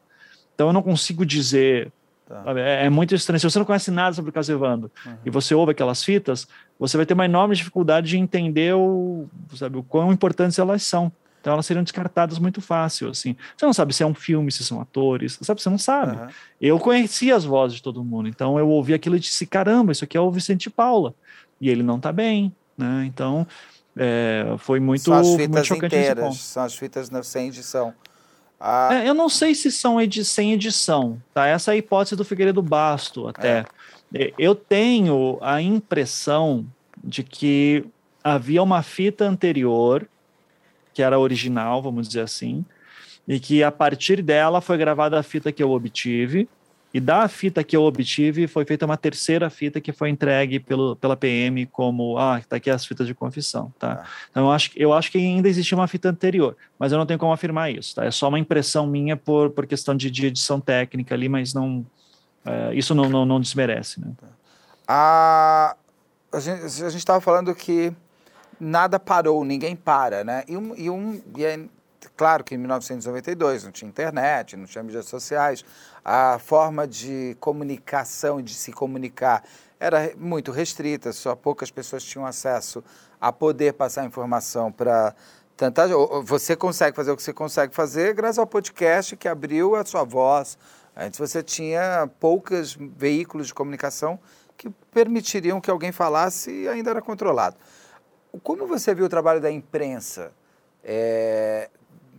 [0.55, 1.93] Então eu não consigo dizer.
[2.29, 2.45] Tá.
[2.57, 3.39] É, é, muito estranho.
[3.39, 5.17] Se você não conhece nada sobre o caso Evandro uhum.
[5.25, 6.49] e você ouve aquelas fitas,
[6.79, 11.13] você vai ter uma enorme dificuldade de entender o, sabe, o quão importantes elas são.
[11.47, 13.37] Então elas seriam descartadas muito fácil, assim.
[13.57, 15.63] Você não sabe se é um filme, se são atores, sabe?
[15.63, 16.17] Você não sabe.
[16.17, 16.29] Uhum.
[16.61, 20.03] Eu conhecia as vozes de todo mundo, então eu ouvi aquilo e disse, caramba, isso
[20.03, 21.15] aqui é o Vicente Paula.
[21.61, 23.05] E ele não tá bem, né?
[23.07, 23.47] Então
[23.97, 27.95] é, foi muito, são as fitas muito chocante inteiras, São as fitas sem edição.
[28.59, 28.89] Ah.
[28.95, 31.47] É, eu não sei se são edi sem edição, tá?
[31.47, 33.65] Essa é a hipótese do Figueiredo Basto, até.
[34.13, 34.33] É.
[34.37, 36.67] Eu tenho a impressão
[37.05, 37.85] de que
[38.25, 40.09] havia uma fita anterior
[40.97, 42.65] que era original, vamos dizer assim,
[43.29, 46.49] e que a partir dela foi gravada a fita que eu obtive,
[46.95, 50.97] e da fita que eu obtive foi feita uma terceira fita que foi entregue pelo,
[50.97, 54.01] pela PM como, ah, tá aqui as fitas de confissão, tá?
[54.03, 54.07] Ah.
[54.31, 57.19] Então eu acho, eu acho que ainda existia uma fita anterior, mas eu não tenho
[57.19, 58.07] como afirmar isso, tá?
[58.07, 61.85] É só uma impressão minha por, por questão de, de edição técnica ali, mas não,
[62.43, 64.13] é, isso não, não, não desmerece, né?
[64.89, 65.77] A,
[66.33, 67.93] a gente estava falando que
[68.59, 70.45] nada parou, ninguém para, né?
[70.49, 71.61] E, um, e, um, e é
[72.17, 75.65] claro que em 1992 não tinha internet, não tinha mídias sociais,
[76.05, 79.43] a forma de comunicação, de se comunicar
[79.79, 82.83] era muito restrita, só poucas pessoas tinham acesso
[83.21, 85.15] a poder passar informação para
[85.57, 85.87] tanta
[86.23, 90.05] você consegue fazer o que você consegue fazer graças ao podcast que abriu a sua
[90.05, 90.59] voz.
[90.97, 94.19] Antes você tinha poucos veículos de comunicação
[94.57, 97.57] que permitiriam que alguém falasse e ainda era controlado.
[98.43, 100.33] Como você viu o trabalho da imprensa
[100.85, 101.69] é,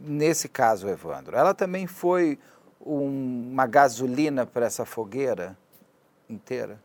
[0.05, 1.35] nesse caso, Evandro?
[1.35, 2.37] Ela também foi
[2.85, 5.57] um, uma gasolina para essa fogueira
[6.29, 6.79] inteira?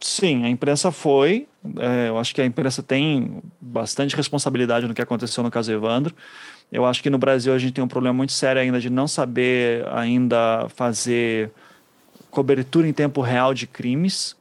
[0.00, 1.46] Sim, a imprensa foi.
[1.78, 6.14] É, eu acho que a imprensa tem bastante responsabilidade no que aconteceu no caso Evandro.
[6.72, 9.06] Eu acho que no Brasil a gente tem um problema muito sério ainda de não
[9.06, 11.52] saber ainda fazer
[12.30, 14.34] cobertura em tempo real de crimes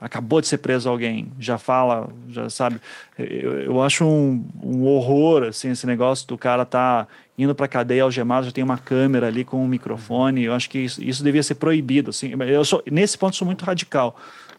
[0.00, 2.80] acabou de ser preso alguém, já fala, já sabe.
[3.18, 7.06] Eu, eu acho um, um, horror assim esse negócio do cara tá
[7.36, 10.44] indo para cadeia algemado, já tem uma câmera ali com um microfone.
[10.44, 12.10] Eu acho que isso, isso devia ser proibido.
[12.10, 14.18] Assim, eu sou nesse ponto sou muito radical.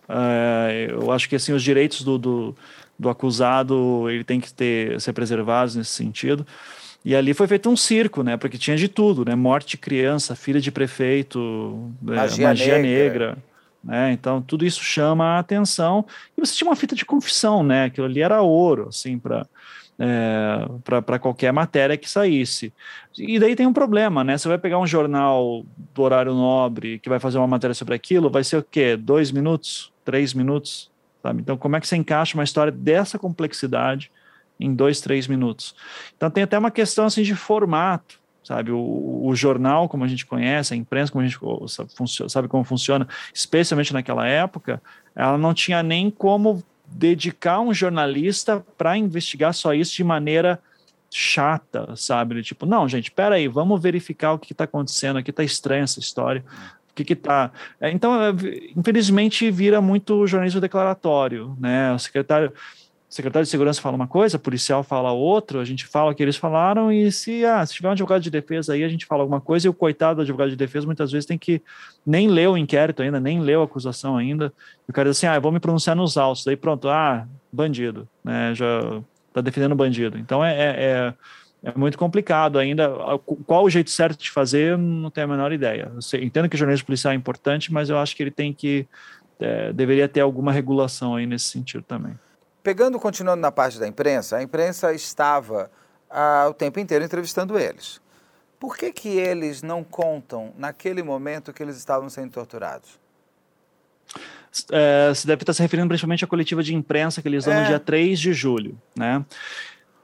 [0.09, 2.55] Uh, eu acho que assim os direitos do, do,
[2.97, 6.45] do, acusado ele tem que ter ser preservados nesse sentido.
[7.05, 8.35] E ali foi feito um circo, né?
[8.37, 9.35] Porque tinha de tudo, né?
[9.35, 13.27] Morte de criança, filha de prefeito, magia, é, magia negra.
[13.27, 13.37] negra
[13.87, 14.11] né?
[14.11, 16.05] Então tudo isso chama a atenção
[16.37, 17.85] e você tinha uma fita de confissão, né?
[17.85, 19.47] Aquilo ali era ouro, assim, para
[19.99, 22.71] é, para qualquer matéria que saísse.
[23.17, 24.37] E daí tem um problema, né?
[24.37, 25.65] Você vai pegar um jornal
[25.95, 28.95] do horário nobre que vai fazer uma matéria sobre aquilo, vai ser o quê?
[28.95, 29.91] Dois minutos?
[30.05, 30.91] Três minutos?
[31.23, 31.41] Sabe?
[31.41, 34.11] Então, como é que você encaixa uma história dessa complexidade
[34.59, 35.75] em dois, três minutos?
[36.15, 38.71] Então, tem até uma questão assim de formato sabe?
[38.71, 41.37] O, o, jornal, como a gente conhece, a imprensa, como a gente
[42.29, 44.81] sabe, como funciona, especialmente naquela época,
[45.13, 50.61] ela não tinha nem como dedicar um jornalista para investigar só isso de maneira
[51.11, 52.41] chata, sabe?
[52.41, 56.41] Tipo, não, gente, peraí, vamos verificar o que está acontecendo aqui, está estranha essa história.
[56.91, 57.51] O que está.
[57.81, 58.31] É, então, é,
[58.75, 61.93] infelizmente, vira muito jornalismo declaratório, né?
[61.93, 62.51] O secretário
[63.17, 66.37] secretário de segurança fala uma coisa, policial fala outra, a gente fala o que eles
[66.37, 69.41] falaram e se, ah, se tiver um advogado de defesa aí, a gente fala alguma
[69.41, 71.61] coisa e o coitado do advogado de defesa muitas vezes tem que
[72.05, 74.53] nem ler o inquérito ainda, nem ler a acusação ainda,
[74.87, 77.27] e o cara diz assim, ah, eu vou me pronunciar nos autos, daí pronto, ah,
[77.51, 79.01] bandido, né, já
[79.33, 80.17] tá defendendo bandido.
[80.17, 81.13] Então é, é,
[81.63, 82.87] é, é muito complicado ainda,
[83.47, 85.91] qual o jeito certo de fazer, não tenho a menor ideia.
[86.13, 88.87] Eu entendo que o jornalismo policial é importante, mas eu acho que ele tem que,
[89.39, 92.13] é, deveria ter alguma regulação aí nesse sentido também.
[92.67, 95.71] Pegando, continuando na parte da imprensa, a imprensa estava
[96.09, 98.01] ah, o tempo inteiro entrevistando eles.
[98.59, 102.99] Por que, que eles não contam naquele momento que eles estavam sendo torturados?
[104.69, 107.61] É, você deve estar se referindo principalmente à coletiva de imprensa que eles dão é.
[107.61, 109.23] no dia 3 de julho, né?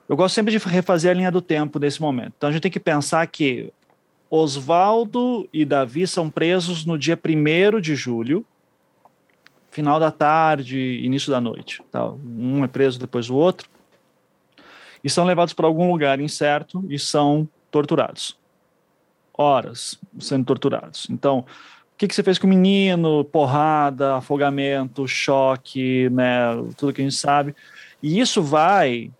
[0.07, 2.31] Eu gosto sempre de refazer a linha do tempo nesse momento.
[2.38, 3.73] Então a gente tem que pensar que
[4.30, 8.45] Oswaldo e Davi são presos no dia 1 de julho,
[9.74, 11.82] final da tarde, início da noite.
[11.91, 12.08] Tá?
[12.12, 13.68] Um é preso depois do outro.
[15.04, 18.38] E são levados para algum lugar incerto e são torturados.
[19.36, 21.08] Horas sendo torturados.
[21.10, 23.26] Então, o que, que você fez com o menino?
[23.26, 26.56] Porrada, afogamento, choque, né?
[26.78, 27.56] Tudo que a gente sabe.
[28.02, 29.12] E isso vai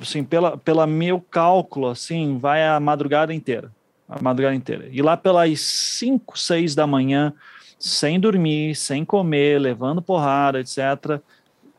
[0.00, 3.72] assim, pela, pela meu cálculo, assim, vai a madrugada inteira.
[4.06, 4.88] A madrugada inteira.
[4.90, 7.32] E lá pelas 5, 6 da manhã,
[7.78, 11.20] sem dormir, sem comer, levando porrada, etc.,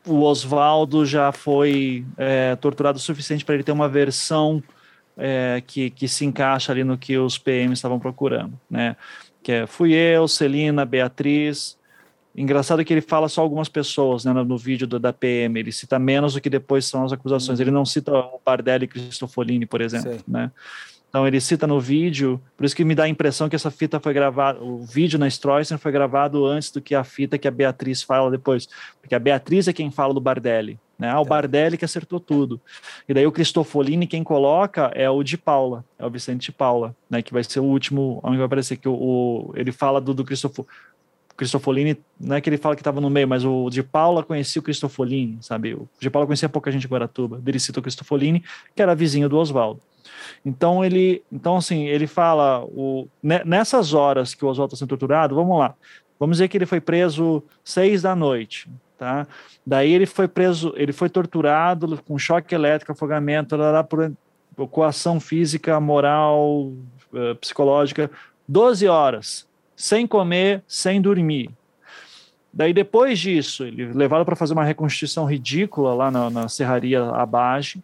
[0.06, 4.62] o Oswaldo já foi é, torturado o suficiente para ele ter uma versão
[5.16, 8.96] é, que, que se encaixa ali no que os PMs estavam procurando, né?
[9.42, 11.78] Que é, fui eu, Celina, Beatriz,
[12.34, 15.72] Engraçado que ele fala só algumas pessoas né, no, no vídeo do, da PM, ele
[15.72, 17.58] cita menos do que depois são as acusações.
[17.58, 17.64] Uhum.
[17.64, 20.18] Ele não cita o Bardelli e Cristofolini, por exemplo.
[20.28, 20.50] Né?
[21.10, 23.98] Então ele cita no vídeo, por isso que me dá a impressão que essa fita
[23.98, 27.50] foi gravada, o vídeo na Stroessner foi gravado antes do que a fita que a
[27.50, 28.68] Beatriz fala depois,
[29.00, 31.10] porque a Beatriz é quem fala do Bardelli, né?
[31.10, 31.26] Ah, o é.
[31.26, 32.60] Bardelli que acertou tudo.
[33.08, 36.94] E daí o Cristofolini quem coloca é o de Paula, é o Vicente de Paula,
[37.10, 37.20] né?
[37.20, 40.24] Que vai ser o último, onde vai aparecer que o, o ele fala do, do
[40.24, 40.70] Cristofolini
[41.40, 44.60] Cristofolini, não é que ele fala que estava no meio, mas o de Paula conhecia
[44.60, 45.72] o Cristofolini, sabe?
[45.72, 47.40] O de Paula conhecia pouca gente em Guaratuba.
[47.46, 48.44] Ele cita o Cristofolini,
[48.76, 49.80] que era vizinho do Oswaldo.
[50.44, 55.34] Então ele, então assim, ele fala o, nessas horas que o Oswaldo está sendo torturado,
[55.34, 55.74] vamos lá.
[56.18, 58.68] Vamos dizer que ele foi preso seis da noite,
[58.98, 59.26] tá?
[59.66, 63.56] Daí ele foi preso, ele foi torturado com choque elétrico, afogamento,
[63.88, 66.72] por coação física, moral,
[67.14, 68.10] eh, psicológica,
[68.46, 71.50] 12 horas sem comer, sem dormir.
[72.52, 77.82] Daí, depois disso, ele levado para fazer uma reconstituição ridícula lá na, na Serraria Abage.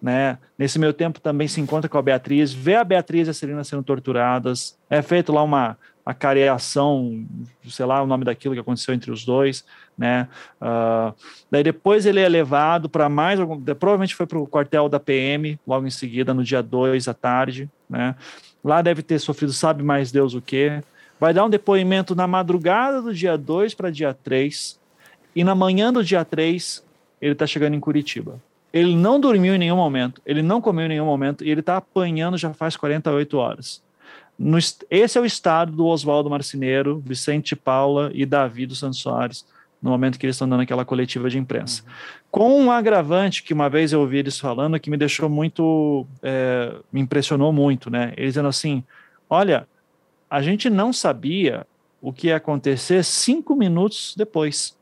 [0.00, 0.38] Né?
[0.56, 3.64] Nesse meio tempo também se encontra com a Beatriz, vê a Beatriz e a Celina
[3.64, 4.78] sendo torturadas.
[4.88, 5.76] É feito lá uma
[6.08, 7.26] acareação,
[7.68, 9.62] sei lá o nome daquilo que aconteceu entre os dois,
[9.96, 10.26] né?
[10.58, 11.14] Uh,
[11.50, 15.60] daí depois ele é levado para mais algum, provavelmente foi para o quartel da PM
[15.66, 18.14] logo em seguida no dia 2 à tarde, né?
[18.64, 20.82] Lá deve ter sofrido sabe mais Deus o que
[21.20, 24.80] vai dar um depoimento na madrugada do dia 2 para dia 3,
[25.36, 26.84] e na manhã do dia 3
[27.20, 28.40] ele está chegando em Curitiba.
[28.72, 31.78] Ele não dormiu em nenhum momento, ele não comeu em nenhum momento, e ele está
[31.78, 33.82] apanhando já faz 48 horas.
[34.38, 39.44] No, esse é o estado do Oswaldo Marceneiro, Vicente Paula e Davi dos Santos Soares,
[39.82, 41.82] no momento que eles estão dando aquela coletiva de imprensa.
[41.82, 41.92] Uhum.
[42.30, 46.74] Com um agravante que uma vez eu ouvi eles falando, que me deixou muito, é,
[46.92, 48.12] me impressionou muito, né?
[48.16, 48.84] Eles dizendo assim:
[49.30, 49.66] olha,
[50.28, 51.66] a gente não sabia
[52.00, 54.76] o que ia acontecer cinco minutos depois.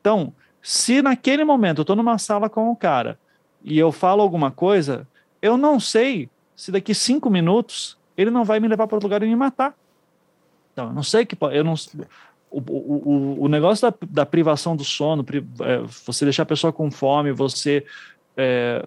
[0.00, 0.32] Então,
[0.66, 3.16] se naquele momento eu estou numa sala com o cara
[3.62, 5.06] e eu falo alguma coisa,
[5.40, 9.22] eu não sei se daqui cinco minutos ele não vai me levar para outro lugar
[9.22, 9.76] e me matar.
[10.72, 11.74] Então, eu não sei que eu não
[12.50, 15.24] o, o, o negócio da, da privação do sono,
[15.60, 17.86] é, você deixar a pessoa com fome, você
[18.36, 18.84] é,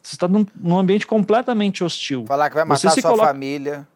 [0.00, 2.24] você está num, num, ambiente completamente hostil.
[2.24, 3.26] Falar que vai matar a sua coloca...
[3.26, 3.88] família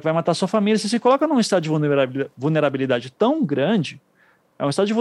[0.00, 0.76] que vai matar sua família.
[0.76, 4.00] Você se coloca num estado de vulnerabilidade, vulnerabilidade tão grande,
[4.58, 4.92] é um estado de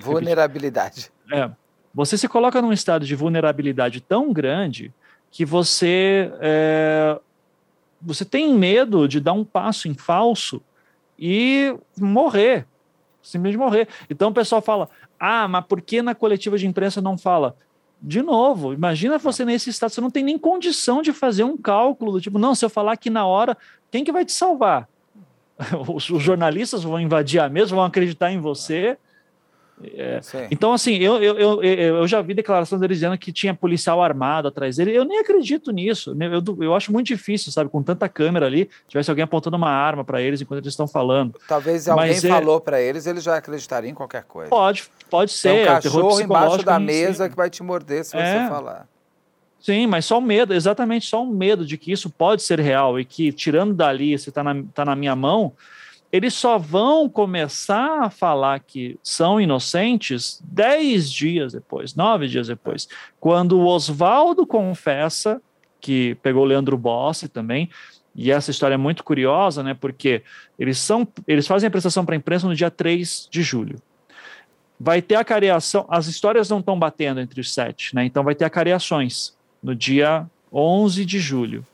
[0.00, 1.10] vulnerabilidade.
[1.32, 1.50] É.
[1.94, 4.92] Você se coloca num estado de vulnerabilidade tão grande
[5.30, 7.18] que você é,
[8.00, 10.62] você tem medo de dar um passo em falso
[11.18, 12.66] e morrer,
[13.22, 13.88] simplesmente morrer.
[14.08, 14.88] Então o pessoal fala:
[15.18, 17.56] ah, mas por que na coletiva de imprensa não fala?
[18.00, 22.12] de novo, imagina você nesse estado, você não tem nem condição de fazer um cálculo
[22.12, 23.56] do tipo, não, se eu falar aqui na hora,
[23.90, 24.88] quem que vai te salvar?
[25.88, 28.96] Os, os jornalistas vão invadir a mesa, vão acreditar em você.
[29.82, 34.02] É, então, assim, eu, eu, eu, eu, já vi declarações deles dizendo que tinha policial
[34.02, 34.96] armado atrás dele.
[34.96, 36.14] Eu nem acredito nisso.
[36.14, 36.26] Né?
[36.26, 37.70] Eu, eu acho muito difícil, sabe?
[37.70, 41.34] Com tanta câmera ali, tivesse alguém apontando uma arma para eles enquanto eles estão falando.
[41.46, 42.60] Talvez alguém Mas, é falou é...
[42.60, 44.50] para eles, eles já acreditariam em qualquer coisa.
[44.50, 45.50] Pode, pode ser.
[45.50, 48.44] Tem um cachorro embaixo da mesa que vai te morder se é.
[48.44, 48.88] você falar.
[49.60, 52.98] Sim, mas só o medo, exatamente só o medo de que isso pode ser real
[52.98, 55.52] e que, tirando dali, você está na, tá na minha mão,
[56.10, 62.88] eles só vão começar a falar que são inocentes dez dias depois, nove dias depois,
[63.20, 65.40] quando o Oswaldo confessa
[65.80, 67.70] que pegou o Leandro Bossi também,
[68.14, 70.22] e essa história é muito curiosa, né, porque
[70.58, 73.80] eles, são, eles fazem a prestação para a imprensa no dia 3 de julho.
[74.80, 78.34] Vai ter a careação, as histórias não estão batendo entre os sete, né, então vai
[78.34, 81.64] ter a careações no dia 11 de julho.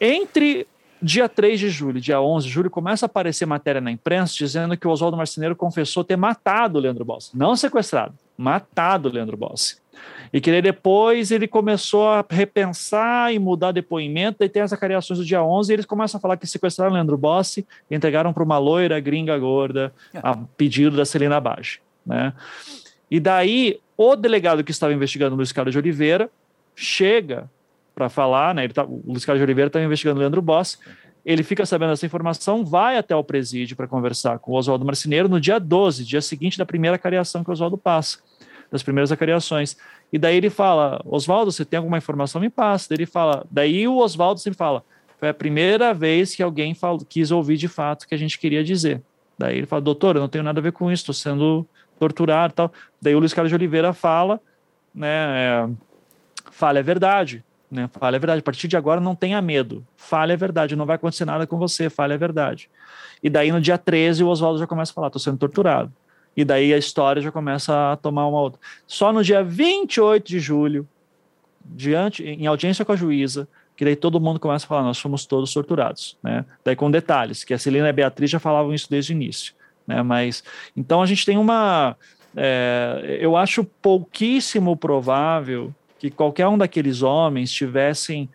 [0.00, 0.66] Entre
[1.02, 4.76] dia 3 de julho, dia 11 de julho, começa a aparecer matéria na imprensa dizendo
[4.76, 7.36] que o Oswaldo Marceneiro confessou ter matado o Leandro Bossi.
[7.36, 9.78] Não sequestrado, matado o Leandro Bossi.
[10.32, 15.24] E que depois ele começou a repensar e mudar depoimento, e tem as acariações do
[15.24, 18.42] dia 11, e eles começam a falar que sequestraram o Leandro Bossi e entregaram para
[18.42, 21.80] uma loira gringa gorda a pedido da Celina Bage.
[22.06, 22.32] Né?
[23.10, 26.30] E daí, o delegado que estava investigando o Luiz Carlos de Oliveira
[26.74, 27.50] chega
[28.00, 28.64] para falar, né?
[28.64, 30.78] Ele tá, o Luiz Carlos de Oliveira estava investigando o Leandro Bossi,
[31.22, 35.28] ele fica sabendo dessa informação, vai até o presídio para conversar com o Oswaldo Marceneiro
[35.28, 38.20] no dia 12, dia seguinte da primeira cariação que o Oswaldo passa,
[38.72, 39.76] das primeiras acariações.
[40.10, 42.40] E daí ele fala: Oswaldo, você tem alguma informação?
[42.40, 42.88] Me passa.
[42.88, 44.82] Daí ele fala, daí o Oswaldo sempre fala:
[45.18, 48.38] foi a primeira vez que alguém falou, quis ouvir de fato o que a gente
[48.38, 49.02] queria dizer.
[49.38, 51.66] Daí ele fala: doutor, eu não tenho nada a ver com isso, estou sendo
[51.98, 52.72] torturado tal.
[53.00, 54.40] Daí o Luiz Carlos de Oliveira fala,
[54.94, 55.08] né?
[55.08, 55.68] É,
[56.50, 57.44] fala a verdade.
[57.70, 57.88] Né?
[57.92, 58.40] Fale a verdade.
[58.40, 59.86] A partir de agora, não tenha medo.
[59.96, 60.74] Fale a verdade.
[60.74, 61.88] Não vai acontecer nada com você.
[61.88, 62.68] Fale a verdade.
[63.22, 65.92] E daí, no dia 13, o Oswaldo já começa a falar: estou sendo torturado.
[66.36, 68.60] E daí a história já começa a tomar uma outra.
[68.86, 70.88] Só no dia 28 de julho,
[71.64, 75.26] diante, em audiência com a juíza, que daí todo mundo começa a falar: nós fomos
[75.26, 76.16] todos torturados.
[76.22, 76.44] Né?
[76.64, 79.54] Daí com detalhes, que a Celina e a Beatriz já falavam isso desde o início.
[79.86, 80.02] Né?
[80.02, 80.42] Mas
[80.76, 81.96] então a gente tem uma.
[82.36, 88.26] É, eu acho pouquíssimo provável que qualquer um daqueles homens tivessem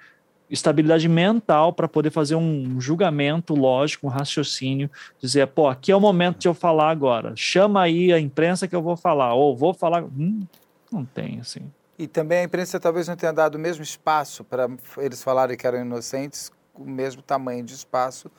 [0.47, 4.87] estabilidade mental para poder fazer um julgamento lógico, um raciocínio,
[5.19, 8.75] dizer, pô, aqui é o momento de eu falar agora, chama aí a imprensa que
[8.75, 10.03] eu vou falar, ou vou falar.
[10.03, 10.45] Hum,
[10.91, 11.61] não tem, assim.
[11.97, 14.69] E também a imprensa talvez não tenha dado o mesmo espaço para
[14.99, 18.29] eles falarem que eram inocentes, o mesmo tamanho de espaço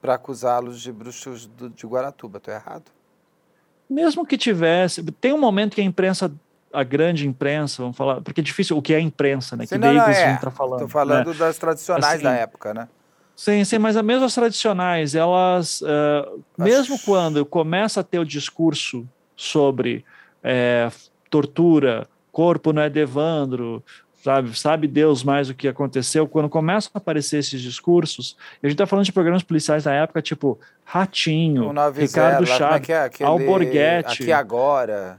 [0.00, 2.38] para acusá-los de bruxos do, de Guaratuba.
[2.38, 2.84] Estou errado?
[3.90, 5.02] Mesmo que tivesse.
[5.20, 6.32] Tem um momento que a imprensa
[6.72, 9.66] a grande imprensa, vamos falar, porque é difícil o que é a imprensa, né?
[9.66, 10.24] Sim, que não, veículos é.
[10.24, 10.74] a gente está falando.
[10.74, 11.38] Estou falando né?
[11.38, 12.88] das tradicionais assim, da época, né?
[13.34, 19.08] Sim, sim, mas mesmo as tradicionais, elas, uh, mesmo quando começa a ter o discurso
[19.34, 20.04] sobre
[20.44, 20.90] é,
[21.30, 23.82] tortura, corpo não é devandro,
[24.22, 28.74] sabe, sabe Deus mais o que aconteceu, quando começam a aparecer esses discursos, a gente
[28.74, 33.24] está falando de programas policiais da época, tipo Ratinho, Ricardo Chaves, é é?
[33.24, 34.22] Alborguete.
[34.22, 35.18] Aqui agora.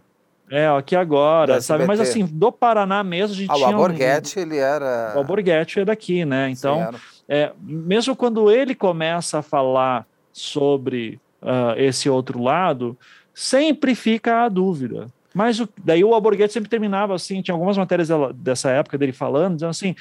[0.52, 1.86] É, aqui agora, sabe?
[1.86, 3.70] Mas assim, do Paraná mesmo a gente ah, tinha...
[3.70, 4.42] o Alborguete, um...
[4.42, 5.14] ele era...
[5.16, 6.50] O Alborguete é daqui, né?
[6.50, 6.94] Então,
[7.28, 12.98] é, mesmo quando ele começa a falar sobre uh, esse outro lado,
[13.34, 15.08] sempre fica a dúvida.
[15.34, 19.14] Mas o, daí o Alborguete sempre terminava assim, tinha algumas matérias dela, dessa época dele
[19.14, 19.96] falando, dizendo assim,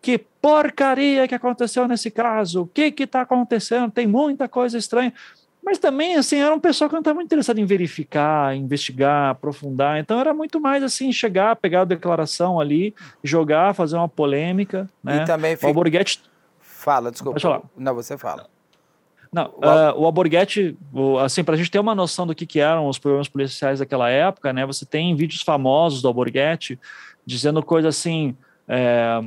[0.00, 5.12] que porcaria que aconteceu nesse caso, o que que está acontecendo, tem muita coisa estranha.
[5.66, 9.98] Mas também, assim, era um pessoal que não estava muito interessado em verificar, investigar, aprofundar.
[9.98, 12.94] Então era muito mais assim, chegar, pegar a declaração ali,
[13.24, 14.88] jogar, fazer uma polêmica.
[15.02, 15.16] Né?
[15.16, 15.66] E também fica...
[15.66, 16.22] O Alborguete...
[16.60, 17.64] Fala, desculpa.
[17.76, 18.46] Não, você fala.
[19.32, 20.78] Não, o, uh, o Alborguete,
[21.24, 24.08] assim, para a gente ter uma noção do que, que eram os programas policiais daquela
[24.08, 24.64] época, né?
[24.64, 26.78] Você tem vídeos famosos do Alborguete
[27.26, 28.36] dizendo coisas assim.
[28.68, 29.20] É,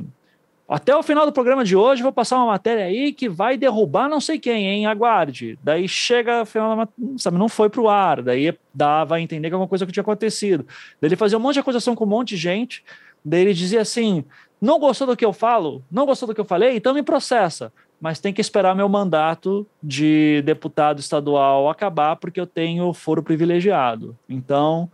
[0.70, 4.08] até o final do programa de hoje, vou passar uma matéria aí que vai derrubar
[4.08, 4.86] não sei quem, hein?
[4.86, 5.58] Aguarde.
[5.64, 6.88] Daí chega, final,
[7.18, 8.22] sabe, não foi para o ar.
[8.22, 10.64] Daí dava a entender que alguma coisa que tinha acontecido.
[11.00, 12.84] Daí ele fazia um monte de acusação com um monte de gente.
[13.24, 14.24] Daí ele dizia assim:
[14.60, 15.82] não gostou do que eu falo?
[15.90, 16.76] Não gostou do que eu falei?
[16.76, 17.72] Então me processa.
[18.00, 24.16] Mas tem que esperar meu mandato de deputado estadual acabar, porque eu tenho foro privilegiado.
[24.28, 24.90] Então,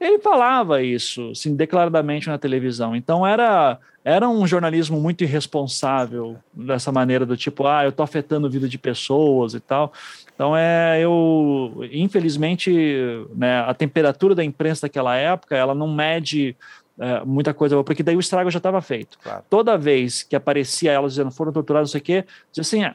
[0.00, 2.94] ele falava isso, assim, declaradamente na televisão.
[2.94, 8.46] Então era era um jornalismo muito irresponsável dessa maneira do tipo, ah, eu tô afetando
[8.46, 9.92] a vida de pessoas e tal.
[10.34, 12.72] Então é eu, infelizmente,
[13.34, 16.56] né, a temperatura da imprensa daquela época, ela não mede
[16.98, 19.18] é, muita coisa, porque daí o estrago já estava feito.
[19.22, 19.44] Claro.
[19.50, 22.94] Toda vez que aparecia elas dizendo foram torturados, não sei o quê, dizia assim, ah,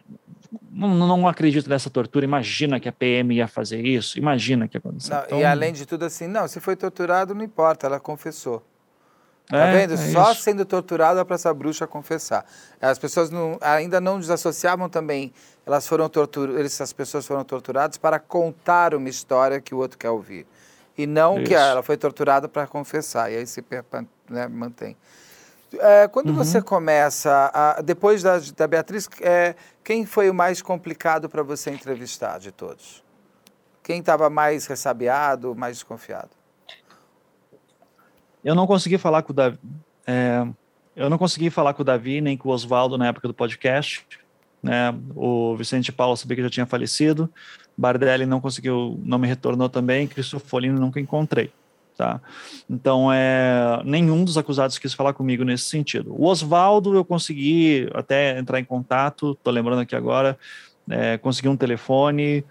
[0.71, 5.17] não, não acredito nessa tortura, imagina que a PM ia fazer isso, imagina que aconteceu.
[5.25, 5.39] Então...
[5.39, 8.63] E além de tudo assim, não, se foi torturado, não importa, ela confessou.
[9.49, 9.93] Tá é, vendo?
[9.93, 10.41] É Só isso.
[10.41, 12.45] sendo torturada para essa bruxa confessar.
[12.81, 15.33] As pessoas não, ainda não desassociavam também.
[15.65, 20.09] Elas foram torturadas, essas pessoas foram torturadas para contar uma história que o outro quer
[20.09, 20.47] ouvir.
[20.97, 21.47] E não isso.
[21.47, 23.31] que ela foi torturada para confessar.
[23.31, 23.63] E aí se
[24.29, 24.95] né, mantém.
[25.79, 26.35] É, quando uhum.
[26.35, 31.71] você começa, a, depois da, da Beatriz, é, quem foi o mais complicado para você
[31.71, 33.03] entrevistar de todos?
[33.83, 36.29] Quem estava mais ressabiado, mais desconfiado?
[38.43, 39.59] Eu não consegui falar com o Davi.
[40.07, 40.45] É,
[40.95, 44.05] eu não consegui falar com o Davi nem com o Oswaldo na época do podcast.
[44.61, 44.93] Né?
[45.15, 47.29] O Vicente Paulo sabia que já tinha falecido.
[47.77, 50.07] Bardelli não conseguiu, não me retornou também.
[50.07, 51.51] Cristofolino nunca encontrei.
[51.97, 52.19] Tá?
[52.67, 56.13] Então, é, nenhum dos acusados quis falar comigo nesse sentido.
[56.17, 60.37] O Oswaldo, eu consegui até entrar em contato, estou lembrando aqui agora,
[60.89, 62.43] é, consegui um telefone,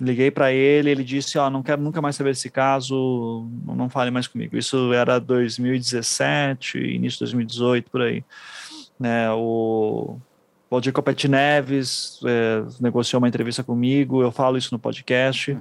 [0.00, 4.10] liguei para ele, ele disse, ó, não quero nunca mais saber desse caso, não fale
[4.10, 4.56] mais comigo.
[4.56, 8.24] Isso era 2017, início de 2018, por aí.
[9.02, 10.16] É, o
[10.70, 15.60] Valdir Copete Neves é, negociou uma entrevista comigo, eu falo isso no podcast, uhum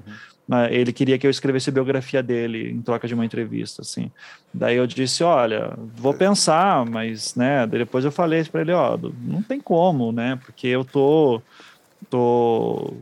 [0.71, 4.11] ele queria que eu escrevesse a biografia dele em troca de uma entrevista, assim.
[4.51, 9.43] Daí eu disse, olha, vou pensar, mas, né, depois eu falei para ele, ó, não
[9.43, 11.39] tem como, né, porque eu tô,
[12.09, 12.95] tô,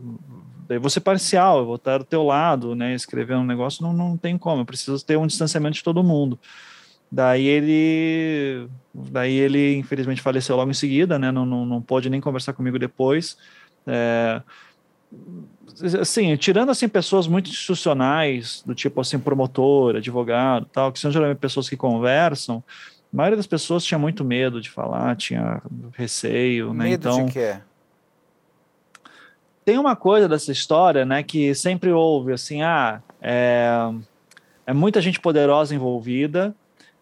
[0.68, 3.94] daí vou ser parcial, eu vou estar do teu lado, né, escrevendo um negócio, não,
[3.94, 6.38] não tem como, eu preciso ter um distanciamento de todo mundo.
[7.10, 12.20] Daí ele, daí ele infelizmente faleceu logo em seguida, né, não, não, não pôde nem
[12.20, 13.38] conversar comigo depois,
[13.86, 14.42] é,
[16.00, 21.38] assim, tirando assim pessoas muito institucionais, do tipo assim promotor, advogado, tal, que são geralmente
[21.38, 22.62] pessoas que conversam,
[23.12, 25.62] a maioria das pessoas tinha muito medo de falar, tinha
[25.94, 26.84] receio, né?
[26.84, 27.56] Medo então, de quê?
[29.64, 33.70] Tem uma coisa dessa história, né, que sempre houve assim, ah, é,
[34.66, 36.54] é muita gente poderosa envolvida,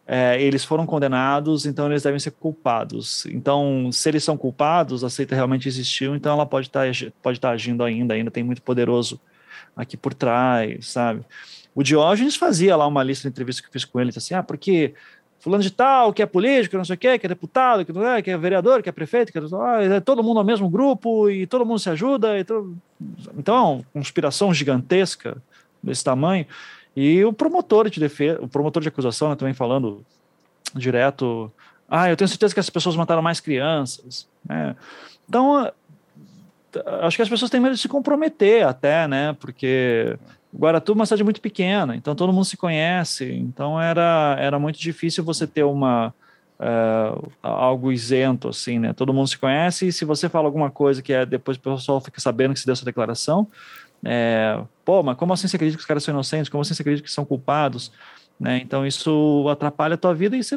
[0.07, 3.27] é, eles foram condenados, então eles devem ser culpados.
[3.27, 7.41] Então, se eles são culpados, a seita realmente existiu, então ela pode estar tá, pode
[7.41, 9.21] tá agindo ainda, ainda tem muito poderoso
[9.75, 11.23] aqui por trás, sabe?
[11.75, 14.43] O Diógenes fazia lá uma lista de entrevistas que eu fiz com ele, assim, ah,
[14.43, 14.95] porque
[15.41, 18.23] fulano de tal, que é político, não sei o quê, que é deputado, que é,
[18.23, 21.29] que é vereador, que é prefeito, que é, ah, é todo mundo ao mesmo grupo
[21.29, 22.45] e todo mundo se ajuda.
[22.45, 22.77] To...
[23.37, 25.37] Então, conspiração gigantesca
[25.83, 26.47] desse tamanho.
[26.97, 30.03] E o promotor de defesa, o promotor de acusação, né, também falando
[30.75, 31.53] direto,
[31.89, 34.75] ah, eu tenho certeza que as pessoas mataram mais crianças, né?
[35.29, 35.71] Então,
[37.03, 39.35] acho que as pessoas têm medo de se comprometer até, né?
[39.35, 40.19] Porque
[40.55, 44.79] Guaratuba é uma cidade muito pequena, então todo mundo se conhece, então era, era muito
[44.79, 46.15] difícil você ter uma
[46.59, 48.93] uh, algo isento, assim, né?
[48.93, 52.01] Todo mundo se conhece e se você fala alguma coisa que é depois o pessoal
[52.01, 53.47] fica sabendo que se deu essa declaração,
[54.05, 56.49] é, pô, mas como assim você acredita que os caras são inocentes?
[56.49, 57.93] Como assim você acredita que são culpados?
[58.39, 58.59] Né?
[58.59, 60.57] Então isso atrapalha a tua vida e você,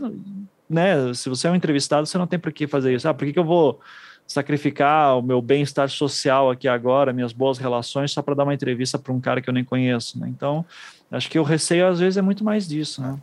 [0.69, 1.13] né?
[1.13, 3.07] Se você é um entrevistado, você não tem por que fazer isso.
[3.07, 3.79] Ah, por que, que eu vou
[4.27, 8.99] sacrificar o meu bem-estar social aqui agora, minhas boas relações, só para dar uma entrevista
[8.99, 10.19] para um cara que eu nem conheço?
[10.19, 10.27] Né?
[10.29, 10.63] Então,
[11.09, 13.17] acho que o receio às vezes é muito mais disso, né?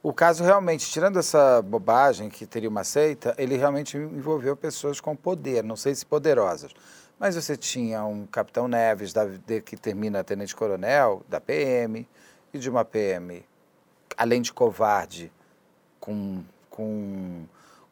[0.00, 5.14] O caso realmente, tirando essa bobagem que teria uma seita, ele realmente envolveu pessoas com
[5.14, 6.72] poder, não sei se poderosas.
[7.18, 12.06] Mas você tinha um capitão Neves, da, de, que termina tenente-coronel, da PM,
[12.52, 13.44] e de uma PM,
[14.16, 15.32] além de covarde,
[16.00, 17.44] com, com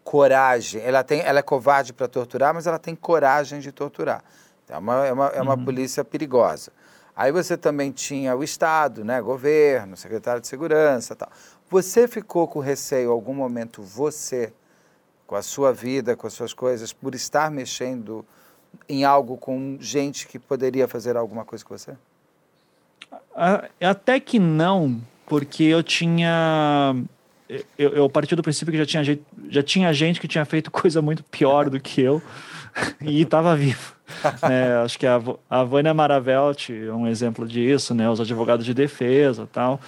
[0.05, 0.81] coragem.
[0.81, 4.23] Ela, tem, ela é covarde para torturar, mas ela tem coragem de torturar.
[4.69, 5.65] É uma, é uma, é uma uhum.
[5.65, 6.73] polícia perigosa.
[7.15, 11.31] Aí você também tinha o Estado, né, governo, secretário de segurança tal.
[11.69, 14.53] Você ficou com receio, algum momento, você,
[15.27, 18.25] com a sua vida, com as suas coisas, por estar mexendo
[18.89, 21.93] em algo com gente que poderia fazer alguma coisa com você?
[23.81, 26.97] Até que não, porque eu tinha.
[27.79, 30.71] Eu, eu parti do princípio que já tinha, gente, já tinha gente que tinha feito
[30.73, 32.23] coisa muito pior do que eu
[33.01, 33.95] e estava vivo.
[34.49, 35.21] É, acho que a,
[35.51, 38.09] a Vânia Maravelt é um exemplo disso, né?
[38.09, 39.81] Os advogados de defesa tal.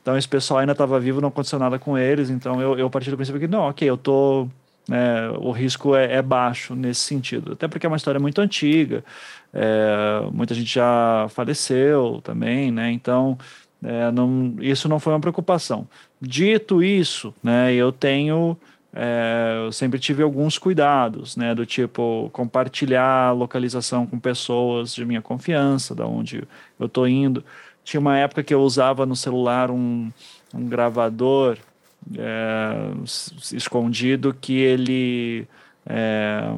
[0.00, 2.30] Então esse pessoal ainda estava vivo, não aconteceu nada com eles.
[2.30, 4.46] Então eu, eu parti do princípio que, não, ok, eu tô
[4.88, 9.04] né, o risco é, é, baixo nesse sentido, até porque é uma história muito antiga,
[9.52, 13.38] é, muita gente já faleceu também, né, então
[13.82, 15.86] é, não, isso não foi uma preocupação.
[16.20, 18.56] Dito isso, né, eu tenho,
[18.92, 25.22] é, eu sempre tive alguns cuidados, né, do tipo compartilhar localização com pessoas de minha
[25.22, 26.46] confiança, da onde
[26.78, 27.44] eu estou indo.
[27.82, 30.10] Tinha uma época que eu usava no celular um,
[30.54, 31.58] um gravador
[32.18, 35.46] é, escondido que ele
[35.86, 36.54] é,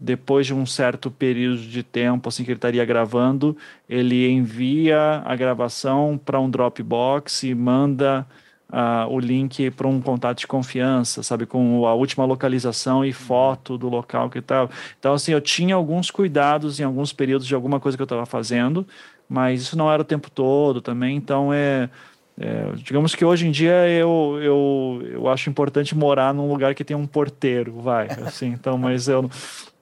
[0.00, 3.56] depois de um certo período de tempo assim que ele estaria gravando
[3.88, 8.26] ele envia a gravação para um Dropbox e manda
[8.70, 13.76] uh, o link para um contato de confiança sabe com a última localização e foto
[13.76, 17.80] do local que estava então assim eu tinha alguns cuidados em alguns períodos de alguma
[17.80, 18.86] coisa que eu estava fazendo
[19.28, 21.90] mas isso não era o tempo todo também então é
[22.40, 26.84] é, digamos que hoje em dia eu, eu, eu acho importante morar num lugar que
[26.84, 29.28] tem um porteiro, vai, assim, então, mas eu,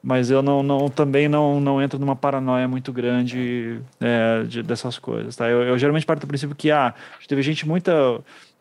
[0.02, 4.98] mas eu não, não também não, não entro numa paranoia muito grande é, de, dessas
[4.98, 5.50] coisas, tá?
[5.50, 6.94] Eu, eu, geralmente parto do princípio que, ah,
[7.28, 7.92] teve gente muita,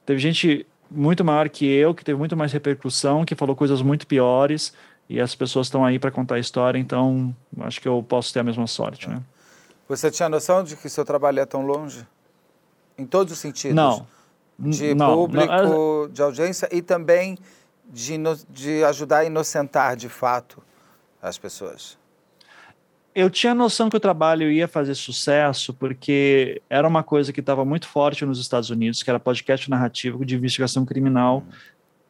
[0.05, 4.05] teve gente muito maior que eu, que teve muito mais repercussão, que falou coisas muito
[4.05, 4.73] piores,
[5.07, 8.41] e as pessoas estão aí para contar a história, então acho que eu posso ter
[8.41, 9.21] a mesma sorte, né?
[9.87, 12.05] Você tinha noção de que seu trabalho é tão longe?
[12.97, 13.75] Em todos os sentidos?
[13.75, 14.07] Não.
[14.57, 17.37] De não, público, não, de audiência e também
[17.89, 18.17] de,
[18.49, 20.63] de ajudar a inocentar de fato
[21.21, 21.97] as pessoas?
[23.13, 27.63] Eu tinha noção que o trabalho ia fazer sucesso porque era uma coisa que estava
[27.63, 31.53] muito forte nos Estados Unidos, que era podcast narrativo de investigação criminal, uhum.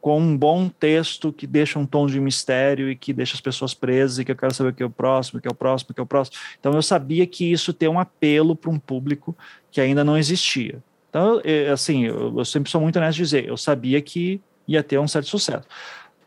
[0.06, 3.74] Com um bom texto que deixa um tom de mistério e que deixa as pessoas
[3.74, 5.56] presas e que eu quero saber o que é o próximo, o que é o
[5.56, 6.38] próximo, o que é o próximo.
[6.60, 9.36] Então eu sabia que isso tem um apelo para um público
[9.72, 10.78] que ainda não existia.
[11.10, 11.42] Então,
[11.74, 15.08] assim, eu, eu sempre sou muito honesto de dizer, eu sabia que ia ter um
[15.08, 15.66] certo sucesso.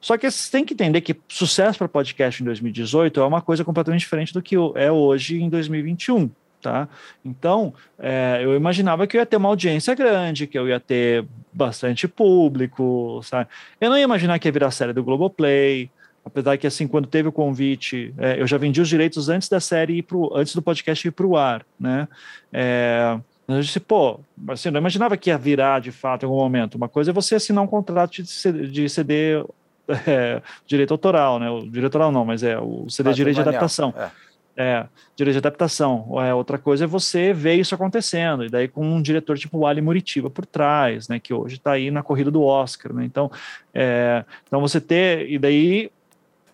[0.00, 3.64] Só que você tem que entender que sucesso para podcast em 2018 é uma coisa
[3.64, 6.28] completamente diferente do que é hoje em 2021.
[6.60, 6.88] Tá?
[7.24, 11.24] Então, é, eu imaginava que eu ia ter uma audiência grande, que eu ia ter
[11.52, 13.48] bastante público, sabe?
[13.80, 15.88] Eu não ia imaginar que ia virar série do Globoplay,
[16.24, 19.60] apesar que, assim, quando teve o convite, é, eu já vendi os direitos antes da
[19.60, 22.08] série, ir pro, antes do podcast ir para o ar, né?
[22.52, 23.18] É,
[23.48, 26.74] eu disse, pô, assim, não imaginava que ia virar de fato em algum momento.
[26.74, 29.42] Uma coisa é você assinar um contrato de CD,
[30.06, 31.48] é, direito autoral, né?
[31.50, 33.94] O direito autoral não, mas é o CD direito de adaptação.
[33.96, 34.10] É.
[34.58, 34.86] é.
[35.14, 36.20] direito de adaptação.
[36.20, 39.66] É, outra coisa é você ver isso acontecendo, e daí com um diretor tipo o
[39.66, 41.20] Ali Muritiba por trás, né?
[41.20, 43.04] Que hoje está aí na corrida do Oscar, né?
[43.04, 43.30] Então,
[43.72, 45.90] é, então você ter, e daí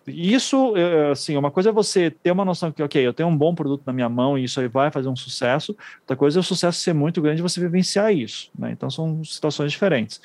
[0.07, 0.75] isso,
[1.11, 3.81] assim, uma coisa é você ter uma noção que, ok, eu tenho um bom produto
[3.87, 5.75] na minha mão e isso aí vai fazer um sucesso.
[6.01, 8.69] Outra coisa é o sucesso ser muito grande e você vivenciar isso, né?
[8.71, 10.21] Então são situações diferentes.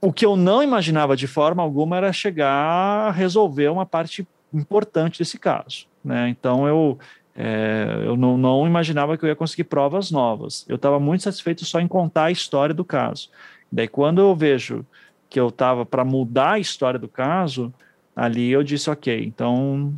[0.00, 5.18] O que eu não imaginava de forma alguma era chegar a resolver uma parte importante
[5.18, 6.28] desse caso, né?
[6.28, 6.98] Então eu
[7.34, 10.66] é, eu não, não, imaginava que eu ia conseguir provas novas.
[10.68, 13.30] Eu estava muito satisfeito só em contar a história do caso.
[13.70, 14.84] Daí, quando eu vejo
[15.30, 17.72] que eu estava para mudar a história do caso,
[18.14, 19.94] ali eu disse, ok, então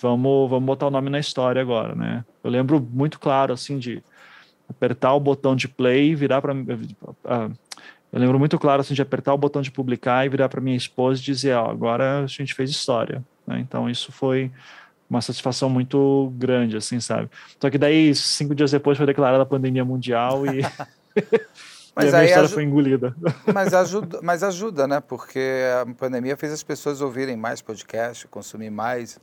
[0.00, 2.24] vamos, vamos botar o nome na história agora, né?
[2.44, 4.02] Eu lembro muito claro, assim, de
[4.68, 6.52] apertar o botão de play virar para
[8.12, 10.76] eu lembro muito claro assim de apertar o botão de publicar e virar para minha
[10.76, 13.60] esposa e dizer, ó, agora a gente fez história, né?
[13.60, 14.50] Então isso foi
[15.08, 17.30] uma satisfação muito grande, assim, sabe?
[17.60, 20.62] Só que daí cinco dias depois foi declarada a pandemia mundial e
[21.96, 23.16] Mas e a minha história foi engolida.
[23.54, 25.00] Mas ajuda, mas ajuda, né?
[25.00, 29.18] Porque a pandemia fez as pessoas ouvirem mais podcast, consumir mais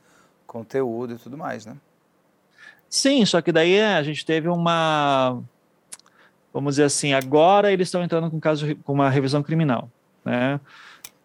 [0.48, 1.76] conteúdo e tudo mais, né?
[2.90, 5.40] Sim, só que daí é, a gente teve uma.
[6.52, 9.88] Vamos dizer assim, agora eles estão entrando com, caso, com uma revisão criminal,
[10.26, 10.60] né?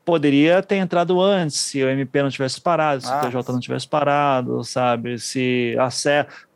[0.09, 3.61] Poderia ter entrado antes, se o MP não tivesse parado, se ah, o TJ não
[3.61, 5.19] tivesse parado, sabe?
[5.19, 5.91] Se a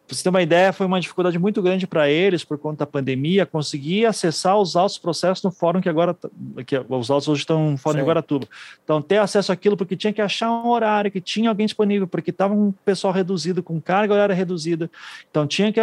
[0.07, 2.87] para você ter uma ideia, foi uma dificuldade muito grande para eles, por conta da
[2.87, 6.31] pandemia, conseguir acessar os autos processos no fórum que agora, tá,
[6.67, 8.01] que os autos hoje estão no fórum Sim.
[8.01, 8.49] de Guaratuba.
[8.83, 12.31] Então, ter acesso àquilo, porque tinha que achar um horário, que tinha alguém disponível, porque
[12.31, 14.91] estava um pessoal reduzido, com carga horária reduzida.
[15.31, 15.81] Então, tinha que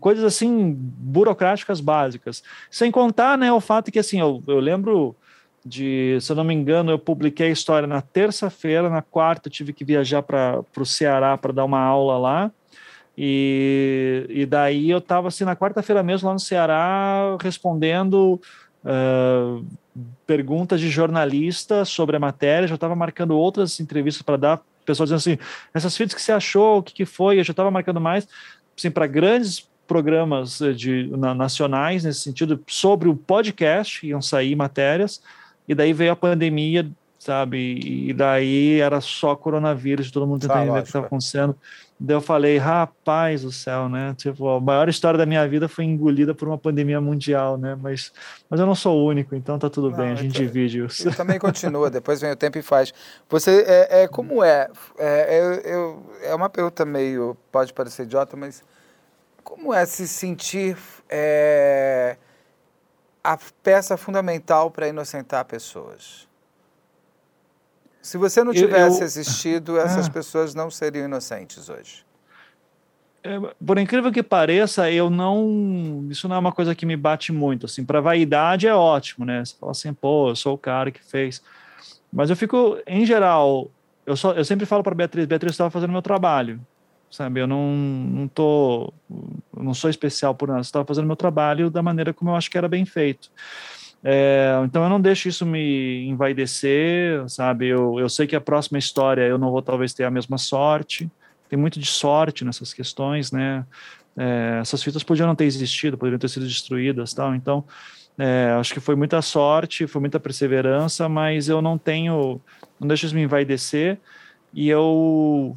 [0.00, 2.42] coisas assim burocráticas básicas.
[2.68, 5.14] Sem contar, né, o fato que assim, eu, eu lembro
[5.68, 9.72] de, se eu não me engano, eu publiquei a história na terça-feira, na quarta tive
[9.72, 12.50] que viajar para o Ceará para dar uma aula lá.
[13.16, 18.40] E, e daí eu estava assim na quarta-feira mesmo lá no Ceará respondendo
[18.84, 19.64] uh,
[20.26, 25.34] perguntas de jornalista sobre a matéria, já estava marcando outras entrevistas para dar, pessoas dizendo
[25.36, 28.28] assim, essas fitas que você achou, o que, que foi, eu já estava marcando mais,
[28.76, 35.20] assim, para grandes programas de, na, nacionais nesse sentido, sobre o podcast, iam sair matérias,
[35.68, 40.78] e daí veio a pandemia, sabe, e daí era só coronavírus, todo mundo tentando entender
[40.78, 41.56] o que estava acontecendo.
[42.00, 44.14] Daí eu falei, rapaz do céu, né?
[44.16, 47.76] Tipo, a maior história da minha vida foi engolida por uma pandemia mundial, né?
[47.80, 48.12] Mas,
[48.48, 51.10] mas eu não sou o único, então tá tudo não, bem, a gente divide isso.
[51.16, 52.94] também continua, depois vem o tempo e faz.
[53.28, 54.70] Você, é, é como é?
[54.96, 58.62] É, eu, eu, é uma pergunta meio, pode parecer idiota, mas
[59.42, 60.76] como é se sentir
[61.10, 62.16] é,
[63.28, 66.26] a peça fundamental para inocentar pessoas?
[68.00, 72.06] Se você não tivesse eu, existido, essas ah, pessoas não seriam inocentes hoje.
[73.22, 76.06] É, por incrível que pareça, eu não.
[76.08, 77.66] Isso não é uma coisa que me bate muito.
[77.66, 79.44] Assim, para vaidade é ótimo, né?
[79.44, 81.42] Você fala assim, pô, eu sou o cara que fez.
[82.10, 83.70] Mas eu fico, em geral,
[84.06, 86.58] eu, só, eu sempre falo para Beatriz, Beatriz estava fazendo meu trabalho,
[87.10, 87.40] sabe?
[87.40, 88.92] Eu não, não tô,
[89.56, 90.60] não sou especial por nada.
[90.60, 93.30] Estava fazendo meu trabalho da maneira como eu acho que era bem feito.
[94.02, 97.66] É, então eu não deixo isso me envaidecer, sabe?
[97.66, 101.10] Eu, eu sei que a próxima história eu não vou talvez ter a mesma sorte.
[101.48, 103.64] Tem muito de sorte nessas questões, né?
[104.16, 107.34] É, essas fitas podiam não ter existido, poderiam ter sido destruídas, tal.
[107.34, 107.64] Então
[108.18, 112.40] é, acho que foi muita sorte, foi muita perseverança, mas eu não tenho,
[112.78, 113.98] não deixo isso me envaidecer.
[114.52, 115.56] E eu,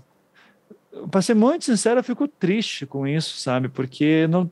[1.09, 3.69] para ser muito sincero, eu fico triste com isso, sabe?
[3.69, 4.49] Porque não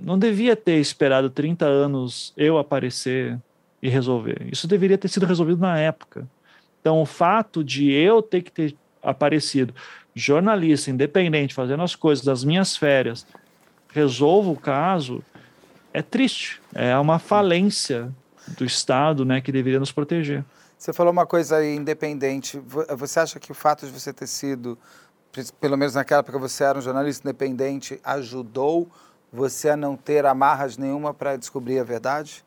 [0.00, 3.38] não devia ter esperado 30 anos eu aparecer
[3.80, 4.48] e resolver.
[4.50, 6.26] Isso deveria ter sido resolvido na época.
[6.80, 9.74] Então, o fato de eu ter que ter aparecido
[10.14, 13.26] jornalista independente, fazendo as coisas das minhas férias,
[13.92, 15.22] resolvo o caso,
[15.92, 16.60] é triste.
[16.74, 18.12] É uma falência
[18.56, 20.44] do Estado né, que deveria nos proteger.
[20.76, 22.60] Você falou uma coisa aí independente.
[22.98, 24.78] Você acha que o fato de você ter sido,
[25.60, 28.88] pelo menos naquela época você era um jornalista independente, ajudou
[29.32, 32.44] você a não ter amarras nenhuma para descobrir a verdade?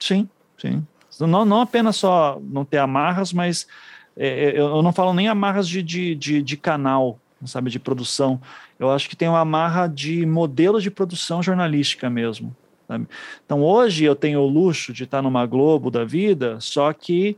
[0.00, 0.28] Sim,
[0.58, 0.86] sim.
[1.20, 3.66] Não, não apenas só não ter amarras, mas
[4.16, 8.40] é, é eu não falo nem amarras de, de, de, de canal, sabe, de produção.
[8.78, 12.56] Eu acho que tem uma amarra de modelo de produção jornalística mesmo.
[12.88, 13.06] Sabe?
[13.44, 17.36] Então hoje eu tenho o luxo de estar numa Globo da vida, só que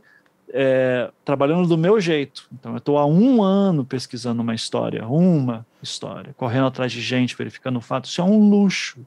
[0.49, 2.47] é, trabalhando do meu jeito.
[2.53, 7.35] Então eu estou há um ano pesquisando uma história, uma história, correndo atrás de gente,
[7.35, 8.11] verificando fatos.
[8.11, 8.99] Isso é um luxo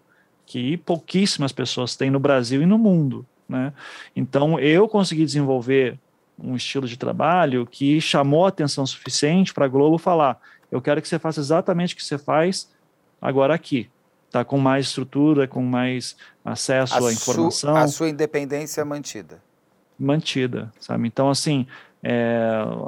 [0.46, 3.26] que pouquíssimas pessoas têm no Brasil e no mundo.
[3.48, 3.72] Né?
[4.14, 5.98] Então eu consegui desenvolver
[6.38, 10.40] um estilo de trabalho que chamou a atenção suficiente para a Globo falar:
[10.70, 12.70] eu quero que você faça exatamente o que você faz
[13.20, 13.90] agora aqui
[14.28, 17.50] está com mais estrutura, com mais acesso a à informação.
[17.50, 19.42] Su, a sua independência é mantida.
[19.98, 21.06] Mantida, sabe?
[21.08, 21.66] Então, assim,
[22.02, 22.40] é,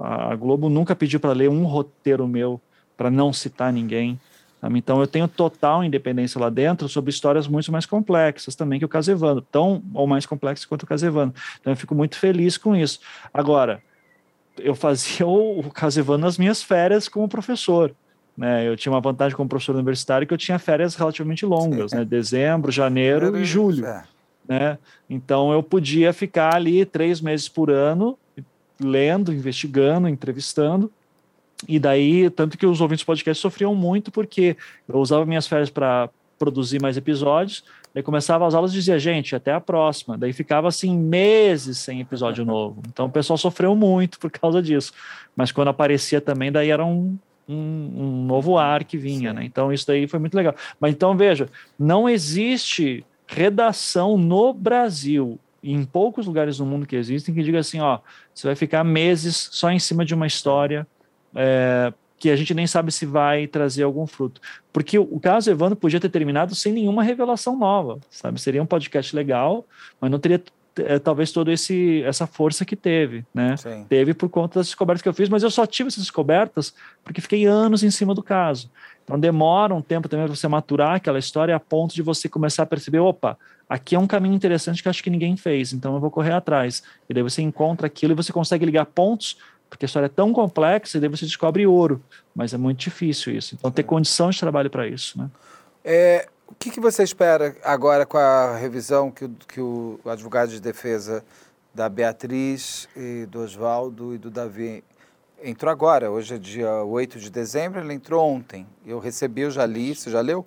[0.02, 2.60] a Globo nunca pediu para ler um roteiro meu
[2.96, 4.18] para não citar ninguém.
[4.60, 4.78] Sabe?
[4.78, 8.88] Então, eu tenho total independência lá dentro sobre histórias muito mais complexas também que o
[8.88, 11.34] caso Evandro, tão ou mais complexas quanto o caso Evandro.
[11.60, 13.00] Então, eu fico muito feliz com isso.
[13.32, 13.82] Agora,
[14.58, 17.94] eu fazia o, o caso Evandro nas minhas férias como professor.
[18.36, 18.68] Né?
[18.68, 22.04] Eu tinha uma vantagem como professor universitário que eu tinha férias relativamente longas, né?
[22.04, 23.86] dezembro, janeiro e julho.
[23.86, 24.04] É.
[24.50, 24.76] Né?
[25.08, 28.18] Então eu podia ficar ali três meses por ano
[28.82, 30.90] lendo, investigando, entrevistando.
[31.68, 34.56] E daí, tanto que os ouvintes do podcast sofriam muito porque
[34.88, 37.62] eu usava minhas férias para produzir mais episódios,
[37.94, 40.18] daí começava as aulas e dizia, gente, até a próxima.
[40.18, 42.82] Daí ficava assim meses sem episódio novo.
[42.88, 44.92] Então o pessoal sofreu muito por causa disso.
[45.36, 47.16] Mas quando aparecia também, daí era um,
[47.48, 49.44] um, um novo ar que vinha, né?
[49.44, 50.56] Então isso daí foi muito legal.
[50.80, 51.48] Mas então veja,
[51.78, 57.80] não existe redação no Brasil em poucos lugares do mundo que existem que diga assim,
[57.80, 57.98] ó,
[58.34, 60.86] você vai ficar meses só em cima de uma história
[61.34, 64.40] é, que a gente nem sabe se vai trazer algum fruto.
[64.72, 68.40] Porque o, caso Evandro podia ter terminado sem nenhuma revelação nova, sabe?
[68.40, 69.64] Seria um podcast legal,
[70.00, 70.42] mas não teria
[70.78, 73.56] é, talvez toda esse essa força que teve, né?
[73.56, 73.84] Sim.
[73.88, 76.74] Teve por conta das descobertas que eu fiz, mas eu só tive essas descobertas
[77.04, 78.70] porque fiquei anos em cima do caso.
[79.10, 82.62] Então demora um tempo também para você maturar aquela história a ponto de você começar
[82.62, 83.36] a perceber, opa,
[83.68, 86.80] aqui é um caminho interessante que acho que ninguém fez, então eu vou correr atrás.
[87.08, 89.36] E daí você encontra aquilo e você consegue ligar pontos,
[89.68, 92.00] porque a história é tão complexa e daí você descobre ouro,
[92.32, 93.56] mas é muito difícil isso.
[93.58, 95.28] Então ter condição de trabalho para isso, né?
[95.84, 100.50] É, o que, que, você espera agora com a revisão que o, que o advogado
[100.50, 101.24] de defesa
[101.74, 104.84] da Beatriz e do Oswaldo e do Davi
[105.42, 106.10] entrou agora?
[106.10, 108.66] Hoje é dia 8 de dezembro, ele entrou ontem.
[108.84, 109.94] Eu recebi, eu já li.
[109.94, 110.46] Você já leu?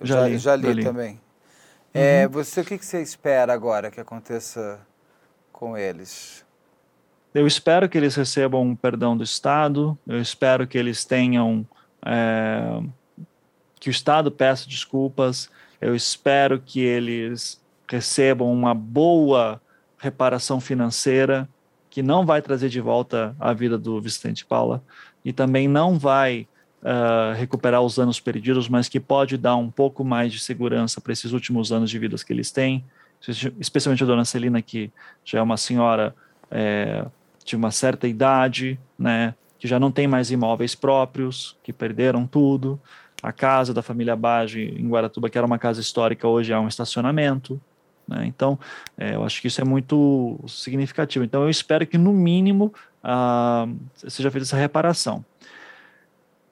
[0.00, 0.84] Eu já, já, li, já li, li.
[0.84, 1.12] também.
[1.12, 1.20] Uhum.
[1.94, 4.80] É, você, o que, que você espera agora que aconteça
[5.52, 6.44] com eles?
[7.34, 11.66] Eu espero que eles recebam um perdão do Estado, eu espero que eles tenham
[12.04, 12.82] é,
[13.78, 15.50] que o Estado peça desculpas.
[15.80, 19.60] Eu espero que eles recebam uma boa
[19.98, 21.48] reparação financeira,
[21.96, 24.82] que não vai trazer de volta a vida do Vicente Paula
[25.24, 26.46] e também não vai
[26.82, 31.14] uh, recuperar os anos perdidos, mas que pode dar um pouco mais de segurança para
[31.14, 32.84] esses últimos anos de vidas que eles têm,
[33.58, 34.92] especialmente a dona Celina, que
[35.24, 36.14] já é uma senhora
[36.50, 37.06] é,
[37.42, 42.78] de uma certa idade, né, que já não tem mais imóveis próprios, que perderam tudo
[43.22, 46.68] a casa da família Bage em Guaratuba, que era uma casa histórica, hoje é um
[46.68, 47.58] estacionamento.
[48.06, 48.26] Né?
[48.26, 48.58] Então,
[48.96, 51.24] é, eu acho que isso é muito significativo.
[51.24, 52.72] Então, eu espero que, no mínimo,
[53.02, 53.66] ah,
[53.96, 55.24] seja feita essa reparação.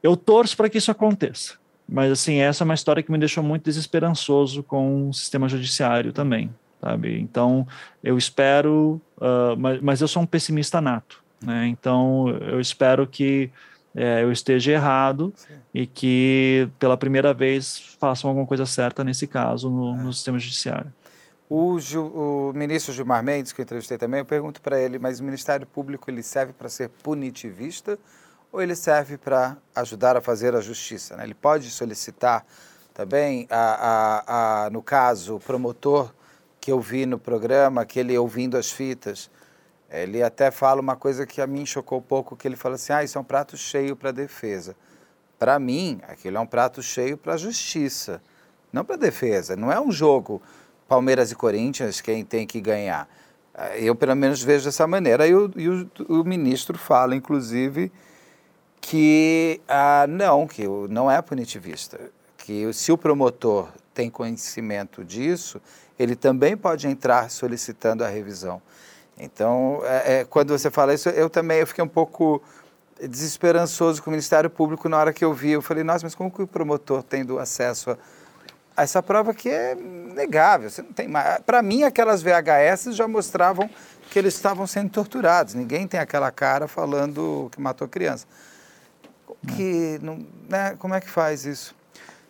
[0.02, 1.54] Eu torço para que isso aconteça.
[1.88, 6.12] Mas, assim, essa é uma história que me deixou muito desesperançoso com o sistema judiciário
[6.12, 6.50] também,
[6.80, 7.20] sabe?
[7.20, 7.66] Então,
[8.02, 11.66] eu espero, uh, mas, mas eu sou um pessimista nato, né?
[11.66, 13.50] Então, eu espero que
[13.94, 15.54] é, eu esteja errado Sim.
[15.72, 20.02] e que pela primeira vez façam alguma coisa certa nesse caso no, é.
[20.02, 20.92] no sistema judiciário.
[21.56, 25.22] O, o, ministro Gilmar Mendes, que eu entrevistei também, eu pergunto para ele, mas o
[25.22, 27.96] Ministério Público ele serve para ser punitivista
[28.50, 31.16] ou ele serve para ajudar a fazer a justiça?
[31.16, 31.22] Né?
[31.22, 32.44] Ele pode solicitar
[32.92, 33.66] também, a,
[34.26, 36.12] a, a, no caso, o promotor
[36.60, 39.30] que eu vi no programa, que ele ouvindo as fitas,
[39.88, 42.92] ele até fala uma coisa que a mim chocou um pouco, que ele fala assim,
[42.92, 44.74] ah, isso é um prato cheio para a defesa.
[45.38, 48.20] Para mim, aquilo é um prato cheio para a justiça.
[48.72, 49.54] não para defesa.
[49.54, 50.42] Não é um jogo
[50.88, 53.08] Palmeiras e Corinthians quem tem que ganhar.
[53.54, 55.26] Eh, eu, pelo menos, vejo dessa maneira.
[55.26, 57.90] E o, e o, o ministro fala, inclusive,
[58.80, 61.98] que ah, não, que não é punitivista.
[62.38, 65.60] Que se o promotor tem conhecimento disso,
[65.98, 68.60] ele também pode entrar solicitando a revisão.
[69.16, 72.42] Então, é, é, quando você fala isso, eu também eu fiquei um pouco
[73.00, 75.52] desesperançoso com o Ministério Público na hora que eu vi.
[75.52, 77.98] Eu falei, nossa, mas como que o promotor tendo acesso a,
[78.76, 80.68] essa prova que é negável?
[80.70, 81.40] Você não tem mais.
[81.40, 83.68] Para mim, aquelas VHS já mostravam
[84.10, 85.54] que eles estavam sendo torturados.
[85.54, 88.26] Ninguém tem aquela cara falando que matou criança.
[89.56, 90.76] Que não, né?
[90.78, 91.74] Como é que faz isso?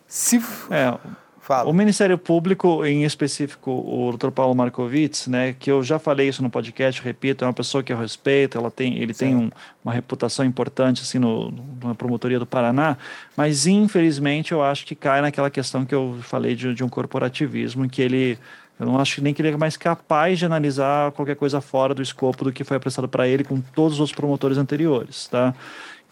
[0.07, 0.37] Se
[0.69, 0.97] é,
[1.45, 1.69] Fala.
[1.69, 4.31] O Ministério Público, em específico, o Dr.
[4.31, 7.93] Paulo Markovitz, né, que eu já falei isso no podcast, repito, é uma pessoa que
[7.93, 9.25] eu respeito, ela tem, ele Sim.
[9.25, 9.51] tem um,
[9.83, 11.53] uma reputação importante assim no,
[11.83, 12.97] na promotoria do Paraná,
[13.37, 17.85] mas infelizmente eu acho que cai naquela questão que eu falei de, de um corporativismo,
[17.85, 18.39] em que ele
[18.79, 22.01] eu não acho nem que ele é mais capaz de analisar qualquer coisa fora do
[22.01, 25.53] escopo do que foi apresentado para ele com todos os promotores anteriores, tá?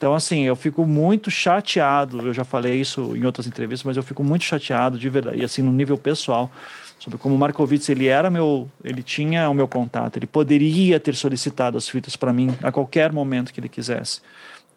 [0.04, 2.28] Então, assim, eu fico muito chateado.
[2.28, 5.46] Eu já falei isso em outras entrevistas, mas eu fico muito chateado de verdade, e
[5.46, 6.52] assim, no nível pessoal,
[7.00, 11.16] sobre como o Markovitz ele era meu, ele tinha o meu contato, ele poderia ter
[11.16, 14.20] solicitado as fitas para mim a qualquer momento que ele quisesse.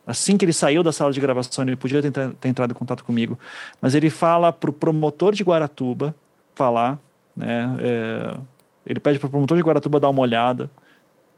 [0.07, 3.03] Assim que ele saiu da sala de gravação, ele podia ter, ter entrado em contato
[3.03, 3.37] comigo,
[3.83, 6.15] mas ele fala para o promotor de Guaratuba
[6.55, 7.01] falar,
[7.37, 7.77] né?
[7.81, 8.37] É,
[8.87, 10.71] ele pede para o promotor de Guaratuba dar uma olhada.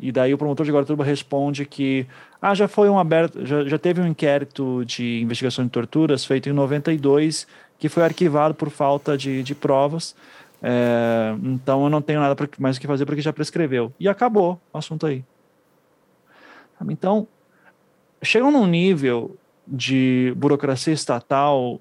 [0.01, 2.07] E daí o promotor de Guaratuba responde que
[2.41, 6.49] ah, já foi um aberto, já, já teve um inquérito de investigação de torturas feito
[6.49, 7.47] em 92
[7.79, 10.15] que foi arquivado por falta de, de provas.
[10.61, 13.93] É, então eu não tenho nada mais o que fazer porque já prescreveu.
[13.99, 15.25] E acabou o assunto aí.
[16.89, 17.27] Então,
[18.23, 21.81] chegam num nível de burocracia estatal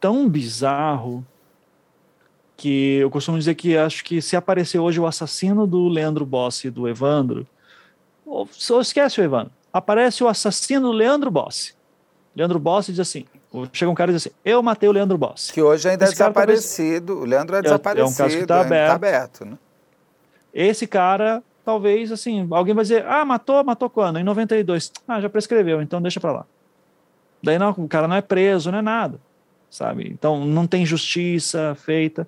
[0.00, 1.24] tão bizarro
[2.56, 6.66] que eu costumo dizer que acho que se aparecer hoje o assassino do Leandro Bossi
[6.66, 7.46] e do Evandro,
[8.52, 9.52] só esquece o Evandro.
[9.72, 11.74] Aparece o assassino Leandro Bossi.
[12.34, 13.24] Leandro Bossi diz assim:
[13.72, 15.52] chega um cara e diz assim: Eu matei o Leandro Bossi.
[15.52, 17.06] Que hoje ainda é Esse é desaparecido.
[17.06, 18.08] Talvez, o Leandro é desaparecido.
[18.08, 18.88] É um caso que está aberto.
[18.88, 19.58] Tá aberto né?
[20.52, 24.18] Esse cara, talvez, assim, alguém vai dizer: Ah, matou, matou quando?
[24.18, 24.92] Em 92.
[25.06, 26.46] Ah, já prescreveu, então deixa para lá.
[27.42, 29.20] Daí não, o cara não é preso, não é nada,
[29.70, 30.08] sabe?
[30.08, 32.26] Então não tem justiça feita.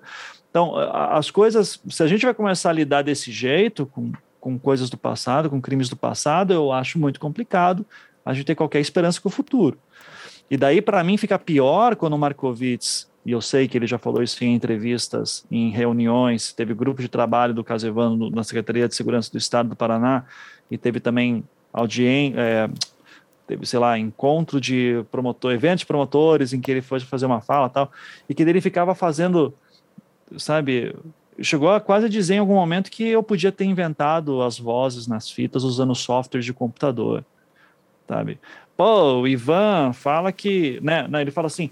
[0.49, 4.11] Então, as coisas, se a gente vai começar a lidar desse jeito, com
[4.41, 7.85] com coisas do passado, com crimes do passado, eu acho muito complicado
[8.25, 9.77] a gente ter qualquer esperança com o futuro.
[10.49, 13.97] E daí, para mim, fica pior quando o Markowitz, e eu sei que ele já
[13.97, 18.95] falou isso em entrevistas, em reuniões, teve grupo de trabalho do Casevano na Secretaria de
[18.95, 20.25] Segurança do Estado do Paraná,
[20.69, 22.69] e teve também audiência, é,
[23.47, 27.41] teve, sei lá, encontro de promotor, evento de promotores em que ele foi fazer uma
[27.41, 27.91] fala tal,
[28.27, 29.53] e que ele ficava fazendo,
[30.37, 30.93] sabe,
[31.43, 35.29] chegou a quase dizer em algum momento que eu podia ter inventado as vozes nas
[35.29, 37.23] fitas usando software de computador,
[38.07, 38.39] sabe?
[38.75, 41.69] Pô, o Ivan fala que, né, ele fala assim,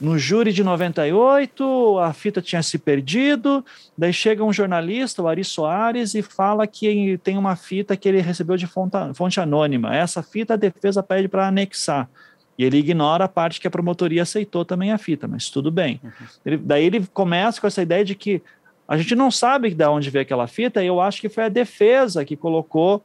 [0.00, 3.64] no júri de 98 a fita tinha se perdido,
[3.96, 8.20] daí chega um jornalista, o Ari Soares, e fala que tem uma fita que ele
[8.20, 9.94] recebeu de fonte, fonte anônima.
[9.94, 12.08] Essa fita a defesa pede para anexar.
[12.56, 16.00] E ele ignora a parte que a promotoria aceitou também a fita, mas tudo bem.
[16.02, 16.10] Uhum.
[16.44, 18.42] Ele, daí ele começa com essa ideia de que
[18.88, 21.48] a gente não sabe de onde veio aquela fita, e eu acho que foi a
[21.50, 23.04] defesa que colocou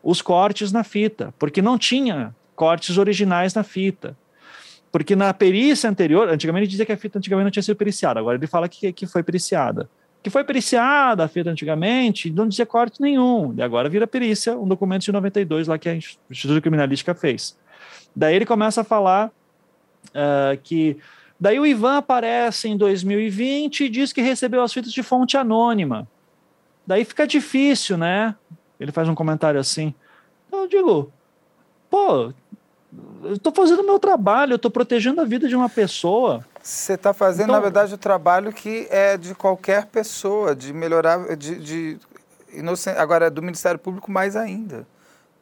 [0.00, 4.16] os cortes na fita, porque não tinha cortes originais na fita.
[4.92, 8.38] Porque na perícia anterior, antigamente dizia que a fita antigamente não tinha sido periciada, agora
[8.38, 9.90] ele fala que, que foi periciada.
[10.22, 14.66] Que foi periciada a fita antigamente, não dizia corte nenhum, e agora vira perícia, um
[14.68, 17.58] documento de 92 lá que a Instituto Criminalística fez.
[18.14, 19.32] Daí ele começa a falar
[20.06, 20.96] uh, que
[21.38, 26.08] Daí o Ivan aparece em 2020 e diz que recebeu as fitas de fonte anônima.
[26.86, 28.34] Daí fica difícil, né?
[28.80, 29.94] Ele faz um comentário assim.
[30.46, 31.12] Então eu digo,
[31.90, 32.32] pô,
[33.22, 36.44] eu estou fazendo o meu trabalho, eu estou protegendo a vida de uma pessoa.
[36.62, 41.36] Você está fazendo, então, na verdade, o trabalho que é de qualquer pessoa, de melhorar,
[41.36, 41.98] de, de
[42.52, 44.86] inocente, agora do Ministério Público mais ainda,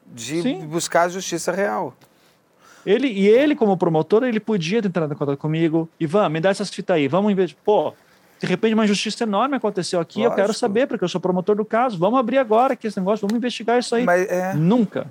[0.06, 0.66] de sim.
[0.66, 1.94] buscar a justiça real.
[2.86, 5.88] Ele, e ele, como promotor, ele podia ter entrado em contato comigo.
[5.98, 7.08] Ivan, me dá essas fitas aí.
[7.08, 7.94] Vamos, em vez de, pô,
[8.40, 10.32] de repente uma injustiça enorme aconteceu aqui, Lógico.
[10.32, 11.98] eu quero saber, porque eu sou promotor do caso.
[11.98, 14.04] Vamos abrir agora aqui esse negócio, vamos investigar isso aí.
[14.04, 14.54] Mas, é...
[14.54, 15.06] Nunca.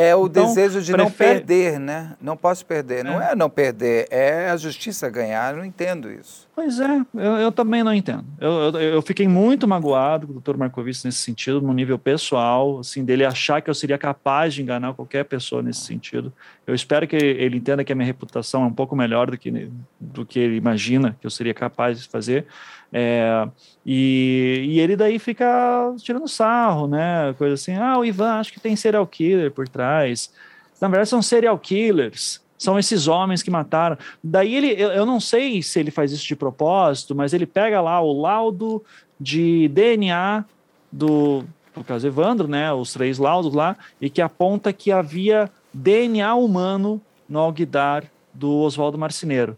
[0.00, 1.30] É o então, desejo de prefere...
[1.30, 2.16] não perder, né?
[2.22, 3.02] Não posso perder.
[3.02, 3.32] Não é.
[3.32, 5.52] é não perder, é a justiça ganhar.
[5.52, 6.46] Eu não entendo isso.
[6.54, 8.24] Pois é, eu, eu também não entendo.
[8.40, 10.56] Eu, eu, eu, fiquei muito magoado com o Dr.
[10.56, 14.94] Marcovitz nesse sentido, no nível pessoal, assim, dele achar que eu seria capaz de enganar
[14.94, 16.32] qualquer pessoa nesse sentido.
[16.64, 19.68] Eu espero que ele entenda que a minha reputação é um pouco melhor do que
[20.00, 22.46] do que ele imagina que eu seria capaz de fazer.
[22.92, 23.46] É,
[23.84, 27.34] e, e, ele daí fica tirando sarro, né?
[27.36, 30.32] Coisa assim, ah, o Ivan acho que tem serial killer por trás.
[30.80, 32.40] Na verdade, são serial killers.
[32.56, 33.96] São esses homens que mataram.
[34.22, 37.80] Daí ele, eu, eu não sei se ele faz isso de propósito, mas ele pega
[37.80, 38.82] lá o laudo
[39.20, 40.44] de DNA
[40.90, 41.44] do,
[41.76, 42.72] no caso Evandro, né?
[42.72, 48.98] Os três laudos lá, e que aponta que havia DNA humano no alguidar do Oswaldo
[48.98, 49.56] Marceneiro.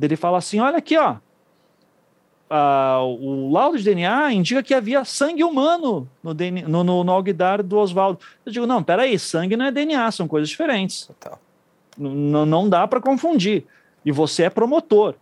[0.00, 1.16] Ele fala assim: olha aqui, ó,
[2.50, 7.12] uh, o laudo de DNA indica que havia sangue humano no, DNA, no, no, no
[7.12, 8.18] alguidar do Oswaldo.
[8.44, 11.08] Eu digo, não, peraí, sangue não é DNA, são coisas diferentes.
[11.96, 13.64] Não, não dá para confundir.
[14.04, 15.14] E você é promotor.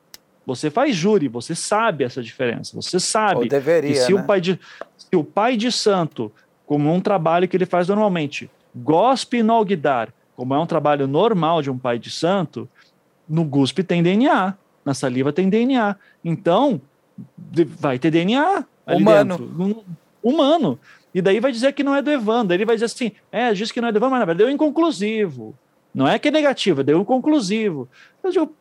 [0.47, 2.75] Você faz júri, você sabe essa diferença.
[2.75, 3.41] Você sabe.
[3.41, 3.95] Ou deveria.
[3.95, 4.21] se, né?
[4.21, 4.59] o pai de,
[4.97, 6.33] se o pai de santo,
[6.65, 11.61] como um trabalho que ele faz normalmente, gospe no alguidar, como é um trabalho normal
[11.61, 12.67] de um pai de santo,
[13.29, 15.97] no guspe tem DNA, na saliva tem DNA.
[16.25, 16.81] Então,
[17.79, 19.39] vai ter DNA humano.
[19.39, 19.85] Dentro.
[20.23, 20.81] Humano.
[21.15, 22.55] E daí vai dizer que não é do Evandro.
[22.55, 24.55] Ele vai dizer assim: é, diz que não é do Evandro, mas na verdade deu
[24.55, 25.55] inconclusivo.
[25.95, 27.89] Não é que é negativo, deu inconclusivo.
[28.23, 28.55] Eu digo,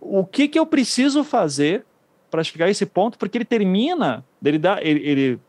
[0.00, 1.84] o que, que eu preciso fazer
[2.30, 3.18] para chegar a esse ponto?
[3.18, 5.40] Porque ele termina, ele dá, ele, ele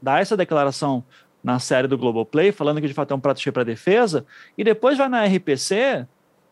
[0.00, 1.04] dá essa declaração
[1.42, 4.26] na série do Globoplay, falando que de fato é um prato cheio para defesa,
[4.56, 6.06] e depois vai na RPC,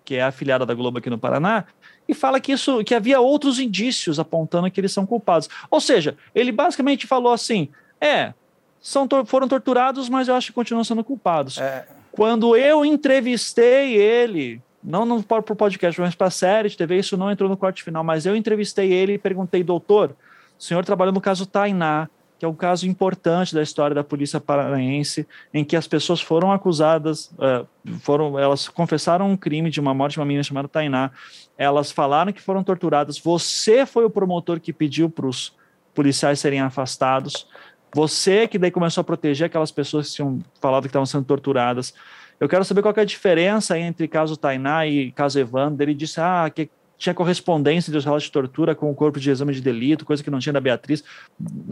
[0.05, 1.65] que é a afiliada da Globo aqui no Paraná,
[2.09, 5.49] e fala que isso que havia outros indícios apontando que eles são culpados.
[5.71, 7.69] Ou seja, ele basicamente falou assim:
[8.01, 8.33] é,
[8.81, 11.59] são, foram torturados, mas eu acho que continuam sendo culpados.
[11.59, 11.87] É.
[12.13, 17.17] Quando eu entrevistei ele, não para o podcast, mas para a série de TV, isso
[17.17, 20.17] não entrou no corte final, mas eu entrevistei ele e perguntei, doutor,
[20.59, 22.09] o senhor trabalhou no caso Tainá,
[22.39, 26.53] que é um caso importante da história da polícia paranaense, em que as pessoas foram
[26.53, 27.67] acusadas, uh,
[28.01, 31.11] foram, elas confessaram um crime de uma morte de uma menina chamada Tainá,
[31.57, 35.55] elas falaram que foram torturadas, você foi o promotor que pediu para os
[35.95, 37.47] policiais serem afastados,
[37.95, 41.95] você que daí começou a proteger aquelas pessoas que tinham falado que estavam sendo torturadas,
[42.39, 45.83] eu quero saber qual é a diferença entre caso Tainá e caso Evandro.
[45.83, 46.69] Ele disse ah, que
[46.99, 50.31] tinha correspondência dos relatos de tortura com o corpo de exame de delito, coisa que
[50.31, 51.05] não tinha da Beatriz,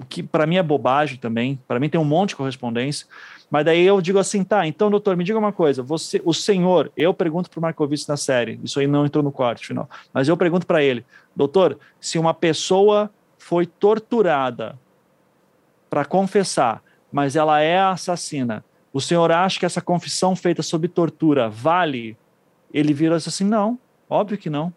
[0.09, 1.59] que para mim é bobagem também.
[1.67, 3.07] Para mim tem um monte de correspondência.
[3.51, 5.83] Mas daí eu digo assim, tá, então, doutor, me diga uma coisa.
[5.83, 9.31] Você, o senhor, eu pergunto para o Marcovitz na série, isso aí não entrou no
[9.31, 11.05] corte final, mas eu pergunto para ele,
[11.37, 14.79] doutor, se uma pessoa foi torturada
[15.89, 21.49] para confessar, mas ela é assassina, o senhor acha que essa confissão feita sob tortura
[21.49, 22.17] vale?
[22.73, 24.73] Ele vira assim: não, óbvio que não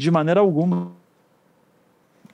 [0.00, 0.92] de maneira alguma.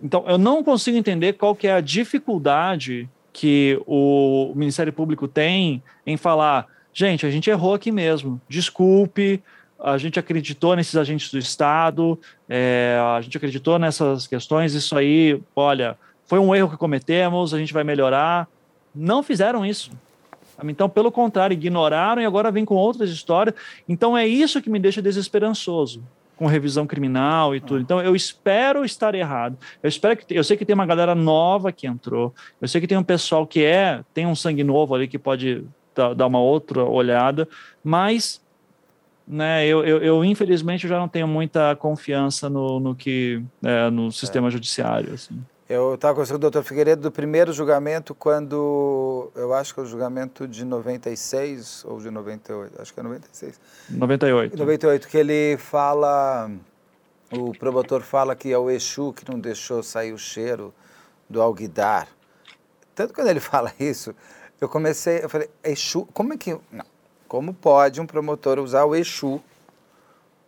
[0.01, 5.83] Então, eu não consigo entender qual que é a dificuldade que o Ministério Público tem
[6.07, 9.43] em falar, gente, a gente errou aqui mesmo, desculpe,
[9.79, 12.19] a gente acreditou nesses agentes do Estado,
[12.49, 17.59] é, a gente acreditou nessas questões, isso aí, olha, foi um erro que cometemos, a
[17.59, 18.49] gente vai melhorar.
[18.95, 19.91] Não fizeram isso.
[20.65, 23.55] Então, pelo contrário, ignoraram e agora vem com outras histórias.
[23.87, 26.03] Então, é isso que me deixa desesperançoso
[26.37, 27.79] com revisão criminal e tudo.
[27.79, 27.83] Ah.
[27.83, 29.57] Então eu espero estar errado.
[29.83, 32.35] Eu espero que eu sei que tem uma galera nova que entrou.
[32.61, 35.65] Eu sei que tem um pessoal que é tem um sangue novo ali que pode
[35.95, 37.49] dar, dar uma outra olhada,
[37.83, 38.45] mas
[39.27, 43.91] né, eu, eu, eu, infelizmente eu já não tenho muita confiança no, no que é,
[43.91, 44.51] no sistema é.
[44.51, 45.15] judiciário.
[45.15, 45.43] Assim.
[45.69, 49.83] Eu estava conversando com o doutor Figueiredo do primeiro julgamento, quando eu acho que é
[49.83, 53.61] o julgamento de 96 ou de 98, acho que é 96.
[53.91, 54.57] 98.
[54.57, 56.49] 98, que ele fala,
[57.33, 60.73] o promotor fala que é o Exu que não deixou sair o cheiro
[61.29, 62.07] do alguidar.
[62.95, 64.15] Tanto quando ele fala isso,
[64.61, 66.57] eu comecei, eu falei, Exu, como é que.
[66.71, 66.87] Não,
[67.27, 69.43] como pode um promotor usar o Exu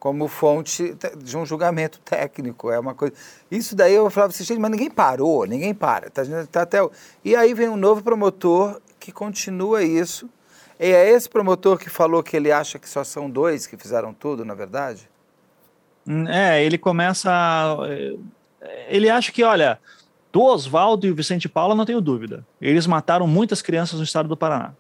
[0.09, 2.71] como fonte de um julgamento técnico.
[2.71, 3.15] É uma coisa.
[3.51, 6.09] Isso daí eu falava assim, gente, mas ninguém parou, ninguém para.
[6.09, 6.79] Tá, tá até...
[7.23, 10.29] E aí vem um novo promotor que continua isso.
[10.81, 14.15] E é esse promotor que falou que ele acha que só são dois que fizeram
[14.15, 15.11] tudo, na verdade?
[16.07, 17.31] Hum, é, ele começa.
[18.89, 19.79] Ele acha que, olha,
[20.33, 22.47] do Oswaldo e o Vicente Paula, não tenho dúvida.
[22.61, 24.73] Eles mataram muitas crianças no estado do Paraná.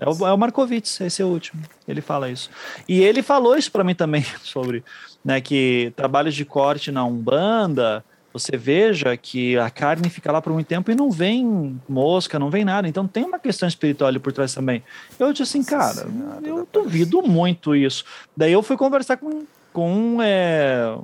[0.00, 1.62] É o, é o esse é o último.
[1.86, 2.50] Ele fala isso.
[2.88, 4.82] E ele falou isso para mim também, sobre
[5.24, 8.02] né, que trabalhos de corte na Umbanda,
[8.32, 12.48] você veja que a carne fica lá por muito tempo e não vem mosca, não
[12.48, 12.88] vem nada.
[12.88, 14.82] Então tem uma questão espiritual ali por trás também.
[15.18, 16.06] Eu disse assim, cara,
[16.44, 18.04] eu duvido muito isso.
[18.36, 20.96] Daí eu fui conversar com, com é,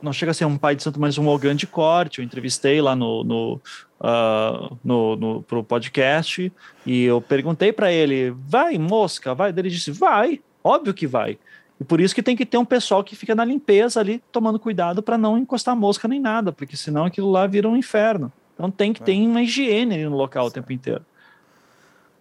[0.00, 2.18] não chega a ser um pai de santo, mas um organo de corte.
[2.18, 3.60] Eu entrevistei lá no, no,
[4.00, 6.52] uh, no, no pro podcast
[6.86, 9.50] e eu perguntei para ele: vai, mosca, vai?
[9.50, 11.38] Ele disse: vai, óbvio que vai.
[11.80, 14.58] E por isso que tem que ter um pessoal que fica na limpeza ali, tomando
[14.58, 18.32] cuidado para não encostar mosca nem nada, porque senão aquilo lá vira um inferno.
[18.54, 19.04] Então tem que é.
[19.06, 21.04] ter uma higiene no local o tempo inteiro.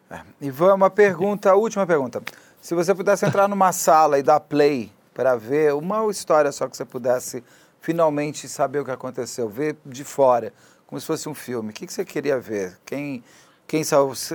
[0.10, 0.22] É.
[0.40, 2.22] Ivan, uma pergunta, última pergunta.
[2.62, 6.78] Se você pudesse entrar numa sala e dar play para ver uma história só que
[6.78, 7.44] você pudesse
[7.88, 10.52] finalmente saber o que aconteceu, ver de fora,
[10.86, 12.78] como se fosse um filme, o que, que você queria ver?
[12.86, 13.24] Quem,
[13.66, 13.82] quem,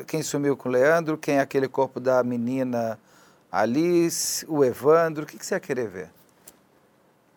[0.06, 1.18] quem sumiu com o Leandro?
[1.18, 2.98] Quem é aquele corpo da menina
[3.50, 4.42] Alice?
[4.48, 5.24] O Evandro?
[5.24, 6.08] O que, que você ia querer ver?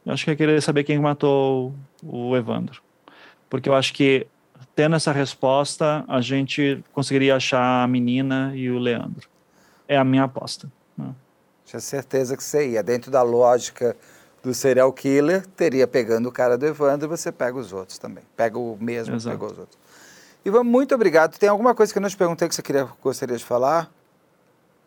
[0.05, 2.81] Eu acho que eu ia querer saber quem matou o Evandro.
[3.49, 4.25] Porque eu acho que,
[4.73, 9.27] tendo essa resposta, a gente conseguiria achar a menina e o Leandro.
[9.85, 10.71] É a minha aposta.
[10.97, 11.13] Né?
[11.65, 12.81] Tinha certeza que você ia.
[12.81, 13.97] Dentro da lógica
[14.45, 18.23] do serial killer, teria pegando o cara do Evandro, você pega os outros também.
[18.37, 19.35] Pega o mesmo, Exato.
[19.35, 19.77] pegou os outros.
[20.45, 21.37] Ivan, muito obrigado.
[21.37, 23.89] Tem alguma coisa que eu não te perguntei que você queria, gostaria de falar?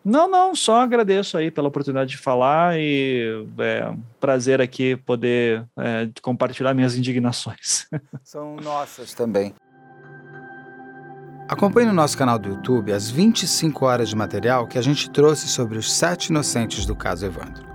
[0.05, 5.67] Não, não, só agradeço aí pela oportunidade de falar e é um prazer aqui poder
[5.77, 7.89] é, compartilhar minhas indignações.
[8.23, 9.53] São nossas também.
[11.49, 15.49] Acompanhe no nosso canal do YouTube as 25 horas de material que a gente trouxe
[15.49, 17.68] sobre os sete inocentes do caso Evandro.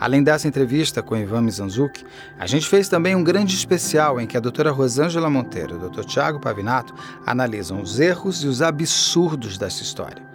[0.00, 2.04] Além dessa entrevista com Ivan Mizanzuki,
[2.38, 5.80] a gente fez também um grande especial em que a doutora Rosângela Monteiro e o
[5.80, 6.94] doutor Tiago Pavinato
[7.26, 10.28] analisam os erros e os absurdos dessa história.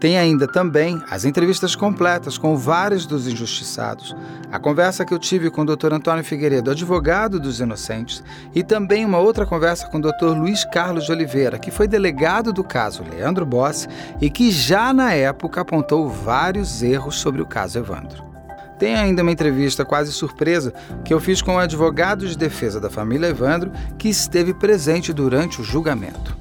[0.00, 4.14] Tem ainda também as entrevistas completas com vários dos injustiçados,
[4.52, 5.94] a conversa que eu tive com o Dr.
[5.94, 8.22] Antônio Figueiredo, advogado dos inocentes,
[8.54, 10.36] e também uma outra conversa com o Dr.
[10.36, 13.88] Luiz Carlos de Oliveira, que foi delegado do caso Leandro Bossi
[14.20, 18.33] e que já na época apontou vários erros sobre o caso Evandro.
[18.78, 20.72] Tem ainda uma entrevista quase surpresa
[21.04, 25.60] que eu fiz com o advogado de defesa da família Evandro, que esteve presente durante
[25.60, 26.36] o julgamento.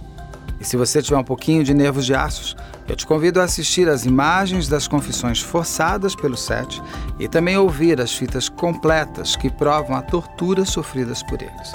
[0.60, 2.56] E se você tiver um pouquinho de nervos de aços,
[2.88, 6.82] eu te convido a assistir às imagens das confissões forçadas pelo SET
[7.20, 11.72] e também ouvir as fitas completas que provam a tortura sofridas por eles.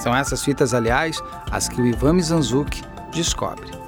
[0.00, 1.22] São essas fitas, aliás,
[1.52, 2.82] as que o Ivan Mizanzuki
[3.12, 3.81] descobre.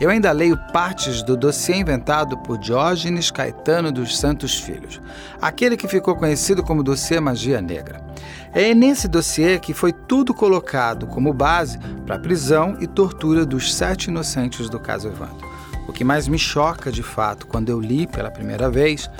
[0.00, 5.00] Eu ainda leio partes do dossiê inventado por Diógenes Caetano dos Santos Filhos,
[5.42, 8.00] aquele que ficou conhecido como dossiê Magia Negra.
[8.52, 13.74] É nesse dossiê que foi tudo colocado como base para a prisão e tortura dos
[13.74, 15.48] sete inocentes do caso Evandro.
[15.88, 19.10] O que mais me choca de fato quando eu li pela primeira vez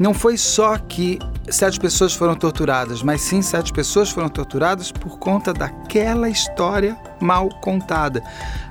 [0.00, 1.18] não foi só que
[1.50, 7.50] sete pessoas foram torturadas, mas sim sete pessoas foram torturadas por conta daquela história mal
[7.60, 8.22] contada.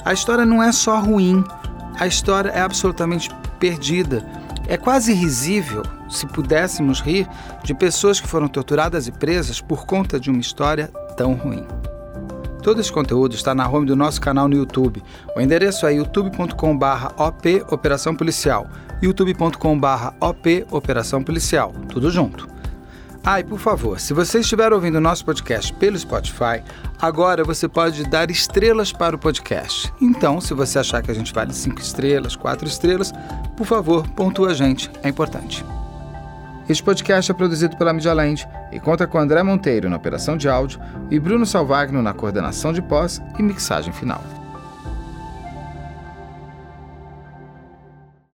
[0.03, 1.43] A história não é só ruim,
[1.99, 3.29] a história é absolutamente
[3.59, 4.25] perdida.
[4.67, 7.27] É quase risível, se pudéssemos rir,
[7.63, 11.63] de pessoas que foram torturadas e presas por conta de uma história tão ruim.
[12.61, 15.01] Todo esse conteúdo está na home do nosso canal no YouTube.
[15.35, 18.67] O endereço é youtube.com/op Operação Policial,
[19.01, 22.47] youtube.com/op Operação Policial, tudo junto.
[23.23, 26.63] Ah, e por favor, se você estiver ouvindo o nosso podcast pelo Spotify,
[27.01, 29.93] agora você pode dar estrelas para o podcast.
[30.01, 33.11] Então, se você achar que a gente vale 5 estrelas, 4 estrelas,
[33.57, 35.65] por favor, pontua a gente, é importante.
[36.69, 40.47] Este podcast é produzido pela Media Land e conta com André Monteiro na operação de
[40.47, 40.79] áudio
[41.09, 44.23] e Bruno Salvagno na coordenação de pós e mixagem final.